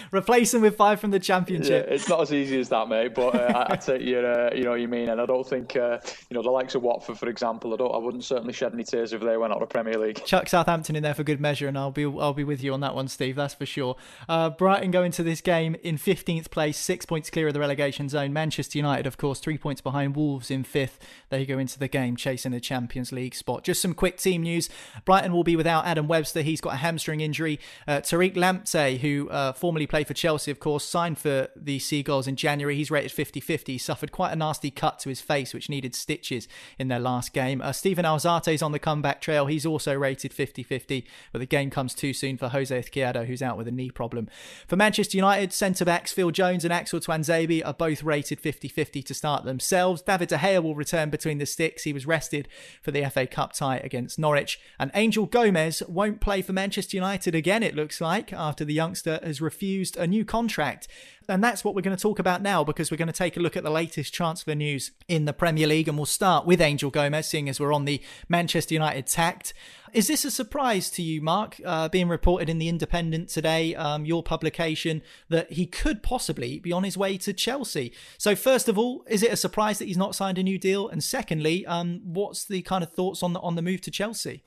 Replace 0.12 0.52
them 0.52 0.62
with 0.62 0.74
five 0.74 1.00
from 1.00 1.10
the 1.10 1.20
Championship. 1.20 1.86
Yeah, 1.86 1.94
it's 1.94 2.08
not 2.08 2.22
as 2.22 2.32
easy 2.32 2.58
as 2.58 2.70
that, 2.70 2.88
mate, 2.88 3.14
but 3.14 3.34
uh, 3.34 3.66
I, 3.68 3.74
I 3.74 3.76
take 3.76 4.00
your, 4.00 4.24
uh, 4.24 4.54
you 4.54 4.64
know 4.64 4.70
what 4.70 4.80
you 4.80 4.88
mean. 4.88 5.10
And 5.10 5.20
I 5.20 5.26
don't 5.26 5.46
think, 5.46 5.76
uh, 5.76 5.98
you 6.30 6.34
know, 6.34 6.42
the 6.42 6.50
likes 6.50 6.76
of 6.76 6.82
Watford, 6.82 7.18
for 7.18 7.28
example, 7.28 7.74
I, 7.74 7.76
don't, 7.76 7.94
I 7.94 7.98
wouldn't 7.98 8.24
certainly 8.24 8.54
shed 8.54 8.72
any 8.72 8.84
tears 8.84 9.12
if 9.12 9.20
they 9.20 9.36
went 9.36 9.52
out 9.52 9.60
of 9.60 9.68
the 9.68 9.72
Premier 9.72 9.98
League. 9.98 10.24
Chuck 10.24 10.48
Southampton 10.48 10.96
in 10.96 11.02
there 11.02 11.12
for 11.12 11.22
good 11.22 11.40
measure, 11.40 11.68
and 11.68 11.76
I'll 11.76 11.90
be 11.90 12.04
I'll 12.04 12.32
be 12.32 12.44
with 12.44 12.62
you 12.62 12.72
on 12.72 12.80
that 12.80 12.94
one, 12.94 13.08
Steve, 13.08 13.36
that's 13.36 13.52
for 13.52 13.66
sure. 13.66 13.96
Uh, 14.30 14.48
Brighton 14.48 14.90
go 14.90 15.02
into 15.02 15.22
this 15.22 15.42
game 15.42 15.76
in 15.82 15.98
15th 15.98 16.50
place, 16.50 16.78
six 16.78 17.04
points 17.04 17.28
clear 17.28 17.48
of 17.48 17.54
the 17.54 17.60
relegation 17.60 18.08
zone. 18.08 18.32
Manchester 18.32 18.78
United, 18.78 19.06
of 19.06 19.18
course, 19.18 19.40
three 19.40 19.58
points 19.58 19.82
behind 19.82 20.16
Wolves 20.16 20.50
in 20.50 20.64
fifth. 20.64 20.98
They 21.28 21.44
go 21.44 21.58
into 21.58 21.78
the 21.78 21.88
game 21.88 22.16
chasing 22.16 22.54
a 22.54 22.60
Champions 22.60 23.12
League 23.12 23.34
spot. 23.34 23.57
Just 23.62 23.82
some 23.82 23.94
quick 23.94 24.18
team 24.18 24.42
news. 24.42 24.68
Brighton 25.04 25.32
will 25.32 25.44
be 25.44 25.56
without 25.56 25.86
Adam 25.86 26.08
Webster. 26.08 26.42
He's 26.42 26.60
got 26.60 26.74
a 26.74 26.78
hamstring 26.78 27.20
injury. 27.20 27.58
Uh, 27.86 27.98
Tariq 27.98 28.34
Lamptey, 28.34 28.98
who 28.98 29.28
uh, 29.30 29.52
formerly 29.52 29.86
played 29.86 30.06
for 30.06 30.14
Chelsea, 30.14 30.50
of 30.50 30.60
course, 30.60 30.84
signed 30.84 31.18
for 31.18 31.48
the 31.56 31.78
Seagulls 31.78 32.26
in 32.26 32.36
January. 32.36 32.76
He's 32.76 32.90
rated 32.90 33.12
50 33.12 33.40
50. 33.40 33.72
He 33.72 33.78
suffered 33.78 34.12
quite 34.12 34.32
a 34.32 34.36
nasty 34.36 34.70
cut 34.70 34.98
to 35.00 35.08
his 35.08 35.20
face, 35.20 35.52
which 35.54 35.68
needed 35.68 35.94
stitches 35.94 36.48
in 36.78 36.88
their 36.88 37.00
last 37.00 37.32
game. 37.32 37.60
Uh, 37.60 37.72
Steven 37.72 38.04
Alzate's 38.04 38.62
on 38.62 38.72
the 38.72 38.78
comeback 38.78 39.20
trail. 39.20 39.46
He's 39.46 39.66
also 39.66 39.94
rated 39.94 40.32
50 40.32 40.62
50, 40.62 41.06
but 41.32 41.38
the 41.38 41.46
game 41.46 41.70
comes 41.70 41.94
too 41.94 42.12
soon 42.12 42.36
for 42.36 42.48
Jose 42.48 42.76
Izquierdo, 42.76 43.26
who's 43.26 43.42
out 43.42 43.56
with 43.56 43.68
a 43.68 43.72
knee 43.72 43.90
problem. 43.90 44.28
For 44.66 44.76
Manchester 44.76 45.16
United, 45.16 45.52
centre 45.52 45.84
backs 45.84 46.12
Phil 46.12 46.30
Jones 46.30 46.64
and 46.64 46.72
Axel 46.72 47.00
Tuanzebe 47.00 47.62
are 47.64 47.74
both 47.74 48.02
rated 48.02 48.40
50 48.40 48.68
50 48.68 49.02
to 49.02 49.14
start 49.14 49.44
themselves. 49.44 50.02
David 50.02 50.28
De 50.28 50.36
Gea 50.36 50.62
will 50.62 50.74
return 50.74 51.10
between 51.10 51.38
the 51.38 51.46
sticks. 51.46 51.84
He 51.84 51.92
was 51.92 52.06
rested 52.06 52.48
for 52.82 52.90
the 52.90 53.08
FA 53.10 53.26
Cup 53.26 53.47
tie 53.52 53.78
against 53.78 54.18
Norwich. 54.18 54.60
And 54.78 54.90
Angel 54.94 55.26
Gomes 55.26 55.82
won't 55.88 56.20
play 56.20 56.42
for 56.42 56.52
Manchester 56.52 56.96
United 56.96 57.34
again, 57.34 57.62
it 57.62 57.74
looks 57.74 58.00
like, 58.00 58.32
after 58.32 58.64
the 58.64 58.74
youngster 58.74 59.20
has 59.22 59.40
refused 59.40 59.96
a 59.96 60.06
new 60.06 60.24
contract. 60.24 60.88
And 61.28 61.44
that's 61.44 61.62
what 61.62 61.74
we're 61.74 61.82
going 61.82 61.96
to 61.96 62.02
talk 62.02 62.18
about 62.18 62.40
now 62.40 62.64
because 62.64 62.90
we're 62.90 62.96
going 62.96 63.06
to 63.06 63.12
take 63.12 63.36
a 63.36 63.40
look 63.40 63.56
at 63.56 63.62
the 63.62 63.70
latest 63.70 64.14
transfer 64.14 64.54
news 64.54 64.92
in 65.08 65.26
the 65.26 65.34
Premier 65.34 65.66
League. 65.66 65.86
And 65.86 65.98
we'll 65.98 66.06
start 66.06 66.46
with 66.46 66.60
Angel 66.60 66.90
Gomes, 66.90 67.26
seeing 67.26 67.50
as 67.50 67.60
we're 67.60 67.74
on 67.74 67.84
the 67.84 68.00
Manchester 68.30 68.72
United 68.72 69.06
tact. 69.06 69.52
Is 69.92 70.08
this 70.08 70.24
a 70.24 70.30
surprise 70.30 70.90
to 70.90 71.02
you, 71.02 71.20
Mark, 71.20 71.60
uh, 71.64 71.88
being 71.88 72.08
reported 72.08 72.48
in 72.48 72.58
The 72.58 72.68
Independent 72.68 73.28
today, 73.28 73.74
um, 73.74 74.04
your 74.04 74.22
publication, 74.22 75.02
that 75.28 75.52
he 75.52 75.66
could 75.66 76.02
possibly 76.02 76.58
be 76.58 76.72
on 76.72 76.84
his 76.84 76.96
way 76.96 77.16
to 77.18 77.32
Chelsea? 77.32 77.92
So, 78.16 78.34
first 78.34 78.68
of 78.68 78.78
all, 78.78 79.04
is 79.08 79.22
it 79.22 79.32
a 79.32 79.36
surprise 79.36 79.78
that 79.78 79.86
he's 79.86 79.96
not 79.96 80.14
signed 80.14 80.38
a 80.38 80.42
new 80.42 80.58
deal? 80.58 80.88
And 80.88 81.02
secondly, 81.02 81.66
um, 81.66 82.00
what's 82.04 82.44
the 82.44 82.62
kind 82.62 82.82
of 82.82 82.92
thoughts 82.92 83.22
on 83.22 83.32
the, 83.32 83.40
on 83.40 83.54
the 83.54 83.62
move 83.62 83.80
to 83.82 83.90
Chelsea? 83.90 84.44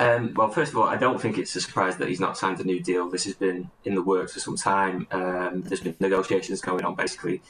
Um, 0.00 0.32
well, 0.34 0.48
first 0.48 0.72
of 0.72 0.78
all, 0.78 0.84
I 0.84 0.96
don't 0.96 1.20
think 1.20 1.38
it's 1.38 1.54
a 1.56 1.60
surprise 1.60 1.96
that 1.96 2.08
he's 2.08 2.20
not 2.20 2.38
signed 2.38 2.60
a 2.60 2.64
new 2.64 2.80
deal. 2.80 3.10
This 3.10 3.24
has 3.24 3.34
been 3.34 3.70
in 3.84 3.94
the 3.94 4.02
works 4.02 4.34
for 4.34 4.40
some 4.40 4.56
time. 4.56 5.08
Um, 5.10 5.62
there's 5.62 5.80
been 5.80 5.96
negotiations 5.98 6.60
going 6.60 6.84
on 6.84 6.94
basically 6.94 7.42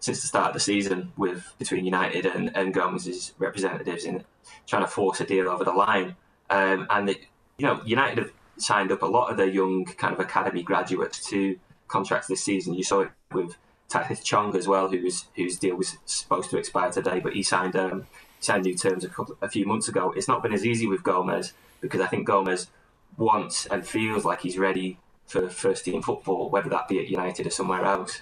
since 0.00 0.20
the 0.20 0.26
start 0.26 0.48
of 0.48 0.54
the 0.54 0.60
season 0.60 1.12
with 1.16 1.54
between 1.58 1.84
United 1.84 2.26
and, 2.26 2.54
and 2.56 2.74
Gomes's 2.74 3.34
representatives 3.38 4.04
in 4.04 4.24
trying 4.66 4.82
to 4.82 4.88
force 4.88 5.20
a 5.20 5.24
deal 5.24 5.48
over 5.48 5.62
the 5.62 5.72
line. 5.72 6.16
Um, 6.52 6.86
and 6.90 7.08
it, 7.08 7.20
you 7.56 7.66
know, 7.66 7.80
United 7.84 8.18
have 8.18 8.32
signed 8.58 8.92
up 8.92 9.02
a 9.02 9.06
lot 9.06 9.30
of 9.30 9.38
their 9.38 9.48
young 9.48 9.86
kind 9.86 10.12
of 10.12 10.20
academy 10.20 10.62
graduates 10.62 11.26
to 11.30 11.58
contracts 11.88 12.28
this 12.28 12.44
season. 12.44 12.74
You 12.74 12.84
saw 12.84 13.00
it 13.00 13.10
with 13.32 13.56
Tahith 13.88 14.22
Chong 14.22 14.54
as 14.54 14.68
well, 14.68 14.88
whose 14.88 15.24
whose 15.34 15.58
deal 15.58 15.76
was 15.76 15.96
supposed 16.04 16.50
to 16.50 16.58
expire 16.58 16.90
today, 16.90 17.20
but 17.20 17.32
he 17.32 17.42
signed 17.42 17.74
um, 17.74 18.06
signed 18.40 18.64
new 18.64 18.74
terms 18.74 19.02
a, 19.02 19.08
couple, 19.08 19.36
a 19.40 19.48
few 19.48 19.64
months 19.64 19.88
ago. 19.88 20.12
It's 20.14 20.28
not 20.28 20.42
been 20.42 20.52
as 20.52 20.66
easy 20.66 20.86
with 20.86 21.02
Gomes 21.02 21.54
because 21.80 22.02
I 22.02 22.06
think 22.06 22.26
Gomes 22.26 22.68
wants 23.16 23.64
and 23.66 23.86
feels 23.86 24.26
like 24.26 24.42
he's 24.42 24.58
ready 24.58 24.98
for 25.26 25.48
first 25.48 25.86
team 25.86 26.02
football, 26.02 26.50
whether 26.50 26.68
that 26.68 26.86
be 26.86 26.98
at 26.98 27.08
United 27.08 27.46
or 27.46 27.50
somewhere 27.50 27.84
else. 27.84 28.20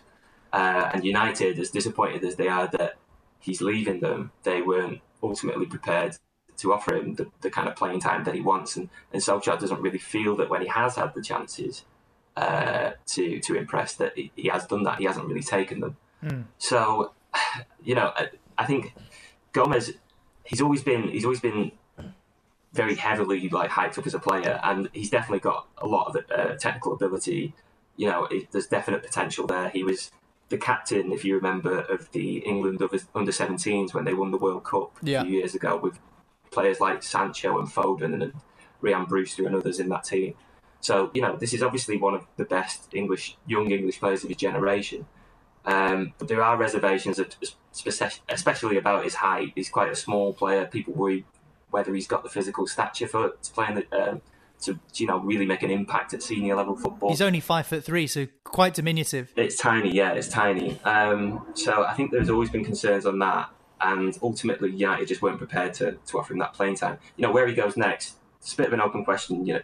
Uh, 0.53 0.91
and 0.95 1.05
United, 1.05 1.59
as 1.59 1.71
disappointed 1.71 2.25
as 2.25 2.37
they 2.37 2.49
are 2.49 2.69
that 2.69 2.97
he's 3.41 3.61
leaving 3.61 4.01
them, 4.01 4.31
they 4.45 4.63
weren't 4.63 5.01
ultimately 5.23 5.67
prepared 5.67 6.17
to 6.61 6.73
offer 6.73 6.95
him 6.95 7.15
the, 7.15 7.27
the 7.41 7.51
kind 7.51 7.69
of 7.69 7.77
playing 7.77 8.01
time 8.01 8.25
that 8.25 8.35
he 8.35 8.41
wants. 8.41 8.77
And, 8.77 8.89
and 9.13 9.23
Solskjaer 9.23 9.59
doesn't 9.59 9.81
really 9.81 9.99
feel 9.99 10.37
that 10.37 10.51
when 10.51 10.63
he 10.63 10.69
has 10.69 10.97
had 10.97 11.15
the 11.15 11.23
chances 11.23 11.85
uh, 12.37 12.93
to 13.07 13.41
to 13.41 13.57
impress, 13.57 13.95
that 13.95 14.17
he, 14.17 14.31
he, 14.37 14.49
has 14.49 14.67
done 14.67 14.83
that. 14.85 14.99
He 14.99 15.05
hasn't 15.05 15.27
really 15.27 15.43
taken 15.43 15.81
them. 15.81 15.97
Mm. 16.23 16.45
So, 16.59 17.13
you 17.83 17.95
know, 17.95 18.13
I, 18.15 18.29
I 18.59 18.67
think 18.67 18.95
Gomes, 19.53 19.91
he's 20.45 20.61
always 20.61 20.83
been 20.83 21.09
he's 21.09 21.25
always 21.25 21.41
been 21.41 21.73
very 22.73 22.95
heavily 22.95 23.49
like 23.49 23.71
hyped 23.71 23.99
up 23.99 24.07
as 24.07 24.15
a 24.15 24.19
player, 24.19 24.61
and 24.63 24.89
he's 24.93 25.11
definitely 25.11 25.41
got 25.41 25.67
a 25.79 25.87
lot 25.87 26.09
of 26.09 26.25
uh, 26.31 26.55
technical 26.57 26.93
ability. 26.93 27.55
You 27.97 28.09
know, 28.09 28.25
it, 28.27 28.53
there's 28.53 28.67
definite 28.67 29.03
potential 29.03 29.47
there. 29.47 29.71
He 29.71 29.83
was 29.83 30.11
the 30.51 30.59
captain, 30.59 31.13
if 31.13 31.25
you 31.25 31.37
remember, 31.37 31.81
of 31.81 32.11
the 32.13 32.39
England 32.39 32.83
under 33.15 33.33
17s 33.33 33.95
when 33.95 34.05
they 34.05 34.15
won 34.15 34.31
the 34.31 34.37
World 34.37 34.65
Cup 34.65 34.97
yeah. 35.03 35.23
a 35.23 35.25
few 35.25 35.39
years 35.39 35.55
ago 35.55 35.77
with 35.77 35.99
players 36.51 36.81
like 36.81 37.03
Sancho 37.03 37.59
and 37.59 37.69
Foden 37.69 38.23
and 38.23 38.33
Ryan 38.81 39.05
Brewster 39.05 39.47
and 39.47 39.55
others 39.55 39.81
in 39.81 39.89
that 39.91 40.05
team. 40.05 40.35
So, 40.81 41.11
you 41.15 41.21
know, 41.21 41.37
this 41.37 41.53
is 41.53 41.63
obviously 41.63 41.97
one 41.97 42.15
of 42.15 42.27
the 42.37 42.45
best 42.45 42.89
English, 42.95 43.37
young 43.47 43.71
English 43.71 44.01
players 44.01 44.23
of 44.23 44.29
his 44.29 44.39
generation. 44.39 45.07
Um, 45.65 46.15
but 46.19 46.29
there 46.29 46.43
are 46.43 46.57
reservations, 46.57 47.21
especially 48.29 48.79
about 48.79 49.05
his 49.05 49.15
height. 49.15 49.53
He's 49.55 49.69
quite 49.69 49.93
a 49.93 49.97
small 49.97 50.33
player. 50.33 50.65
People 50.67 50.95
worry 50.95 51.27
whether 51.71 51.95
he's 51.95 52.07
got 52.07 52.23
the 52.23 52.31
physical 52.31 52.67
stature 52.67 53.07
for 53.07 53.31
to 53.43 53.53
play 53.53 53.69
in 53.69 53.75
the, 53.75 54.11
um, 54.11 54.23
to 54.63 54.79
you 54.95 55.07
know 55.07 55.19
really 55.21 55.47
make 55.47 55.63
an 55.63 55.71
impact 55.71 56.15
at 56.15 56.23
senior 56.23 56.57
level 56.57 56.77
football. 56.77 57.11
He's 57.11 57.23
only 57.23 57.41
five 57.41 57.67
foot 57.67 57.85
three, 57.85 58.07
so 58.07 58.27
quite 58.45 58.75
diminutive. 58.75 59.33
It's 59.37 59.57
tiny, 59.57 59.93
yeah, 59.95 60.13
it's 60.13 60.29
tiny. 60.29 60.81
Um, 60.83 61.47
so 61.55 61.85
I 61.85 61.95
think 61.95 62.11
there's 62.11 62.31
always 62.31 62.51
been 62.51 62.65
concerns 62.65 63.07
on 63.07 63.19
that, 63.21 63.51
and 63.81 64.19
ultimately 64.23 64.71
United 64.71 65.09
just 65.09 65.23
weren't 65.23 65.39
prepared 65.39 65.75
to, 65.75 65.93
to 66.07 66.19
offer 66.19 66.33
him 66.33 66.39
that 66.39 66.55
playing 66.55 66.77
time. 66.77 66.99
You 67.17 67.27
know 67.27 67.33
where 67.33 67.47
he 67.47 67.55
goes 67.55 67.77
next. 67.77 68.17
It's 68.41 68.55
a 68.55 68.57
bit 68.57 68.67
of 68.67 68.73
an 68.73 68.81
open 68.81 69.05
question. 69.05 69.47
You 69.47 69.55
know, 69.55 69.61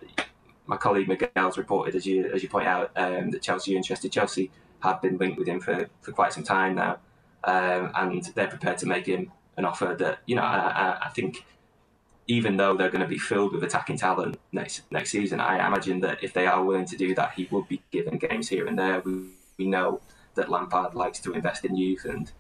my 0.66 0.76
colleague 0.76 1.09
Miguel's 1.09 1.59
reported, 1.59 1.94
as 1.94 2.07
you 2.07 2.31
as 2.33 2.42
you 2.42 2.48
point 2.48 2.66
out, 2.66 2.90
um, 2.96 3.31
that 3.31 3.42
Chelsea 3.42 3.74
are 3.74 3.76
interested. 3.76 4.12
Chelsea 4.12 4.50
have 4.81 5.00
been 5.00 5.16
linked 5.16 5.38
with 5.38 5.48
him 5.48 5.61
for, 5.61 5.88
for 6.02 6.12
quite 6.12 6.33
some 6.33 6.42
time 6.42 6.74
now, 6.74 6.98
um, 7.44 7.90
and 7.94 8.24
they're 8.35 8.48
prepared 8.48 8.79
to 8.79 8.87
make 8.87 9.07
him 9.07 9.33
an 9.57 9.64
offer 9.64 9.96
that 9.98 10.18
you 10.26 10.37
know 10.37 10.42
I, 10.42 10.57
I, 10.57 11.07
I 11.07 11.09
think 11.11 11.44
even 12.29 12.57
though 12.57 12.76
they're 12.76 12.90
going 12.90 13.02
to 13.02 13.09
be 13.09 13.18
filled 13.18 13.52
with 13.52 13.62
attacking 13.62 13.96
talent 13.96 14.38
next 14.52 14.83
next 14.90 15.11
season, 15.11 15.40
I 15.40 15.66
imagine 15.66 16.00
that 16.00 16.22
if 16.22 16.33
they 16.33 16.46
are 16.46 16.62
willing 16.62 16.87
to 16.87 16.96
do 16.96 17.14
that, 17.14 17.33
he 17.35 17.48
would 17.50 17.68
be 17.68 17.83
given 17.90 18.18
games 18.18 18.48
here 18.48 18.66
and 18.66 18.79
there. 18.79 19.00
We, 19.00 19.26
we 19.59 19.66
know 19.66 20.00
that 20.35 20.50
Lampard 20.50 20.94
likes 20.94 21.18
to 21.20 21.33
invest 21.33 21.64
in 21.64 21.76
youth 21.76 22.05
and 22.05 22.31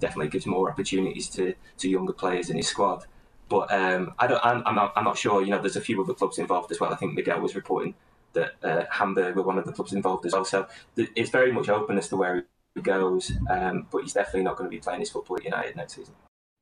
definitely 0.00 0.28
gives 0.28 0.46
more 0.46 0.70
opportunities 0.70 1.28
to, 1.30 1.54
to 1.78 1.88
younger 1.88 2.12
players 2.12 2.50
in 2.50 2.56
his 2.56 2.66
squad. 2.66 3.04
But 3.48 3.72
um, 3.72 4.14
I 4.18 4.26
don't, 4.26 4.44
I'm, 4.44 4.62
I'm, 4.66 4.74
not, 4.74 4.92
I'm 4.96 5.04
not 5.04 5.18
sure. 5.18 5.42
You 5.42 5.50
know, 5.50 5.60
there's 5.60 5.76
a 5.76 5.80
few 5.80 6.02
other 6.02 6.14
clubs 6.14 6.38
involved 6.38 6.70
as 6.72 6.80
well. 6.80 6.92
I 6.92 6.96
think 6.96 7.14
Miguel 7.14 7.40
was 7.40 7.54
reporting 7.54 7.94
that 8.32 8.52
uh, 8.62 8.84
Hamburg 8.90 9.36
were 9.36 9.42
one 9.42 9.58
of 9.58 9.64
the 9.64 9.72
clubs 9.72 9.92
involved 9.92 10.24
as 10.26 10.32
well. 10.32 10.44
So 10.44 10.66
th- 10.96 11.10
it's 11.16 11.30
very 11.30 11.52
much 11.52 11.68
open 11.68 11.98
as 11.98 12.08
to 12.08 12.16
where 12.16 12.46
he 12.74 12.80
goes. 12.80 13.32
Um, 13.48 13.86
but 13.90 14.02
he's 14.02 14.12
definitely 14.12 14.42
not 14.42 14.56
going 14.56 14.70
to 14.70 14.76
be 14.76 14.80
playing 14.80 15.00
his 15.00 15.10
football 15.10 15.36
at 15.36 15.44
United 15.44 15.76
next 15.76 15.94
season. 15.94 16.14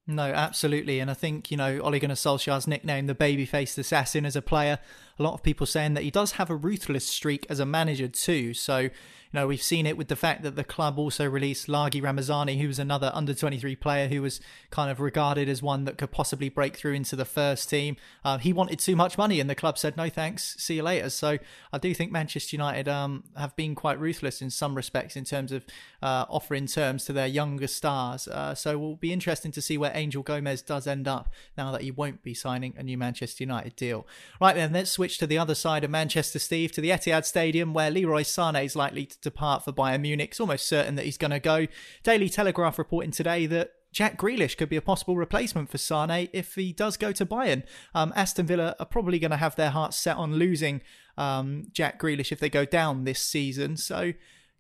No, 0.07 0.23
absolutely. 0.23 1.01
And 1.01 1.11
I 1.11 1.15
think, 1.15 1.51
you 1.51 1.59
know, 1.59 1.81
Ole 1.81 1.99
Gunnar 1.99 2.15
Solskjaer's 2.15 2.67
nickname, 2.67 3.07
the 3.07 3.15
baby-faced 3.15 3.77
assassin 3.77 4.25
as 4.25 4.35
a 4.35 4.41
player, 4.41 4.79
a 5.19 5.23
lot 5.23 5.35
of 5.35 5.43
people 5.43 5.67
saying 5.67 5.95
that 5.95 6.05
he 6.05 6.11
does 6.11 6.33
have 6.33 6.51
a 6.51 6.57
ruthless 6.57 7.07
streak 7.07 7.47
as 7.49 7.61
a 7.61 7.67
manager 7.67 8.09
too. 8.09 8.55
So 8.55 8.89
you 9.33 9.41
know, 9.41 9.47
we've 9.47 9.63
seen 9.63 9.85
it 9.85 9.99
with 9.99 10.09
the 10.09 10.17
fact 10.17 10.43
that 10.43 10.57
the 10.57 10.65
club 10.65 10.99
also 10.99 11.29
released 11.29 11.67
Largie 11.67 12.03
Ramazani, 12.03 12.59
who 12.59 12.67
was 12.67 12.79
another 12.79 13.11
under 13.13 13.35
23 13.35 13.77
player 13.77 14.09
who 14.09 14.23
was 14.23 14.41
kind 14.71 14.91
of 14.91 15.01
regarded 15.01 15.51
as 15.51 15.63
one 15.63 15.85
that 15.85 15.99
could 15.99 16.11
possibly 16.11 16.49
break 16.49 16.77
through 16.77 16.95
into 16.95 17.15
the 17.15 17.27
first 17.27 17.69
team. 17.69 17.97
Uh, 18.25 18.39
he 18.39 18.55
wanted 18.55 18.79
too 18.79 18.97
much 18.97 19.19
money, 19.19 19.39
and 19.39 19.51
the 19.51 19.55
club 19.55 19.77
said, 19.77 19.99
no 19.99 20.09
thanks, 20.09 20.57
see 20.59 20.77
you 20.77 20.83
later. 20.83 21.11
So 21.11 21.39
I 21.75 21.79
do 21.79 21.93
think 21.93 22.11
Manchester 22.11 22.57
United 22.57 22.89
um, 22.89 23.25
have 23.37 23.55
been 23.55 23.75
quite 23.75 24.01
ruthless 24.01 24.41
in 24.41 24.49
some 24.49 24.75
respects 24.75 25.15
in 25.15 25.25
terms 25.25 25.53
of 25.53 25.67
uh, 26.01 26.25
offering 26.31 26.67
terms 26.67 27.05
to 27.05 27.13
their 27.13 27.27
younger 27.27 27.67
stars. 27.67 28.29
Uh, 28.29 28.55
so 28.55 28.71
it 28.71 28.81
will 28.81 28.97
be 28.97 29.13
interesting 29.13 29.53
to 29.53 29.61
see 29.61 29.77
where 29.77 29.93
Angel 29.95 30.23
Gomes 30.23 30.63
does 30.63 30.87
end 30.87 31.07
up 31.07 31.31
now 31.57 31.71
that 31.73 31.83
he 31.83 31.91
won't 31.91 32.23
be 32.23 32.33
signing 32.33 32.73
a 32.79 32.83
new 32.83 32.97
Manchester 32.97 33.45
United 33.45 33.77
deal. 33.77 34.07
Right 34.41 34.57
then, 34.57 34.73
let's 34.73 34.91
switch 34.91 35.08
to 35.17 35.27
the 35.27 35.39
other 35.39 35.55
side 35.55 35.85
of 35.85 35.91
Manchester, 35.91 36.39
Steve, 36.39 36.73
to 36.73 36.83
the 36.83 36.91
Etihad 36.91 37.25
Stadium, 37.25 37.73
where 37.73 37.91
Leroy 37.91 38.23
Sané 38.23 38.67
is 38.67 38.77
likely 38.77 39.07
to 39.07 39.19
depart 39.21 39.65
for 39.65 39.73
Bayern 39.73 40.03
Munich. 40.03 40.31
It's 40.31 40.41
almost 40.41 40.69
certain 40.69 40.97
that 40.97 41.07
he's 41.07 41.17
going 41.17 41.31
to 41.31 41.41
go. 41.41 41.67
Daily 42.03 42.29
Telegraph 42.29 42.79
reporting 42.79 43.13
today 43.13 43.47
that 43.47 43.73
Jack 43.93 44.19
Grealish 44.19 44.57
could 44.57 44.69
be 44.69 44.77
a 44.77 44.83
possible 44.83 45.17
replacement 45.17 45.71
for 45.71 45.79
Sane 45.79 46.29
if 46.33 46.55
he 46.55 46.73
does 46.73 46.97
go 46.97 47.13
to 47.13 47.25
Bayern. 47.25 47.63
Um, 47.95 48.13
Aston 48.15 48.47
Villa 48.47 48.77
are 48.79 48.87
probably 48.87 49.19
going 49.19 49.31
to 49.31 49.39
have 49.39 49.57
their 49.57 49.71
hearts 49.71 49.97
set 49.97 50.17
on 50.17 50.35
losing 50.35 50.83
um, 51.17 51.65
Jack 51.73 51.99
Grealish 51.99 52.31
if 52.31 52.41
they 52.41 52.51
go 52.51 52.65
down 52.65 53.05
this 53.05 53.21
season. 53.21 53.77
So, 53.77 54.13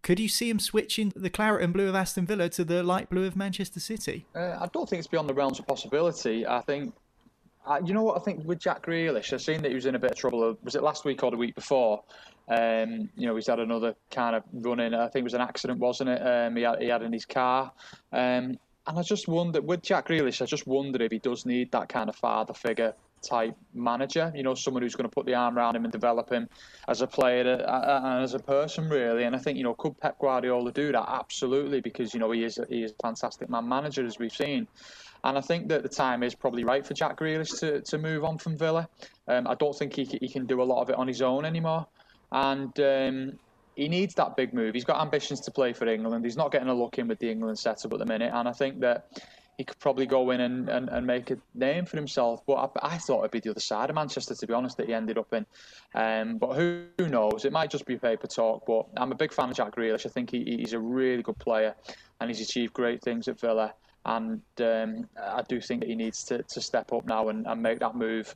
could 0.02 0.20
you 0.20 0.28
see 0.28 0.48
him 0.48 0.60
switching 0.60 1.12
the 1.14 1.28
claret 1.28 1.62
and 1.62 1.72
blue 1.72 1.88
of 1.88 1.94
Aston 1.94 2.24
Villa 2.24 2.48
to 2.50 2.64
the 2.64 2.82
light 2.82 3.10
blue 3.10 3.26
of 3.26 3.36
Manchester 3.36 3.80
City? 3.80 4.26
Uh, 4.34 4.56
I 4.60 4.68
don't 4.72 4.88
think 4.88 5.00
it's 5.00 5.08
beyond 5.08 5.28
the 5.28 5.34
realms 5.34 5.58
of 5.58 5.66
possibility. 5.66 6.46
I 6.46 6.60
think 6.62 6.94
uh, 7.66 7.80
you 7.84 7.92
know 7.92 8.02
what 8.02 8.16
I 8.16 8.24
think 8.24 8.44
with 8.44 8.58
Jack 8.58 8.86
Grealish, 8.86 9.32
I've 9.32 9.42
seen 9.42 9.62
that 9.62 9.68
he 9.68 9.74
was 9.74 9.86
in 9.86 9.94
a 9.94 9.98
bit 9.98 10.12
of 10.12 10.16
trouble. 10.16 10.56
Was 10.62 10.74
it 10.74 10.82
last 10.82 11.04
week 11.04 11.22
or 11.22 11.30
the 11.30 11.36
week 11.36 11.54
before? 11.54 12.02
Um, 12.48 13.10
you 13.14 13.26
know, 13.26 13.34
he's 13.36 13.46
had 13.46 13.60
another 13.60 13.94
kind 14.10 14.34
of 14.34 14.42
run 14.52 14.80
in. 14.80 14.94
I 14.94 15.08
think 15.08 15.22
it 15.22 15.24
was 15.24 15.34
an 15.34 15.42
accident, 15.42 15.78
wasn't 15.78 16.10
it? 16.10 16.20
Um, 16.20 16.56
he, 16.56 16.62
had, 16.62 16.80
he 16.80 16.88
had 16.88 17.02
in 17.02 17.12
his 17.12 17.26
car. 17.26 17.72
Um, 18.12 18.58
and 18.86 18.98
I 18.98 19.02
just 19.02 19.28
wonder, 19.28 19.60
with 19.60 19.82
Jack 19.82 20.08
Grealish, 20.08 20.40
I 20.40 20.46
just 20.46 20.66
wonder 20.66 21.02
if 21.02 21.12
he 21.12 21.18
does 21.18 21.44
need 21.44 21.72
that 21.72 21.90
kind 21.90 22.08
of 22.08 22.16
father 22.16 22.54
figure 22.54 22.94
type 23.20 23.54
manager, 23.74 24.32
you 24.34 24.42
know, 24.42 24.54
someone 24.54 24.82
who's 24.82 24.94
going 24.94 25.08
to 25.08 25.14
put 25.14 25.26
the 25.26 25.34
arm 25.34 25.58
around 25.58 25.76
him 25.76 25.84
and 25.84 25.92
develop 25.92 26.30
him 26.30 26.48
as 26.86 27.02
a 27.02 27.06
player 27.06 27.62
uh, 27.66 27.70
uh, 27.70 28.00
and 28.04 28.24
as 28.24 28.34
a 28.34 28.38
person, 28.38 28.88
really. 28.88 29.24
And 29.24 29.34
I 29.34 29.38
think, 29.38 29.58
you 29.58 29.64
know, 29.64 29.74
could 29.74 29.98
Pep 30.00 30.18
Guardiola 30.18 30.72
do 30.72 30.92
that? 30.92 31.04
Absolutely, 31.06 31.80
because, 31.80 32.14
you 32.14 32.20
know, 32.20 32.30
he 32.30 32.44
is 32.44 32.58
a, 32.58 32.66
he 32.68 32.82
is 32.82 32.92
a 32.92 33.02
fantastic 33.02 33.50
man 33.50 33.68
manager, 33.68 34.06
as 34.06 34.18
we've 34.18 34.32
seen. 34.32 34.68
And 35.24 35.36
I 35.36 35.40
think 35.40 35.68
that 35.68 35.82
the 35.82 35.88
time 35.88 36.22
is 36.22 36.34
probably 36.34 36.64
right 36.64 36.86
for 36.86 36.94
Jack 36.94 37.18
Grealish 37.18 37.58
to, 37.60 37.80
to 37.80 37.98
move 37.98 38.24
on 38.24 38.38
from 38.38 38.56
Villa. 38.56 38.88
Um, 39.26 39.46
I 39.46 39.54
don't 39.54 39.76
think 39.76 39.94
he, 39.94 40.04
he 40.04 40.28
can 40.28 40.46
do 40.46 40.62
a 40.62 40.64
lot 40.64 40.80
of 40.82 40.90
it 40.90 40.96
on 40.96 41.08
his 41.08 41.22
own 41.22 41.44
anymore. 41.44 41.86
And 42.30 42.78
um, 42.80 43.38
he 43.74 43.88
needs 43.88 44.14
that 44.14 44.36
big 44.36 44.52
move. 44.52 44.74
He's 44.74 44.84
got 44.84 45.00
ambitions 45.00 45.40
to 45.42 45.50
play 45.50 45.72
for 45.72 45.86
England. 45.86 46.24
He's 46.24 46.36
not 46.36 46.52
getting 46.52 46.68
a 46.68 46.74
look 46.74 46.98
in 46.98 47.08
with 47.08 47.18
the 47.18 47.30
England 47.30 47.58
setup 47.58 47.92
at 47.92 47.98
the 47.98 48.06
minute. 48.06 48.32
And 48.34 48.48
I 48.48 48.52
think 48.52 48.80
that 48.80 49.06
he 49.56 49.64
could 49.64 49.78
probably 49.80 50.06
go 50.06 50.30
in 50.30 50.40
and, 50.40 50.68
and, 50.68 50.88
and 50.88 51.04
make 51.04 51.32
a 51.32 51.38
name 51.54 51.84
for 51.84 51.96
himself. 51.96 52.46
But 52.46 52.72
I, 52.80 52.94
I, 52.94 52.98
thought 52.98 53.20
it'd 53.20 53.32
be 53.32 53.40
the 53.40 53.50
other 53.50 53.60
side 53.60 53.90
of 53.90 53.96
Manchester, 53.96 54.36
to 54.36 54.46
be 54.46 54.54
honest, 54.54 54.76
that 54.76 54.86
he 54.86 54.94
ended 54.94 55.18
up 55.18 55.32
in. 55.32 55.44
Um, 55.96 56.38
but 56.38 56.54
who, 56.54 56.84
who, 56.96 57.08
knows? 57.08 57.44
It 57.44 57.52
might 57.52 57.68
just 57.68 57.84
be 57.84 57.96
paper 57.96 58.28
talk. 58.28 58.66
But 58.66 58.86
I'm 58.96 59.10
a 59.10 59.16
big 59.16 59.32
fan 59.32 59.50
of 59.50 59.56
Jack 59.56 59.74
Grealish. 59.74 60.06
I 60.06 60.10
think 60.10 60.30
he, 60.30 60.44
he's 60.44 60.74
a 60.74 60.78
really 60.78 61.24
good 61.24 61.38
player 61.38 61.74
and 62.20 62.30
he's 62.30 62.40
achieved 62.40 62.72
great 62.72 63.02
things 63.02 63.26
at 63.26 63.40
Villa. 63.40 63.74
And 64.08 64.40
um, 64.60 65.06
I 65.22 65.42
do 65.46 65.60
think 65.60 65.80
that 65.80 65.88
he 65.90 65.94
needs 65.94 66.24
to, 66.24 66.42
to 66.42 66.60
step 66.62 66.94
up 66.94 67.04
now 67.04 67.28
and, 67.28 67.46
and 67.46 67.62
make 67.62 67.80
that 67.80 67.94
move 67.94 68.34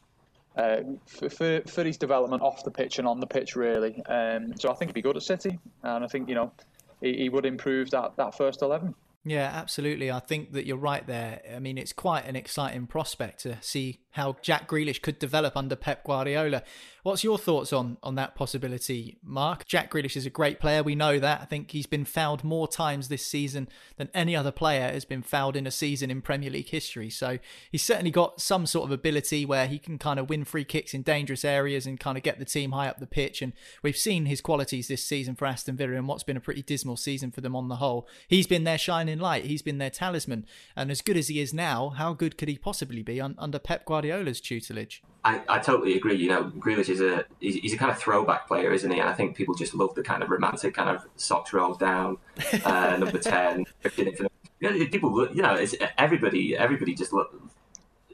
uh, 0.55 0.83
for, 1.07 1.31
for, 1.31 1.63
for, 1.67 1.83
his 1.83 1.97
development 1.97 2.43
off 2.43 2.63
the 2.63 2.71
pitch 2.71 2.99
and 2.99 3.09
on 3.09 3.21
the 3.21 3.27
pitch, 3.27 3.57
really. 3.57 4.03
Um, 4.05 4.53
so 4.59 4.71
I 4.71 4.75
think 4.75 4.91
he'd 4.91 4.95
be 4.95 5.01
good 5.01 5.17
at 5.17 5.23
City. 5.23 5.59
And 5.83 6.05
I 6.05 6.09
think, 6.09 6.29
you 6.29 6.35
know, 6.35 6.53
he, 7.01 7.17
he 7.17 7.29
would 7.31 7.47
improve 7.47 7.89
that, 7.91 8.17
that 8.19 8.37
first 8.37 8.61
11. 8.61 8.95
Yeah, 9.25 9.51
absolutely. 9.55 10.11
I 10.11 10.19
think 10.19 10.53
that 10.53 10.67
you're 10.67 10.77
right 10.77 11.07
there. 11.07 11.41
I 11.55 11.59
mean, 11.59 11.79
it's 11.79 11.95
quite 11.95 12.27
an 12.27 12.37
exciting 12.37 12.87
prospect 12.87 13.41
to 13.41 13.57
see 13.63 14.01
how 14.11 14.37
Jack 14.43 14.69
Grealish 14.69 15.01
could 15.01 15.19
develop 15.19 15.57
under 15.57 15.77
Pep 15.77 16.05
Guardiola. 16.05 16.65
What's 17.03 17.25
your 17.25 17.37
thoughts 17.37 17.73
on 17.73 17.99
on 18.03 18.15
that 18.15 18.35
possibility, 18.35 19.19
Mark? 19.23 19.67
Jack 19.67 19.91
Grealish 19.91 20.17
is 20.17 20.25
a 20.25 20.31
great 20.31 20.61
player. 20.61 20.83
We 20.83 20.95
know 20.95 21.19
that. 21.19 21.41
I 21.41 21.45
think 21.45 21.73
he's 21.73 21.87
been 21.87 22.05
fouled 22.05 22.45
more 22.45 22.69
times 22.69 23.09
this 23.09 23.27
season 23.27 23.69
than 23.97 24.09
any 24.15 24.35
other 24.37 24.53
player 24.53 24.93
has 24.93 25.05
been 25.05 25.23
fouled 25.23 25.57
in 25.57 25.67
a 25.67 25.71
season 25.71 26.11
in 26.11 26.23
Premier 26.23 26.51
League 26.51 26.69
history. 26.69 27.11
So 27.11 27.39
he's 27.71 27.83
certainly 27.83 28.13
got 28.13 28.41
some 28.41 28.67
sort 28.67 28.87
of 28.87 28.93
ability 28.93 29.45
where 29.45 29.67
he 29.67 29.79
can 29.79 29.99
kind 29.99 30.21
of 30.21 30.31
win 30.31 30.45
free 30.45 30.65
kicks 30.65 30.95
in 30.95 31.03
dangerous 31.03 31.45
areas 31.45 31.87
and 31.87 31.99
kind 31.99 32.17
of 32.17 32.23
get 32.23 32.39
the 32.39 32.45
team 32.45 32.73
high 32.73 32.89
up 32.89 33.01
the 33.01 33.07
pitch. 33.07 33.43
And 33.43 33.53
we've 33.83 33.97
seen 33.97 34.27
his 34.27 34.41
qualities 34.41 34.89
this 34.89 35.05
season 35.05 35.35
for 35.35 35.47
Aston 35.47 35.77
Villa 35.77 35.95
and 35.95 36.07
what's 36.07 36.23
been 36.23 36.37
a 36.37 36.41
pretty 36.41 36.63
dismal 36.63 36.97
season 36.97 37.31
for 37.31 37.41
them 37.41 37.57
on 37.57 37.69
the 37.69 37.77
whole. 37.77 38.09
He's 38.29 38.47
been 38.47 38.65
their 38.65 38.79
shining 38.79 39.03
shining 39.03 39.19
light. 39.19 39.47
He's 39.47 39.63
been 39.63 39.79
their 39.79 39.91
talisman, 39.91 40.47
and 40.77 40.91
as 40.91 41.01
good 41.01 41.17
as 41.17 41.29
he 41.29 41.41
is 41.41 41.53
now, 41.53 41.91
how 41.91 42.13
good 42.13 42.39
could 42.39 42.49
he 42.49 42.59
possibly 42.59 43.03
be 43.03 43.21
un- 43.21 43.35
under 43.39 43.59
Pep 43.59 43.85
Guardiola's 43.85 44.41
tutelage? 44.41 45.03
I, 45.25 45.41
I 45.49 45.59
totally 45.61 45.97
agree. 45.97 46.17
You 46.17 46.29
know, 46.29 46.45
Grealish 46.59 46.89
is 46.89 47.01
a 47.01 47.25
he's, 47.39 47.55
he's, 47.57 47.73
a 47.73 47.77
kind 47.77 47.93
of 47.93 47.99
throwback 47.99 48.49
player, 48.49 48.73
isn't 48.73 48.91
he? 48.91 48.99
And 48.99 49.09
I 49.09 49.13
think 49.13 49.37
people 49.37 49.55
just 49.55 49.75
love 49.75 49.95
the 49.95 50.03
kind 50.03 50.23
of 50.23 50.31
romantic 50.31 50.75
kind 50.75 50.91
of 50.91 51.07
socks 51.17 51.53
rolled 51.53 51.79
down, 51.79 52.19
uh, 52.65 52.97
number 52.99 53.19
ten. 53.21 53.65
people, 53.83 55.29
you 55.33 55.43
know, 55.43 55.55
it's 55.55 55.75
everybody. 55.97 56.57
Everybody 56.57 56.95
just 56.95 57.13
look. 57.13 57.41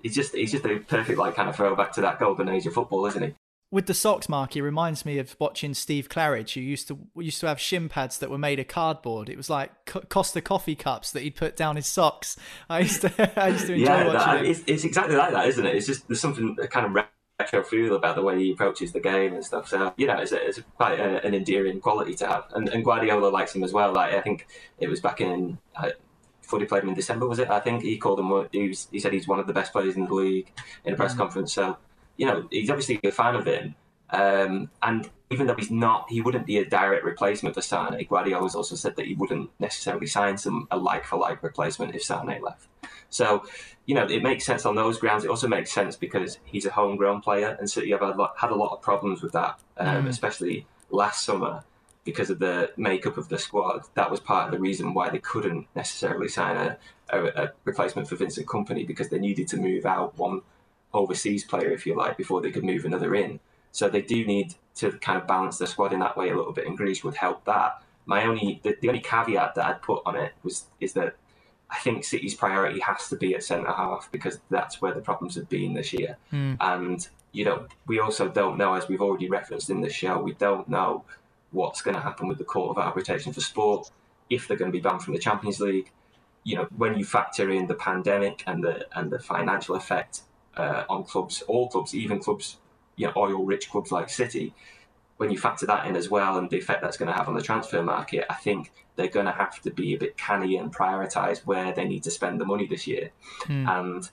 He's 0.02 0.14
just 0.14 0.34
he's 0.34 0.52
just 0.52 0.66
a 0.66 0.78
perfect 0.80 1.18
like 1.18 1.34
kind 1.34 1.48
of 1.48 1.56
throwback 1.56 1.92
to 1.92 2.02
that 2.02 2.18
golden 2.18 2.48
age 2.48 2.66
of 2.66 2.74
football, 2.74 3.06
isn't 3.06 3.22
he? 3.22 3.34
With 3.70 3.86
the 3.86 3.94
socks, 3.94 4.28
Mark, 4.28 4.54
he 4.54 4.60
reminds 4.60 5.04
me 5.04 5.18
of 5.18 5.36
watching 5.38 5.74
Steve 5.74 6.08
Claridge, 6.08 6.54
who 6.54 6.60
used 6.60 6.88
to 6.88 6.98
used 7.16 7.40
to 7.40 7.48
have 7.48 7.60
shin 7.60 7.88
pads 7.88 8.18
that 8.18 8.30
were 8.30 8.38
made 8.38 8.58
of 8.58 8.68
cardboard. 8.68 9.28
It 9.28 9.36
was 9.36 9.50
like 9.50 9.70
Costa 10.08 10.40
coffee 10.40 10.74
cups 10.74 11.12
that 11.12 11.22
he'd 11.22 11.36
put 11.36 11.54
down 11.54 11.76
his 11.76 11.86
socks. 11.86 12.36
I 12.70 12.80
used 12.80 13.02
to, 13.02 13.40
I 13.42 13.48
used 13.48 13.66
to 13.66 13.74
enjoy 13.74 13.84
yeah, 13.84 14.06
watching 14.06 14.18
that, 14.18 14.44
it. 14.44 14.50
It's, 14.50 14.62
it's, 14.66 14.84
exactly 14.84 15.16
like 15.16 15.32
that, 15.32 15.48
isn't 15.48 15.66
it? 15.66 15.76
It's 15.76 15.86
just 15.86 16.08
there's 16.08 16.20
something 16.20 16.56
kind 16.70 16.86
of 16.86 17.04
retro 17.38 17.62
feel 17.62 17.94
about 17.94 18.16
the 18.16 18.22
way 18.22 18.38
he 18.38 18.52
approaches 18.52 18.92
the 18.92 19.00
game 19.00 19.34
and 19.34 19.44
stuff. 19.44 19.68
So 19.68 19.92
you 19.98 20.06
know, 20.06 20.16
it's, 20.16 20.32
a, 20.32 20.46
it's 20.46 20.60
quite 20.76 20.98
a, 20.98 21.24
an 21.26 21.34
endearing 21.34 21.80
quality 21.80 22.14
to 22.14 22.26
have. 22.26 22.44
And, 22.54 22.70
and, 22.70 22.82
Guardiola 22.82 23.28
likes 23.28 23.54
him 23.54 23.64
as 23.64 23.72
well. 23.72 23.92
Like 23.92 24.14
I 24.14 24.22
think 24.22 24.46
it 24.78 24.88
was 24.88 25.00
back 25.00 25.20
in. 25.20 25.58
Uh, 25.76 25.90
Footy 26.40 26.64
played 26.64 26.82
him 26.82 26.88
in 26.88 26.94
December, 26.94 27.28
was 27.28 27.38
it? 27.38 27.50
I 27.50 27.60
think 27.60 27.82
he 27.82 27.98
called 27.98 28.18
him. 28.18 28.48
He, 28.52 28.68
was, 28.68 28.88
he 28.90 28.98
said 28.98 29.12
he's 29.12 29.28
one 29.28 29.38
of 29.38 29.46
the 29.46 29.52
best 29.52 29.70
players 29.70 29.96
in 29.96 30.06
the 30.06 30.14
league 30.14 30.50
in 30.86 30.94
a 30.94 30.96
press 30.96 31.12
mm. 31.12 31.18
conference. 31.18 31.52
So, 31.52 31.76
you 32.18 32.26
know, 32.26 32.46
he's 32.50 32.68
obviously 32.68 33.00
a 33.02 33.10
fan 33.10 33.34
of 33.34 33.46
him. 33.46 33.74
Um, 34.10 34.70
and 34.82 35.08
even 35.30 35.46
though 35.46 35.54
he's 35.54 35.70
not, 35.70 36.06
he 36.10 36.20
wouldn't 36.20 36.46
be 36.46 36.58
a 36.58 36.64
direct 36.64 37.04
replacement 37.04 37.54
for 37.54 37.60
Sane. 37.62 38.06
Guardiola's 38.08 38.54
also 38.54 38.74
said 38.74 38.96
that 38.96 39.06
he 39.06 39.14
wouldn't 39.14 39.50
necessarily 39.58 40.06
sign 40.06 40.36
some 40.36 40.66
a 40.70 40.76
like 40.76 41.04
for 41.04 41.18
like 41.18 41.42
replacement 41.42 41.94
if 41.94 42.02
Sane 42.02 42.40
left. 42.42 42.66
So, 43.10 43.44
you 43.86 43.94
know, 43.94 44.06
it 44.06 44.22
makes 44.22 44.44
sense 44.44 44.66
on 44.66 44.74
those 44.74 44.98
grounds. 44.98 45.24
It 45.24 45.30
also 45.30 45.48
makes 45.48 45.72
sense 45.72 45.96
because 45.96 46.38
he's 46.44 46.66
a 46.66 46.70
homegrown 46.70 47.20
player, 47.20 47.56
and 47.58 47.70
City 47.70 47.90
have 47.92 48.00
had 48.00 48.10
a 48.10 48.16
lot, 48.16 48.34
had 48.36 48.50
a 48.50 48.54
lot 48.54 48.72
of 48.72 48.82
problems 48.82 49.22
with 49.22 49.32
that, 49.32 49.60
um, 49.76 50.04
mm. 50.04 50.08
especially 50.08 50.66
last 50.90 51.24
summer 51.24 51.62
because 52.04 52.30
of 52.30 52.38
the 52.38 52.72
makeup 52.76 53.18
of 53.18 53.28
the 53.28 53.38
squad. 53.38 53.82
That 53.94 54.10
was 54.10 54.20
part 54.20 54.46
of 54.46 54.52
the 54.52 54.58
reason 54.58 54.94
why 54.94 55.10
they 55.10 55.18
couldn't 55.18 55.66
necessarily 55.76 56.28
sign 56.28 56.56
a, 56.56 56.78
a, 57.10 57.44
a 57.44 57.52
replacement 57.64 58.08
for 58.08 58.16
Vincent 58.16 58.46
Kompany 58.46 58.86
because 58.86 59.10
they 59.10 59.18
needed 59.18 59.48
to 59.48 59.58
move 59.58 59.84
out 59.84 60.16
one 60.16 60.40
overseas 60.92 61.44
player, 61.44 61.70
if 61.70 61.86
you 61.86 61.94
like, 61.94 62.16
before 62.16 62.40
they 62.40 62.50
could 62.50 62.64
move 62.64 62.84
another 62.84 63.14
in. 63.14 63.40
So 63.72 63.88
they 63.88 64.02
do 64.02 64.24
need 64.24 64.54
to 64.76 64.92
kind 64.92 65.20
of 65.20 65.26
balance 65.26 65.58
the 65.58 65.66
squad 65.66 65.92
in 65.92 66.00
that 66.00 66.16
way 66.16 66.30
a 66.30 66.36
little 66.36 66.52
bit, 66.52 66.66
and 66.66 66.76
Greece 66.76 67.04
would 67.04 67.16
help 67.16 67.44
that. 67.44 67.82
My 68.06 68.24
only 68.24 68.60
the, 68.62 68.76
the 68.80 68.88
only 68.88 69.00
caveat 69.00 69.54
that 69.54 69.64
I'd 69.64 69.82
put 69.82 70.02
on 70.06 70.16
it 70.16 70.32
was 70.42 70.66
is 70.80 70.94
that 70.94 71.16
I 71.70 71.78
think 71.78 72.04
City's 72.04 72.34
priority 72.34 72.80
has 72.80 73.08
to 73.08 73.16
be 73.16 73.34
at 73.34 73.42
centre 73.42 73.72
half 73.72 74.08
because 74.10 74.40
that's 74.50 74.80
where 74.80 74.94
the 74.94 75.00
problems 75.00 75.34
have 75.34 75.48
been 75.48 75.74
this 75.74 75.92
year. 75.92 76.16
Mm. 76.32 76.56
And 76.60 77.08
you 77.32 77.44
know, 77.44 77.66
we 77.86 78.00
also 78.00 78.28
don't 78.28 78.56
know, 78.56 78.74
as 78.74 78.88
we've 78.88 79.02
already 79.02 79.28
referenced 79.28 79.68
in 79.68 79.82
the 79.82 79.90
show, 79.90 80.18
we 80.18 80.32
don't 80.32 80.68
know 80.68 81.04
what's 81.50 81.82
going 81.82 81.94
to 81.94 82.00
happen 82.00 82.26
with 82.26 82.38
the 82.38 82.44
Court 82.44 82.70
of 82.70 82.82
Arbitration 82.82 83.32
for 83.32 83.40
Sport 83.40 83.90
if 84.30 84.48
they're 84.48 84.56
going 84.56 84.70
to 84.72 84.76
be 84.76 84.82
banned 84.82 85.02
from 85.02 85.14
the 85.14 85.20
Champions 85.20 85.60
League. 85.60 85.90
You 86.44 86.56
know, 86.56 86.68
when 86.76 86.98
you 86.98 87.04
factor 87.04 87.50
in 87.50 87.66
the 87.66 87.74
pandemic 87.74 88.42
and 88.46 88.64
the 88.64 88.86
and 88.96 89.10
the 89.10 89.18
financial 89.18 89.74
effect 89.74 90.22
uh, 90.58 90.84
on 90.88 91.04
clubs, 91.04 91.42
all 91.42 91.68
clubs, 91.68 91.94
even 91.94 92.18
clubs 92.18 92.56
you 92.96 93.06
know, 93.06 93.12
oil-rich 93.16 93.70
clubs 93.70 93.90
like 93.90 94.10
City, 94.10 94.52
when 95.16 95.30
you 95.30 95.38
factor 95.38 95.66
that 95.66 95.86
in 95.86 95.96
as 95.96 96.10
well 96.10 96.36
and 96.36 96.50
the 96.50 96.58
effect 96.58 96.82
that's 96.82 96.96
going 96.96 97.10
to 97.10 97.16
have 97.16 97.28
on 97.28 97.34
the 97.34 97.42
transfer 97.42 97.82
market, 97.82 98.26
I 98.28 98.34
think 98.34 98.72
they're 98.96 99.08
going 99.08 99.26
to 99.26 99.32
have 99.32 99.60
to 99.62 99.70
be 99.70 99.94
a 99.94 99.98
bit 99.98 100.16
canny 100.16 100.56
and 100.56 100.74
prioritise 100.74 101.38
where 101.46 101.72
they 101.72 101.84
need 101.84 102.02
to 102.04 102.10
spend 102.10 102.40
the 102.40 102.44
money 102.44 102.66
this 102.66 102.86
year. 102.86 103.10
Mm. 103.44 103.68
And 103.68 104.10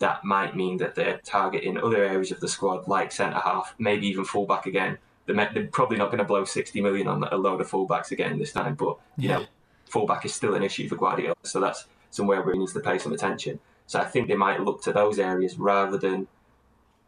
that 0.00 0.24
might 0.24 0.56
mean 0.56 0.76
that 0.78 0.94
they're 0.94 1.20
targeting 1.24 1.78
other 1.78 2.04
areas 2.04 2.30
of 2.30 2.40
the 2.40 2.48
squad, 2.48 2.88
like 2.88 3.12
centre 3.12 3.38
half, 3.38 3.74
maybe 3.78 4.06
even 4.08 4.24
fullback 4.24 4.66
again. 4.66 4.98
They're, 5.26 5.68
probably 5.72 5.96
not 5.96 6.06
going 6.06 6.18
to 6.18 6.24
blow 6.24 6.44
60 6.44 6.80
million 6.82 7.08
on 7.08 7.24
a 7.24 7.36
load 7.36 7.60
of 7.60 7.70
fullbacks 7.70 8.10
again 8.10 8.38
this 8.38 8.52
time, 8.52 8.74
but 8.74 8.98
you 9.16 9.28
yeah. 9.28 9.38
know, 9.38 9.46
fullback 9.88 10.24
is 10.24 10.34
still 10.34 10.54
an 10.54 10.62
issue 10.62 10.88
for 10.88 10.96
Guardiola, 10.96 11.36
so 11.44 11.60
that's 11.60 11.86
somewhere 12.10 12.42
where 12.42 12.52
he 12.52 12.58
needs 12.58 12.74
to 12.74 12.80
pay 12.80 12.98
some 12.98 13.12
attention. 13.12 13.58
So 13.86 14.00
I 14.00 14.04
think 14.04 14.28
they 14.28 14.36
might 14.36 14.60
look 14.60 14.82
to 14.84 14.92
those 14.92 15.18
areas 15.18 15.58
rather 15.58 15.98
than 15.98 16.26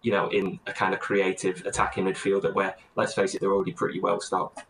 you 0.02 0.12
know, 0.12 0.28
in 0.28 0.60
a 0.68 0.72
kind 0.72 0.94
of 0.94 1.00
creative 1.00 1.66
attacking 1.66 2.04
midfielder 2.04 2.54
where, 2.54 2.76
let's 2.94 3.12
face 3.12 3.34
it, 3.34 3.40
they're 3.40 3.52
already 3.52 3.72
pretty 3.72 3.98
well 3.98 4.20
stocked. 4.20 4.62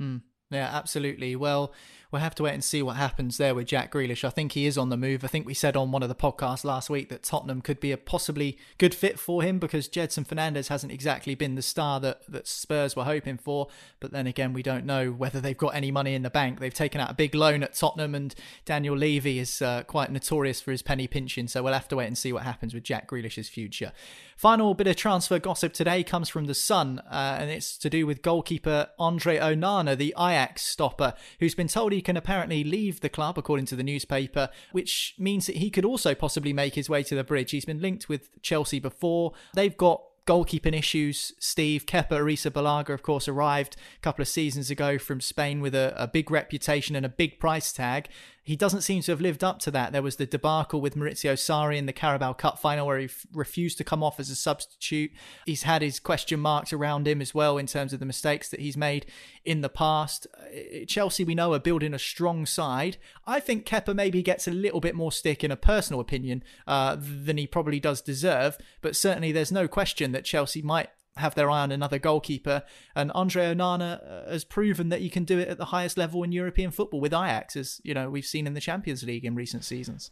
Mm, 0.00 0.22
yeah, 0.50 0.70
absolutely. 0.72 1.36
Well, 1.36 1.72
we'll 2.10 2.22
have 2.22 2.34
to 2.36 2.42
wait 2.44 2.54
and 2.54 2.64
see 2.64 2.82
what 2.82 2.96
happens 2.96 3.36
there 3.36 3.54
with 3.54 3.66
Jack 3.66 3.92
Grealish. 3.92 4.24
I 4.24 4.30
think 4.30 4.52
he 4.52 4.66
is 4.66 4.78
on 4.78 4.88
the 4.88 4.96
move. 4.96 5.24
I 5.24 5.28
think 5.28 5.46
we 5.46 5.54
said 5.54 5.76
on 5.76 5.92
one 5.92 6.02
of 6.02 6.08
the 6.08 6.14
podcasts 6.14 6.64
last 6.64 6.88
week 6.88 7.10
that 7.10 7.22
Tottenham 7.22 7.60
could 7.60 7.80
be 7.80 7.92
a 7.92 7.98
possibly 7.98 8.56
good 8.78 8.94
fit 8.94 9.18
for 9.18 9.42
him 9.42 9.58
because 9.58 9.88
Gedson 9.88 10.26
Fernandes 10.26 10.68
hasn't 10.68 10.92
exactly 10.92 11.34
been 11.34 11.54
the 11.54 11.62
star 11.62 12.00
that, 12.00 12.22
that 12.28 12.48
Spurs 12.48 12.96
were 12.96 13.04
hoping 13.04 13.36
for. 13.36 13.68
But 14.00 14.12
then 14.12 14.26
again, 14.26 14.52
we 14.52 14.62
don't 14.62 14.86
know 14.86 15.10
whether 15.10 15.40
they've 15.40 15.56
got 15.56 15.74
any 15.74 15.90
money 15.90 16.14
in 16.14 16.22
the 16.22 16.30
bank. 16.30 16.60
They've 16.60 16.72
taken 16.72 17.00
out 17.00 17.10
a 17.10 17.14
big 17.14 17.34
loan 17.34 17.62
at 17.62 17.74
Tottenham, 17.74 18.14
and 18.14 18.34
Daniel 18.64 18.96
Levy 18.96 19.38
is 19.38 19.60
uh, 19.60 19.82
quite 19.82 20.10
notorious 20.10 20.60
for 20.60 20.70
his 20.70 20.82
penny 20.82 21.06
pinching. 21.06 21.48
So 21.48 21.62
we'll 21.62 21.74
have 21.74 21.88
to 21.88 21.96
wait 21.96 22.06
and 22.06 22.16
see 22.16 22.32
what 22.32 22.44
happens 22.44 22.72
with 22.72 22.84
Jack 22.84 23.08
Grealish's 23.08 23.48
future. 23.48 23.92
Final 24.36 24.72
bit 24.74 24.86
of 24.86 24.96
transfer 24.96 25.38
gossip 25.38 25.72
today 25.72 26.04
comes 26.04 26.28
from 26.28 26.46
The 26.46 26.54
Sun, 26.54 27.00
uh, 27.00 27.36
and 27.40 27.50
it's 27.50 27.76
to 27.78 27.90
do 27.90 28.06
with 28.06 28.22
goalkeeper 28.22 28.88
Andre 28.98 29.36
Onana, 29.38 29.96
the 29.96 30.14
Ajax 30.16 30.62
stopper, 30.62 31.14
who's 31.40 31.56
been 31.56 31.68
told 31.68 31.92
he 31.92 31.97
can 32.02 32.16
apparently 32.16 32.64
leave 32.64 33.00
the 33.00 33.08
club, 33.08 33.38
according 33.38 33.66
to 33.66 33.76
the 33.76 33.82
newspaper, 33.82 34.48
which 34.72 35.14
means 35.18 35.46
that 35.46 35.56
he 35.56 35.70
could 35.70 35.84
also 35.84 36.14
possibly 36.14 36.52
make 36.52 36.74
his 36.74 36.90
way 36.90 37.02
to 37.02 37.14
the 37.14 37.24
bridge. 37.24 37.50
He's 37.50 37.64
been 37.64 37.80
linked 37.80 38.08
with 38.08 38.40
Chelsea 38.42 38.78
before. 38.78 39.32
They've 39.54 39.76
got 39.76 40.02
goalkeeping 40.28 40.76
issues. 40.76 41.32
Steve 41.38 41.86
Kepa 41.86 42.10
Arrizabalaga, 42.10 42.90
of 42.90 43.02
course, 43.02 43.28
arrived 43.28 43.76
a 43.96 44.00
couple 44.02 44.20
of 44.20 44.28
seasons 44.28 44.70
ago 44.70 44.98
from 44.98 45.22
Spain 45.22 45.62
with 45.62 45.74
a, 45.74 45.94
a, 45.96 46.06
big 46.06 46.30
reputation 46.30 46.94
and 46.94 47.06
a 47.06 47.08
big 47.08 47.40
price 47.40 47.72
tag 47.72 48.08
he 48.48 48.56
doesn't 48.56 48.80
seem 48.80 49.02
to 49.02 49.12
have 49.12 49.20
lived 49.20 49.44
up 49.44 49.58
to 49.58 49.70
that. 49.72 49.92
There 49.92 50.00
was 50.00 50.16
the 50.16 50.24
debacle 50.24 50.80
with 50.80 50.96
Maurizio 50.96 51.34
Sarri 51.34 51.76
in 51.76 51.84
the 51.84 51.92
Carabao 51.92 52.32
Cup 52.32 52.58
final 52.58 52.86
where 52.86 52.98
he 52.98 53.04
f- 53.04 53.26
refused 53.30 53.76
to 53.76 53.84
come 53.84 54.02
off 54.02 54.18
as 54.18 54.30
a 54.30 54.34
substitute. 54.34 55.10
He's 55.44 55.64
had 55.64 55.82
his 55.82 56.00
question 56.00 56.40
marks 56.40 56.72
around 56.72 57.06
him 57.06 57.20
as 57.20 57.34
well 57.34 57.58
in 57.58 57.66
terms 57.66 57.92
of 57.92 58.00
the 58.00 58.06
mistakes 58.06 58.48
that 58.48 58.60
he's 58.60 58.74
made 58.74 59.04
in 59.44 59.60
the 59.60 59.68
past. 59.68 60.26
Uh, 60.34 60.86
Chelsea, 60.86 61.24
we 61.24 61.34
know, 61.34 61.52
are 61.52 61.58
building 61.58 61.92
a 61.92 61.98
strong 61.98 62.46
side. 62.46 62.96
I 63.26 63.38
think 63.38 63.66
Kepa 63.66 63.94
maybe 63.94 64.22
gets 64.22 64.48
a 64.48 64.50
little 64.50 64.80
bit 64.80 64.94
more 64.94 65.12
stick, 65.12 65.44
in 65.44 65.50
a 65.50 65.56
personal 65.56 66.00
opinion, 66.00 66.42
uh, 66.66 66.96
than 66.98 67.36
he 67.36 67.46
probably 67.46 67.80
does 67.80 68.00
deserve. 68.00 68.56
But 68.80 68.96
certainly, 68.96 69.30
there's 69.30 69.52
no 69.52 69.68
question 69.68 70.12
that 70.12 70.24
Chelsea 70.24 70.62
might 70.62 70.88
have 71.18 71.34
their 71.34 71.50
eye 71.50 71.60
on 71.60 71.72
another 71.72 71.98
goalkeeper. 71.98 72.62
And 72.94 73.12
Andre 73.14 73.54
Onana 73.54 74.26
uh, 74.26 74.30
has 74.30 74.44
proven 74.44 74.88
that 74.88 75.00
you 75.00 75.10
can 75.10 75.24
do 75.24 75.38
it 75.38 75.48
at 75.48 75.58
the 75.58 75.66
highest 75.66 75.96
level 75.96 76.22
in 76.22 76.32
European 76.32 76.70
football 76.70 77.00
with 77.00 77.12
Ajax, 77.12 77.56
as 77.56 77.80
you 77.84 77.94
know 77.94 78.10
we've 78.10 78.26
seen 78.26 78.46
in 78.46 78.54
the 78.54 78.60
Champions 78.60 79.02
League 79.02 79.24
in 79.24 79.34
recent 79.34 79.64
seasons. 79.64 80.10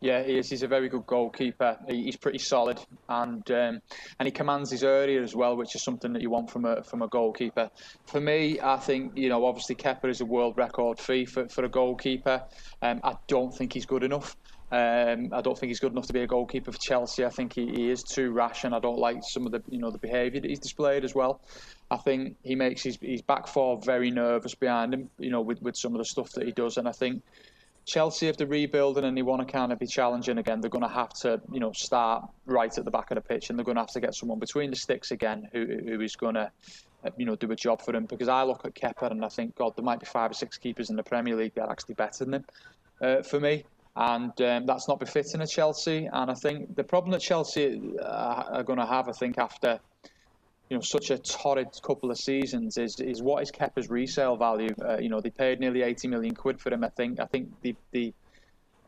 Yeah, 0.00 0.22
he 0.22 0.36
is. 0.36 0.50
He's 0.50 0.62
a 0.62 0.68
very 0.68 0.90
good 0.90 1.06
goalkeeper. 1.06 1.78
He's 1.88 2.16
pretty 2.16 2.38
solid, 2.38 2.78
and 3.08 3.50
um, 3.50 3.80
and 4.18 4.26
he 4.26 4.30
commands 4.30 4.70
his 4.70 4.84
area 4.84 5.22
as 5.22 5.34
well, 5.34 5.56
which 5.56 5.74
is 5.74 5.82
something 5.82 6.12
that 6.12 6.20
you 6.20 6.28
want 6.28 6.50
from 6.50 6.66
a 6.66 6.82
from 6.82 7.00
a 7.00 7.08
goalkeeper. 7.08 7.70
For 8.04 8.20
me, 8.20 8.60
I 8.60 8.76
think 8.76 9.16
you 9.16 9.30
know 9.30 9.46
obviously 9.46 9.74
Kepa 9.74 10.10
is 10.10 10.20
a 10.20 10.26
world 10.26 10.58
record 10.58 10.98
fee 10.98 11.24
for, 11.24 11.48
for 11.48 11.64
a 11.64 11.68
goalkeeper. 11.68 12.42
Um, 12.82 13.00
I 13.04 13.16
don't 13.26 13.54
think 13.54 13.72
he's 13.72 13.86
good 13.86 14.04
enough. 14.04 14.36
Um, 14.72 15.28
I 15.32 15.40
don't 15.42 15.56
think 15.56 15.70
he's 15.70 15.78
good 15.78 15.92
enough 15.92 16.08
to 16.08 16.12
be 16.12 16.22
a 16.22 16.26
goalkeeper 16.26 16.72
for 16.72 16.78
Chelsea. 16.78 17.24
I 17.24 17.30
think 17.30 17.54
he, 17.54 17.66
he 17.68 17.90
is 17.90 18.02
too 18.02 18.32
rash, 18.32 18.64
and 18.64 18.74
I 18.74 18.80
don't 18.80 18.98
like 18.98 19.18
some 19.22 19.46
of 19.46 19.52
the 19.52 19.62
you 19.68 19.78
know 19.78 19.90
the 19.90 19.98
behaviour 19.98 20.40
that 20.40 20.48
he's 20.48 20.58
displayed 20.58 21.04
as 21.04 21.14
well. 21.14 21.40
I 21.90 21.96
think 21.98 22.36
he 22.42 22.56
makes 22.56 22.82
his, 22.82 22.98
his 23.00 23.22
back 23.22 23.46
four 23.46 23.80
very 23.80 24.10
nervous 24.10 24.56
behind 24.56 24.92
him, 24.92 25.08
you 25.18 25.30
know, 25.30 25.40
with, 25.40 25.62
with 25.62 25.76
some 25.76 25.92
of 25.92 25.98
the 25.98 26.04
stuff 26.04 26.32
that 26.32 26.44
he 26.44 26.50
does. 26.50 26.78
And 26.78 26.88
I 26.88 26.92
think 26.92 27.22
Chelsea, 27.84 28.26
if 28.26 28.36
they're 28.36 28.46
rebuilding 28.48 29.04
and 29.04 29.16
they 29.16 29.22
want 29.22 29.46
to 29.46 29.52
kind 29.52 29.72
of 29.72 29.78
be 29.78 29.86
challenging 29.86 30.38
again, 30.38 30.60
they're 30.60 30.68
going 30.68 30.82
to 30.82 30.88
have 30.88 31.10
to, 31.20 31.40
you 31.52 31.60
know, 31.60 31.70
start 31.70 32.28
right 32.44 32.76
at 32.76 32.84
the 32.84 32.90
back 32.90 33.12
of 33.12 33.14
the 33.14 33.20
pitch, 33.20 33.50
and 33.50 33.58
they're 33.58 33.64
going 33.64 33.76
to 33.76 33.82
have 33.82 33.92
to 33.92 34.00
get 34.00 34.16
someone 34.16 34.40
between 34.40 34.70
the 34.70 34.76
sticks 34.76 35.12
again 35.12 35.48
who 35.52 35.64
who 35.64 36.00
is 36.00 36.16
going 36.16 36.34
to, 36.34 36.50
you 37.16 37.24
know, 37.24 37.36
do 37.36 37.52
a 37.52 37.56
job 37.56 37.80
for 37.80 37.94
him. 37.94 38.06
Because 38.06 38.26
I 38.26 38.42
look 38.42 38.64
at 38.64 38.74
Kepa 38.74 39.12
and 39.12 39.24
I 39.24 39.28
think, 39.28 39.54
God, 39.54 39.76
there 39.76 39.84
might 39.84 40.00
be 40.00 40.06
five 40.06 40.32
or 40.32 40.34
six 40.34 40.58
keepers 40.58 40.90
in 40.90 40.96
the 40.96 41.04
Premier 41.04 41.36
League 41.36 41.54
that 41.54 41.66
are 41.66 41.70
actually 41.70 41.94
better 41.94 42.24
than 42.24 42.34
him. 42.34 42.44
Uh, 43.00 43.22
for 43.22 43.38
me, 43.38 43.64
and 43.96 44.38
um, 44.42 44.66
that's 44.66 44.88
not 44.88 45.00
befitting 45.00 45.40
a 45.40 45.46
Chelsea. 45.46 46.08
And 46.12 46.30
I 46.30 46.34
think 46.34 46.76
the 46.76 46.84
problem 46.84 47.12
that 47.12 47.20
Chelsea 47.20 47.80
uh, 48.00 48.44
are 48.52 48.62
going 48.62 48.78
to 48.78 48.86
have, 48.86 49.08
I 49.08 49.12
think, 49.12 49.38
after 49.38 49.80
you 50.68 50.76
know 50.76 50.82
such 50.82 51.10
a 51.10 51.18
torrid 51.18 51.68
couple 51.82 52.10
of 52.10 52.18
seasons, 52.18 52.76
is 52.76 53.00
is 53.00 53.22
what 53.22 53.42
is 53.42 53.50
Kepa's 53.50 53.88
resale 53.88 54.36
value? 54.36 54.74
Uh, 54.84 54.98
you 54.98 55.08
know, 55.08 55.20
they 55.20 55.30
paid 55.30 55.60
nearly 55.60 55.82
80 55.82 56.08
million 56.08 56.34
quid 56.34 56.60
for 56.60 56.72
him. 56.72 56.84
I 56.84 56.90
think. 56.90 57.20
I 57.20 57.24
think 57.24 57.48
the 57.62 57.74
the 57.92 58.12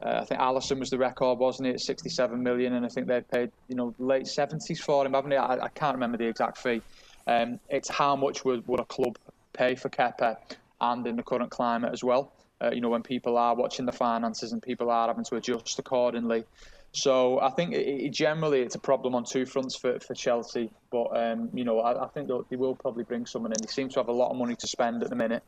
uh, 0.02 0.20
I 0.22 0.24
think 0.26 0.40
Alisson 0.40 0.78
was 0.78 0.90
the 0.90 0.98
record, 0.98 1.38
wasn't 1.38 1.68
it? 1.68 1.80
67 1.80 2.40
million, 2.40 2.74
and 2.74 2.84
I 2.84 2.88
think 2.88 3.06
they 3.06 3.22
paid 3.22 3.50
you 3.68 3.76
know 3.76 3.94
late 3.98 4.24
70s 4.24 4.78
for 4.78 5.06
him, 5.06 5.14
haven't 5.14 5.30
they? 5.30 5.36
I, 5.36 5.54
I 5.54 5.68
can't 5.68 5.94
remember 5.94 6.18
the 6.18 6.26
exact 6.26 6.58
fee. 6.58 6.82
Um, 7.26 7.60
it's 7.68 7.88
how 7.88 8.14
much 8.14 8.44
would, 8.44 8.66
would 8.68 8.80
a 8.80 8.84
club 8.84 9.18
pay 9.52 9.74
for 9.74 9.88
Kepa, 9.88 10.36
and 10.80 11.06
in 11.06 11.16
the 11.16 11.22
current 11.22 11.50
climate 11.50 11.92
as 11.92 12.04
well. 12.04 12.32
Uh, 12.60 12.70
you 12.72 12.80
know, 12.80 12.88
when 12.88 13.02
people 13.02 13.38
are 13.38 13.54
watching 13.54 13.86
the 13.86 13.92
finances 13.92 14.52
and 14.52 14.60
people 14.62 14.90
are 14.90 15.08
having 15.08 15.24
to 15.24 15.36
adjust 15.36 15.78
accordingly. 15.78 16.44
So 16.92 17.38
I 17.40 17.50
think 17.50 17.74
it, 17.74 18.10
generally 18.12 18.62
it's 18.62 18.74
a 18.74 18.80
problem 18.80 19.14
on 19.14 19.24
two 19.24 19.44
fronts 19.46 19.76
for, 19.76 20.00
for 20.00 20.14
Chelsea. 20.14 20.70
But 20.90 21.08
um, 21.16 21.50
you 21.52 21.64
know, 21.64 21.80
I, 21.80 22.04
I 22.04 22.08
think 22.08 22.28
they 22.50 22.56
will 22.56 22.74
probably 22.74 23.04
bring 23.04 23.26
someone 23.26 23.52
in. 23.52 23.58
He 23.62 23.68
seems 23.68 23.94
to 23.94 24.00
have 24.00 24.08
a 24.08 24.12
lot 24.12 24.30
of 24.30 24.36
money 24.36 24.56
to 24.56 24.66
spend 24.66 25.02
at 25.02 25.10
the 25.10 25.16
minute, 25.16 25.44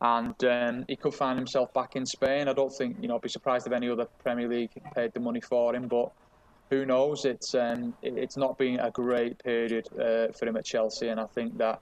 and 0.00 0.44
um, 0.44 0.84
he 0.88 0.96
could 0.96 1.14
find 1.14 1.38
himself 1.38 1.72
back 1.72 1.96
in 1.96 2.04
Spain. 2.04 2.48
I 2.48 2.52
don't 2.52 2.72
think 2.72 2.98
you 3.00 3.08
know. 3.08 3.16
I'd 3.16 3.22
be 3.22 3.28
surprised 3.28 3.66
if 3.66 3.72
any 3.72 3.88
other 3.88 4.06
Premier 4.22 4.48
League 4.48 4.70
paid 4.94 5.12
the 5.14 5.20
money 5.20 5.40
for 5.40 5.74
him, 5.74 5.88
but 5.88 6.12
who 6.70 6.86
knows? 6.86 7.24
It's 7.24 7.54
um, 7.54 7.94
it's 8.02 8.36
not 8.36 8.56
been 8.58 8.78
a 8.78 8.90
great 8.90 9.42
period 9.42 9.88
uh, 9.94 10.32
for 10.32 10.46
him 10.46 10.56
at 10.56 10.64
Chelsea, 10.64 11.08
and 11.08 11.18
I 11.18 11.26
think 11.26 11.58
that 11.58 11.80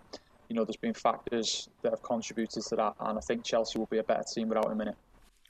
you 0.50 0.56
know 0.56 0.64
there's 0.64 0.76
been 0.76 0.92
factors 0.92 1.68
that 1.82 1.90
have 1.90 2.02
contributed 2.02 2.62
to 2.64 2.76
that, 2.76 2.94
and 3.00 3.16
I 3.16 3.20
think 3.20 3.44
Chelsea 3.44 3.78
will 3.78 3.86
be 3.86 3.98
a 3.98 4.02
better 4.02 4.24
team 4.34 4.48
without 4.48 4.70
him 4.70 4.80
in 4.80 4.88
it. 4.88 4.96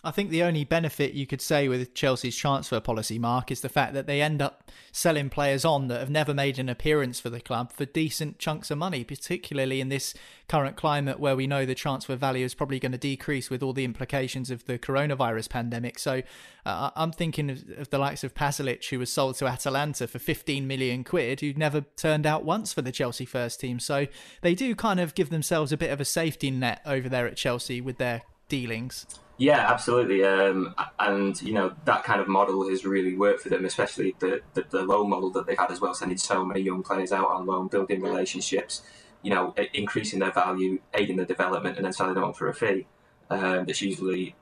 I 0.03 0.11
think 0.11 0.31
the 0.31 0.43
only 0.43 0.65
benefit 0.65 1.13
you 1.13 1.27
could 1.27 1.43
say 1.43 1.69
with 1.69 1.93
Chelsea's 1.93 2.37
transfer 2.37 2.81
policy, 2.81 3.19
Mark, 3.19 3.51
is 3.51 3.61
the 3.61 3.69
fact 3.69 3.93
that 3.93 4.07
they 4.07 4.23
end 4.23 4.41
up 4.41 4.71
selling 4.93 5.29
players 5.29 5.63
on 5.63 5.89
that 5.89 6.01
have 6.01 6.09
never 6.09 6.33
made 6.33 6.59
an 6.59 6.71
appearance 6.71 7.21
for 7.21 7.29
the 7.29 7.41
club 7.41 7.71
for 7.71 7.85
decent 7.85 8.39
chunks 8.39 8.71
of 8.71 8.79
money, 8.79 9.05
particularly 9.05 9.79
in 9.79 9.91
this 9.91 10.15
current 10.49 10.77
climate 10.77 11.21
where 11.21 11.37
we 11.37 11.47
know 11.47 11.67
the 11.67 11.75
transfer 11.75 12.17
value 12.17 12.47
is 12.47 12.55
probably 12.55 12.81
going 12.81 12.93
to 12.93 12.99
decrease 12.99 13.51
with 13.51 13.63
all 13.63 13.75
the 13.75 13.85
implications 13.85 14.51
of 14.51 14.65
the 14.65 14.79
coronavirus 14.79 15.51
pandemic. 15.51 15.99
So 15.99 16.23
uh, 16.65 16.91
I'm 16.97 17.13
thinking 17.13 17.51
of, 17.51 17.65
of, 17.77 17.91
the 17.91 17.99
likes 17.99 18.25
of 18.25 18.35
Pasalic, 18.35 18.89
who 18.89 18.99
was 18.99 19.13
sold 19.13 19.37
to 19.37 19.47
Atalanta 19.47 20.07
for 20.07 20.19
15 20.19 20.67
million 20.67 21.05
quid, 21.05 21.41
who 21.41 21.53
never 21.53 21.83
turned 21.97 22.27
out 22.27 22.43
once 22.43 22.73
for 22.73 22.81
the 22.81 22.93
Chelsea 22.93 23.27
first 23.27 23.61
team. 23.61 23.79
So 23.79 24.07
they 24.41 24.55
do 24.55 24.75
kind 24.75 24.99
of 24.99 25.15
give 25.15 25.29
themselves 25.29 25.73
a 25.73 25.77
bit 25.77 25.91
of 25.91 26.01
a 26.01 26.07
safety 26.07 26.51
net 26.51 26.81
over 26.87 27.09
there 27.09 27.27
at 27.27 27.37
Chelsea 27.37 27.83
with 27.83 27.99
their 27.99 28.23
dealings. 28.51 29.07
Yeah, 29.39 29.73
absolutely. 29.73 30.23
Um, 30.23 30.75
and 30.99 31.41
you 31.41 31.55
know 31.55 31.73
that 31.87 32.05
kind 32.05 32.21
of 32.21 32.29
model 32.29 32.69
has 32.69 32.85
really 32.85 33.17
worked 33.17 33.41
for 33.41 33.49
them, 33.49 33.65
especially 33.65 34.15
the, 34.19 34.43
the, 34.53 34.67
the 34.69 34.83
loan 34.83 35.09
model 35.09 35.31
that 35.31 35.47
they've 35.47 35.59
had 35.59 35.71
as 35.71 35.81
well, 35.81 35.95
sending 35.95 36.19
so 36.19 36.45
many 36.45 36.61
young 36.61 36.83
players 36.83 37.11
out 37.11 37.31
on 37.31 37.47
loan, 37.47 37.69
building 37.69 38.03
relationships, 38.03 38.83
you 39.23 39.31
know, 39.31 39.55
increasing 39.73 40.19
their 40.19 40.31
value, 40.31 40.79
aiding 40.93 41.17
their 41.17 41.25
development, 41.25 41.79
and 41.79 41.87
then 41.87 41.93
selling 41.95 42.13
them 42.13 42.25
on 42.25 42.35
for 42.35 42.49
a 42.49 42.55
fee. 42.55 42.87
Um, 43.31 43.65
that's 43.65 43.81
usually 43.81 44.35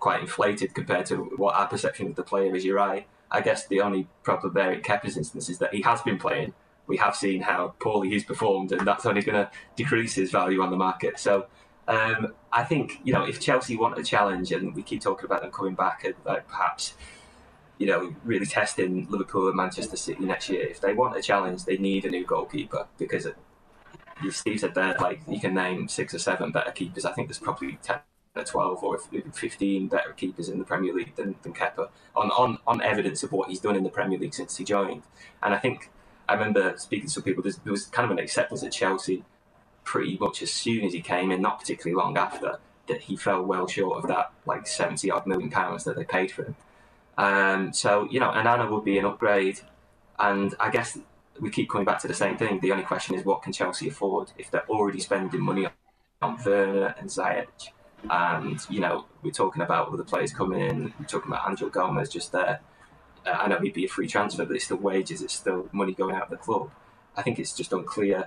quite 0.00 0.20
inflated 0.20 0.74
compared 0.74 1.06
to 1.06 1.16
what 1.36 1.54
our 1.54 1.66
perception 1.66 2.08
of 2.08 2.16
the 2.16 2.22
player 2.22 2.54
is. 2.54 2.62
You're 2.62 2.76
right. 2.76 3.06
I 3.30 3.40
guess 3.40 3.66
the 3.66 3.80
only 3.80 4.06
problem 4.22 4.52
there 4.52 4.72
in 4.72 4.82
Kepa's 4.82 5.16
instance 5.16 5.48
is 5.48 5.58
that 5.60 5.72
he 5.72 5.80
has 5.80 6.02
been 6.02 6.18
playing. 6.18 6.52
We 6.86 6.98
have 6.98 7.16
seen 7.16 7.40
how 7.40 7.74
poorly 7.78 8.10
he's 8.10 8.24
performed, 8.24 8.72
and 8.72 8.86
that's 8.86 9.06
only 9.06 9.22
going 9.22 9.42
to 9.42 9.50
decrease 9.76 10.14
his 10.14 10.30
value 10.30 10.60
on 10.60 10.70
the 10.70 10.76
market. 10.76 11.18
So 11.18 11.46
um, 11.92 12.34
I 12.50 12.64
think 12.64 13.00
you 13.04 13.12
know 13.12 13.24
if 13.24 13.38
Chelsea 13.38 13.76
want 13.76 13.98
a 13.98 14.02
challenge, 14.02 14.50
and 14.52 14.74
we 14.74 14.82
keep 14.82 15.02
talking 15.02 15.26
about 15.26 15.42
them 15.42 15.50
coming 15.50 15.74
back 15.74 16.04
and 16.04 16.14
like, 16.24 16.48
perhaps 16.48 16.94
you 17.78 17.86
know 17.86 18.14
really 18.24 18.46
testing 18.46 19.06
Liverpool 19.10 19.48
and 19.48 19.56
Manchester 19.56 19.96
City 19.96 20.24
next 20.24 20.48
year. 20.48 20.66
If 20.66 20.80
they 20.80 20.94
want 20.94 21.16
a 21.16 21.22
challenge, 21.22 21.64
they 21.64 21.76
need 21.76 22.06
a 22.06 22.10
new 22.10 22.24
goalkeeper 22.24 22.86
because 22.96 23.26
Steve 24.30 24.60
said 24.60 24.74
there 24.74 24.96
like 25.00 25.20
you 25.28 25.38
can 25.38 25.54
name 25.54 25.86
six 25.86 26.14
or 26.14 26.18
seven 26.18 26.50
better 26.50 26.70
keepers. 26.70 27.04
I 27.04 27.12
think 27.12 27.28
there's 27.28 27.38
probably 27.38 27.78
ten 27.82 27.98
or 28.34 28.44
twelve 28.44 28.82
or 28.82 28.98
fifteen 29.34 29.88
better 29.88 30.12
keepers 30.12 30.48
in 30.48 30.58
the 30.58 30.64
Premier 30.64 30.94
League 30.94 31.14
than, 31.16 31.34
than 31.42 31.52
Kepa 31.52 31.90
on, 32.16 32.30
on 32.30 32.58
on 32.66 32.80
evidence 32.80 33.22
of 33.22 33.32
what 33.32 33.50
he's 33.50 33.60
done 33.60 33.76
in 33.76 33.84
the 33.84 33.90
Premier 33.90 34.18
League 34.18 34.34
since 34.34 34.56
he 34.56 34.64
joined. 34.64 35.02
And 35.42 35.52
I 35.52 35.58
think 35.58 35.90
I 36.26 36.34
remember 36.34 36.74
speaking 36.78 37.08
to 37.08 37.12
some 37.12 37.22
people. 37.22 37.42
There 37.42 37.52
was 37.66 37.84
kind 37.86 38.06
of 38.06 38.10
an 38.16 38.18
acceptance 38.18 38.62
at 38.62 38.72
Chelsea 38.72 39.24
pretty 39.84 40.16
much 40.18 40.42
as 40.42 40.50
soon 40.50 40.84
as 40.84 40.92
he 40.92 41.00
came 41.00 41.30
in, 41.30 41.40
not 41.42 41.58
particularly 41.58 41.94
long 41.94 42.16
after, 42.16 42.58
that 42.88 43.02
he 43.02 43.16
fell 43.16 43.42
well 43.42 43.66
short 43.66 43.98
of 43.98 44.08
that 44.08 44.32
like 44.46 44.66
70 44.66 45.10
odd 45.10 45.26
million 45.26 45.50
pounds 45.50 45.84
that 45.84 45.96
they 45.96 46.04
paid 46.04 46.30
for 46.30 46.44
him. 46.44 46.56
Um, 47.18 47.72
so, 47.72 48.08
you 48.10 48.20
know, 48.20 48.30
Onana 48.30 48.70
would 48.70 48.84
be 48.84 48.98
an 48.98 49.04
upgrade. 49.04 49.60
And 50.18 50.54
I 50.60 50.70
guess 50.70 50.98
we 51.40 51.50
keep 51.50 51.70
coming 51.70 51.84
back 51.84 52.00
to 52.00 52.08
the 52.08 52.14
same 52.14 52.36
thing. 52.36 52.60
The 52.60 52.72
only 52.72 52.84
question 52.84 53.14
is 53.14 53.24
what 53.24 53.42
can 53.42 53.52
Chelsea 53.52 53.88
afford 53.88 54.32
if 54.38 54.50
they're 54.50 54.68
already 54.68 55.00
spending 55.00 55.40
money 55.40 55.66
on 56.20 56.38
Werner 56.44 56.94
and 56.98 57.08
Ziyech? 57.08 57.68
And, 58.10 58.58
you 58.68 58.80
know, 58.80 59.06
we're 59.22 59.30
talking 59.30 59.62
about 59.62 59.92
other 59.92 60.02
players 60.02 60.32
coming 60.32 60.60
in. 60.60 60.92
We're 60.98 61.06
talking 61.06 61.30
about 61.30 61.48
Angel 61.48 61.68
Gomes 61.68 62.08
just 62.08 62.32
there. 62.32 62.60
Uh, 63.24 63.30
I 63.30 63.48
know 63.48 63.60
he'd 63.60 63.74
be 63.74 63.84
a 63.84 63.88
free 63.88 64.08
transfer, 64.08 64.44
but 64.44 64.56
it's 64.56 64.64
still 64.64 64.78
wages, 64.78 65.22
it's 65.22 65.34
still 65.34 65.68
money 65.72 65.94
going 65.94 66.16
out 66.16 66.24
of 66.24 66.30
the 66.30 66.36
club. 66.36 66.70
I 67.16 67.22
think 67.22 67.38
it's 67.38 67.54
just 67.54 67.72
unclear 67.72 68.26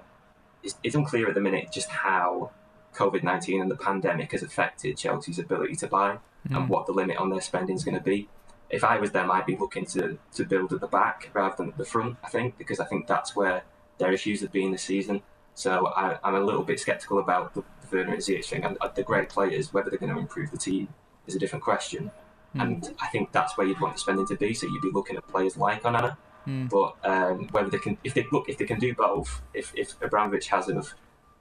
it's, 0.66 0.76
it's 0.84 0.96
unclear 0.96 1.28
at 1.30 1.36
the 1.36 1.42
minute 1.42 1.72
just 1.72 1.90
how 1.90 2.52
COVID 2.96 3.24
19 3.24 3.62
and 3.62 3.72
the 3.72 3.76
pandemic 3.76 4.32
has 4.32 4.44
affected 4.44 4.98
Chelsea's 4.98 5.40
ability 5.40 5.76
to 5.76 5.88
buy 5.88 6.18
mm. 6.48 6.58
and 6.58 6.70
what 6.70 6.86
the 6.86 6.92
limit 6.92 7.18
on 7.18 7.30
their 7.30 7.42
spending 7.42 7.76
is 7.76 7.84
going 7.84 7.98
to 7.98 8.04
be. 8.04 8.28
If 8.70 8.84
I 8.84 8.98
was 8.98 9.12
them, 9.12 9.30
I'd 9.32 9.46
be 9.46 9.56
looking 9.56 9.86
to, 9.88 10.18
to 10.34 10.44
build 10.44 10.74
at 10.74 10.82
the 10.82 10.88
back 10.88 11.30
rather 11.34 11.56
than 11.56 11.70
at 11.70 11.78
the 11.78 11.86
front, 11.86 12.18
I 12.24 12.30
think, 12.30 12.58
because 12.58 12.80
I 12.80 12.86
think 12.86 13.06
that's 13.06 13.36
where 13.36 13.64
their 14.00 14.12
issues 14.12 14.42
have 14.42 14.52
been 14.52 14.72
this 14.72 14.82
season. 14.82 15.22
So 15.54 15.88
I, 15.88 16.18
am 16.24 16.36
a 16.36 16.42
little 16.42 16.64
bit 16.64 16.80
sceptical 16.80 17.20
about 17.20 17.54
the, 17.54 17.64
the 17.82 17.98
Werner 17.98 18.14
and 18.14 18.22
Ziyech 18.22 18.46
thing. 18.46 18.64
And 18.64 18.78
the 18.96 19.04
great 19.04 19.30
players, 19.30 19.72
whether 19.72 19.90
they're 19.90 20.00
going 20.00 20.14
to 20.14 20.20
improve 20.20 20.52
the 20.52 20.58
team 20.58 20.88
is 21.28 21.36
a 21.36 21.40
different 21.40 21.64
question. 21.64 22.12
Mm. 22.56 22.62
And 22.62 22.96
I 23.00 23.08
think 23.08 23.32
that's 23.32 23.56
where 23.58 23.68
you'd 23.68 23.80
want 23.80 23.94
the 23.94 24.00
spending 24.00 24.28
to 24.28 24.36
be. 24.36 24.54
So 24.54 24.66
you'd 24.68 24.82
be 24.82 24.92
looking 24.92 25.16
at 25.16 25.28
players 25.28 25.58
like 25.58 25.84
Onana, 25.84 26.18
Mm. 26.48 26.70
But 26.70 26.96
um, 27.10 27.48
whether 27.50 27.70
they 27.70 27.80
can, 27.80 27.98
if 28.04 28.14
they 28.14 28.26
look, 28.32 28.50
if 28.50 28.58
they 28.58 28.66
can 28.66 28.80
do 28.80 28.94
both, 28.94 29.42
if 29.54 29.74
if 29.76 30.02
Abramovich 30.02 30.48
has 30.48 30.70
enough 30.70 30.94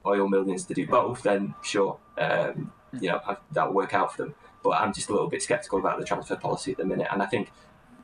oil 0.05 0.27
millions 0.27 0.65
to 0.65 0.73
do 0.73 0.87
both, 0.87 1.23
then 1.23 1.53
sure, 1.63 1.97
um, 2.17 2.71
hmm. 2.91 2.97
you 3.03 3.09
know 3.09 3.21
that'll 3.51 3.73
work 3.73 3.93
out 3.93 4.15
for 4.15 4.23
them. 4.23 4.35
But 4.63 4.81
I'm 4.81 4.93
just 4.93 5.09
a 5.09 5.13
little 5.13 5.29
bit 5.29 5.43
sceptical 5.43 5.79
about 5.79 5.99
the 5.99 6.05
transfer 6.05 6.35
policy 6.35 6.71
at 6.71 6.77
the 6.77 6.85
minute, 6.85 7.07
and 7.11 7.21
I 7.21 7.27
think 7.27 7.51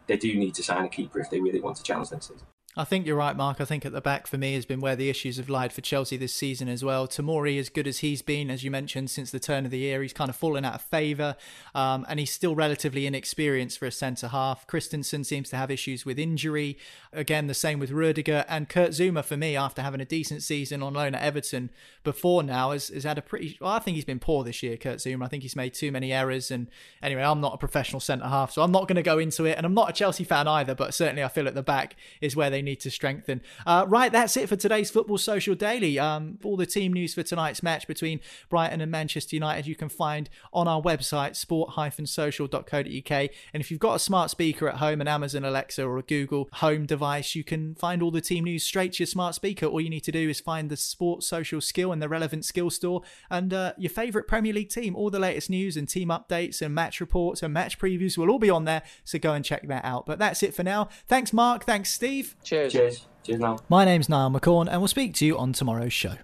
they 0.07 0.17
do 0.17 0.35
need 0.35 0.53
to 0.55 0.63
sign 0.63 0.85
a 0.85 0.89
keeper 0.89 1.19
if 1.19 1.29
they 1.29 1.39
really 1.39 1.59
want 1.59 1.77
to 1.77 1.83
challenge 1.83 2.09
season. 2.09 2.37
I 2.77 2.85
think 2.85 3.05
you're 3.05 3.17
right, 3.17 3.35
Mark. 3.35 3.59
I 3.59 3.65
think 3.65 3.85
at 3.85 3.91
the 3.91 3.99
back 3.99 4.27
for 4.27 4.37
me 4.37 4.53
has 4.53 4.65
been 4.65 4.79
where 4.79 4.95
the 4.95 5.09
issues 5.09 5.35
have 5.35 5.49
lied 5.49 5.73
for 5.73 5.81
Chelsea 5.81 6.15
this 6.15 6.33
season 6.33 6.69
as 6.69 6.85
well. 6.85 7.05
Tomori, 7.05 7.59
as 7.59 7.67
good 7.67 7.85
as 7.85 7.97
he's 7.97 8.21
been, 8.21 8.49
as 8.49 8.63
you 8.63 8.71
mentioned, 8.71 9.09
since 9.09 9.29
the 9.29 9.41
turn 9.41 9.65
of 9.65 9.71
the 9.71 9.79
year, 9.79 10.01
he's 10.01 10.13
kind 10.13 10.29
of 10.29 10.37
fallen 10.37 10.63
out 10.63 10.75
of 10.75 10.81
favour, 10.81 11.35
um, 11.75 12.05
and 12.07 12.17
he's 12.17 12.31
still 12.31 12.55
relatively 12.55 13.05
inexperienced 13.05 13.77
for 13.77 13.87
a 13.87 13.91
centre 13.91 14.29
half. 14.29 14.65
Christensen 14.67 15.25
seems 15.25 15.49
to 15.49 15.57
have 15.57 15.69
issues 15.69 16.05
with 16.05 16.17
injury. 16.17 16.77
Again, 17.11 17.47
the 17.47 17.53
same 17.53 17.77
with 17.77 17.91
Rudiger 17.91 18.45
and 18.47 18.69
Kurt 18.69 18.91
Zouma. 18.91 19.25
For 19.25 19.35
me, 19.35 19.57
after 19.57 19.81
having 19.81 19.99
a 19.99 20.05
decent 20.05 20.41
season 20.41 20.81
on 20.81 20.93
loan 20.93 21.13
at 21.13 21.21
Everton 21.21 21.71
before 22.05 22.41
now, 22.41 22.71
has, 22.71 22.87
has 22.87 23.03
had 23.03 23.17
a 23.17 23.21
pretty. 23.21 23.57
Well, 23.59 23.71
I 23.71 23.79
think 23.79 23.95
he's 23.95 24.05
been 24.05 24.19
poor 24.19 24.45
this 24.45 24.63
year, 24.63 24.77
Kurt 24.77 24.99
Zouma. 24.99 25.25
I 25.25 25.27
think 25.27 25.43
he's 25.43 25.57
made 25.57 25.73
too 25.73 25.91
many 25.91 26.13
errors. 26.13 26.49
And 26.49 26.69
anyway, 27.03 27.23
I'm 27.23 27.41
not 27.41 27.53
a 27.53 27.57
professional 27.57 27.99
centre 27.99 28.27
half, 28.27 28.51
so 28.53 28.61
I'm 28.61 28.71
not 28.71 28.87
going 28.87 28.95
to 28.95 29.03
go 29.03 29.19
into 29.19 29.43
it, 29.43 29.57
and 29.57 29.65
I'm 29.65 29.73
not 29.73 29.89
a 29.89 29.93
Chelsea 29.93 30.23
fan 30.23 30.47
either. 30.47 30.73
But 30.73 30.93
certainly, 30.93 31.21
I 31.21 31.27
feel 31.27 31.49
at 31.49 31.53
the 31.53 31.61
back 31.61 31.97
is 32.21 32.33
where 32.33 32.49
they 32.49 32.60
need 32.63 32.79
to 32.81 32.91
strengthen. 32.91 33.41
Uh, 33.65 33.85
right, 33.87 34.11
that's 34.11 34.37
it 34.37 34.49
for 34.49 34.55
today's 34.55 34.89
Football 34.91 35.17
Social 35.17 35.55
Daily. 35.55 35.99
Um, 35.99 36.39
all 36.43 36.57
the 36.57 36.65
team 36.65 36.93
news 36.93 37.13
for 37.13 37.23
tonight's 37.23 37.63
match 37.63 37.87
between 37.87 38.19
Brighton 38.49 38.81
and 38.81 38.91
Manchester 38.91 39.35
United 39.35 39.67
you 39.67 39.75
can 39.75 39.89
find 39.89 40.29
on 40.53 40.67
our 40.67 40.81
website, 40.81 41.35
sport-social.co.uk. 41.35 43.29
And 43.53 43.61
if 43.61 43.71
you've 43.71 43.79
got 43.79 43.95
a 43.95 43.99
smart 43.99 44.29
speaker 44.31 44.67
at 44.67 44.77
home, 44.77 45.01
an 45.01 45.07
Amazon 45.07 45.43
Alexa 45.45 45.85
or 45.85 45.97
a 45.97 46.03
Google 46.03 46.49
Home 46.53 46.85
device, 46.85 47.35
you 47.35 47.43
can 47.43 47.75
find 47.75 48.01
all 48.01 48.11
the 48.11 48.21
team 48.21 48.43
news 48.43 48.63
straight 48.63 48.93
to 48.93 49.03
your 49.03 49.07
smart 49.07 49.35
speaker. 49.35 49.65
All 49.65 49.81
you 49.81 49.89
need 49.89 50.03
to 50.05 50.11
do 50.11 50.29
is 50.29 50.39
find 50.39 50.69
the 50.69 50.77
Sport 50.77 51.23
Social 51.23 51.61
skill 51.61 51.91
in 51.91 51.99
the 51.99 52.09
relevant 52.09 52.45
skill 52.45 52.69
store 52.69 53.01
and 53.29 53.53
uh, 53.53 53.73
your 53.77 53.89
favourite 53.89 54.27
Premier 54.27 54.53
League 54.53 54.69
team. 54.69 54.95
All 54.95 55.09
the 55.09 55.19
latest 55.19 55.49
news 55.49 55.77
and 55.77 55.87
team 55.87 56.09
updates 56.09 56.61
and 56.61 56.73
match 56.73 56.99
reports 56.99 57.43
and 57.43 57.53
match 57.53 57.79
previews 57.79 58.17
will 58.17 58.29
all 58.29 58.39
be 58.39 58.49
on 58.49 58.65
there. 58.65 58.83
So 59.03 59.19
go 59.19 59.33
and 59.33 59.43
check 59.43 59.67
that 59.67 59.85
out. 59.85 60.05
But 60.05 60.19
that's 60.19 60.43
it 60.43 60.53
for 60.53 60.63
now. 60.63 60.89
Thanks, 61.07 61.33
Mark. 61.33 61.65
Thanks, 61.65 61.91
Steve. 61.91 62.35
Cheers. 62.51 62.73
Cheers. 62.73 63.07
Cheers, 63.23 63.39
now. 63.39 63.59
My 63.69 63.85
name's 63.85 64.09
Niall 64.09 64.29
McCorn, 64.29 64.67
and 64.69 64.81
we'll 64.81 64.89
speak 64.89 65.13
to 65.15 65.25
you 65.25 65.37
on 65.37 65.53
tomorrow's 65.53 65.93
show. 65.93 66.15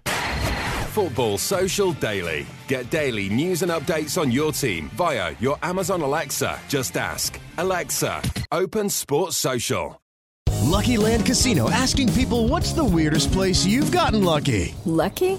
Football 0.90 1.38
Social 1.38 1.92
Daily. 1.94 2.44
Get 2.66 2.90
daily 2.90 3.30
news 3.30 3.62
and 3.62 3.72
updates 3.72 4.20
on 4.20 4.30
your 4.30 4.52
team 4.52 4.90
via 4.92 5.34
your 5.40 5.56
Amazon 5.62 6.02
Alexa. 6.02 6.60
Just 6.68 6.98
ask 6.98 7.40
Alexa, 7.56 8.20
open 8.52 8.90
Sports 8.90 9.38
Social. 9.38 10.02
Lucky 10.68 10.98
Land 10.98 11.24
Casino 11.24 11.70
asking 11.70 12.12
people 12.12 12.46
what's 12.46 12.72
the 12.72 12.84
weirdest 12.84 13.32
place 13.32 13.64
you've 13.64 13.90
gotten 13.90 14.22
lucky? 14.22 14.74
Lucky? 14.84 15.38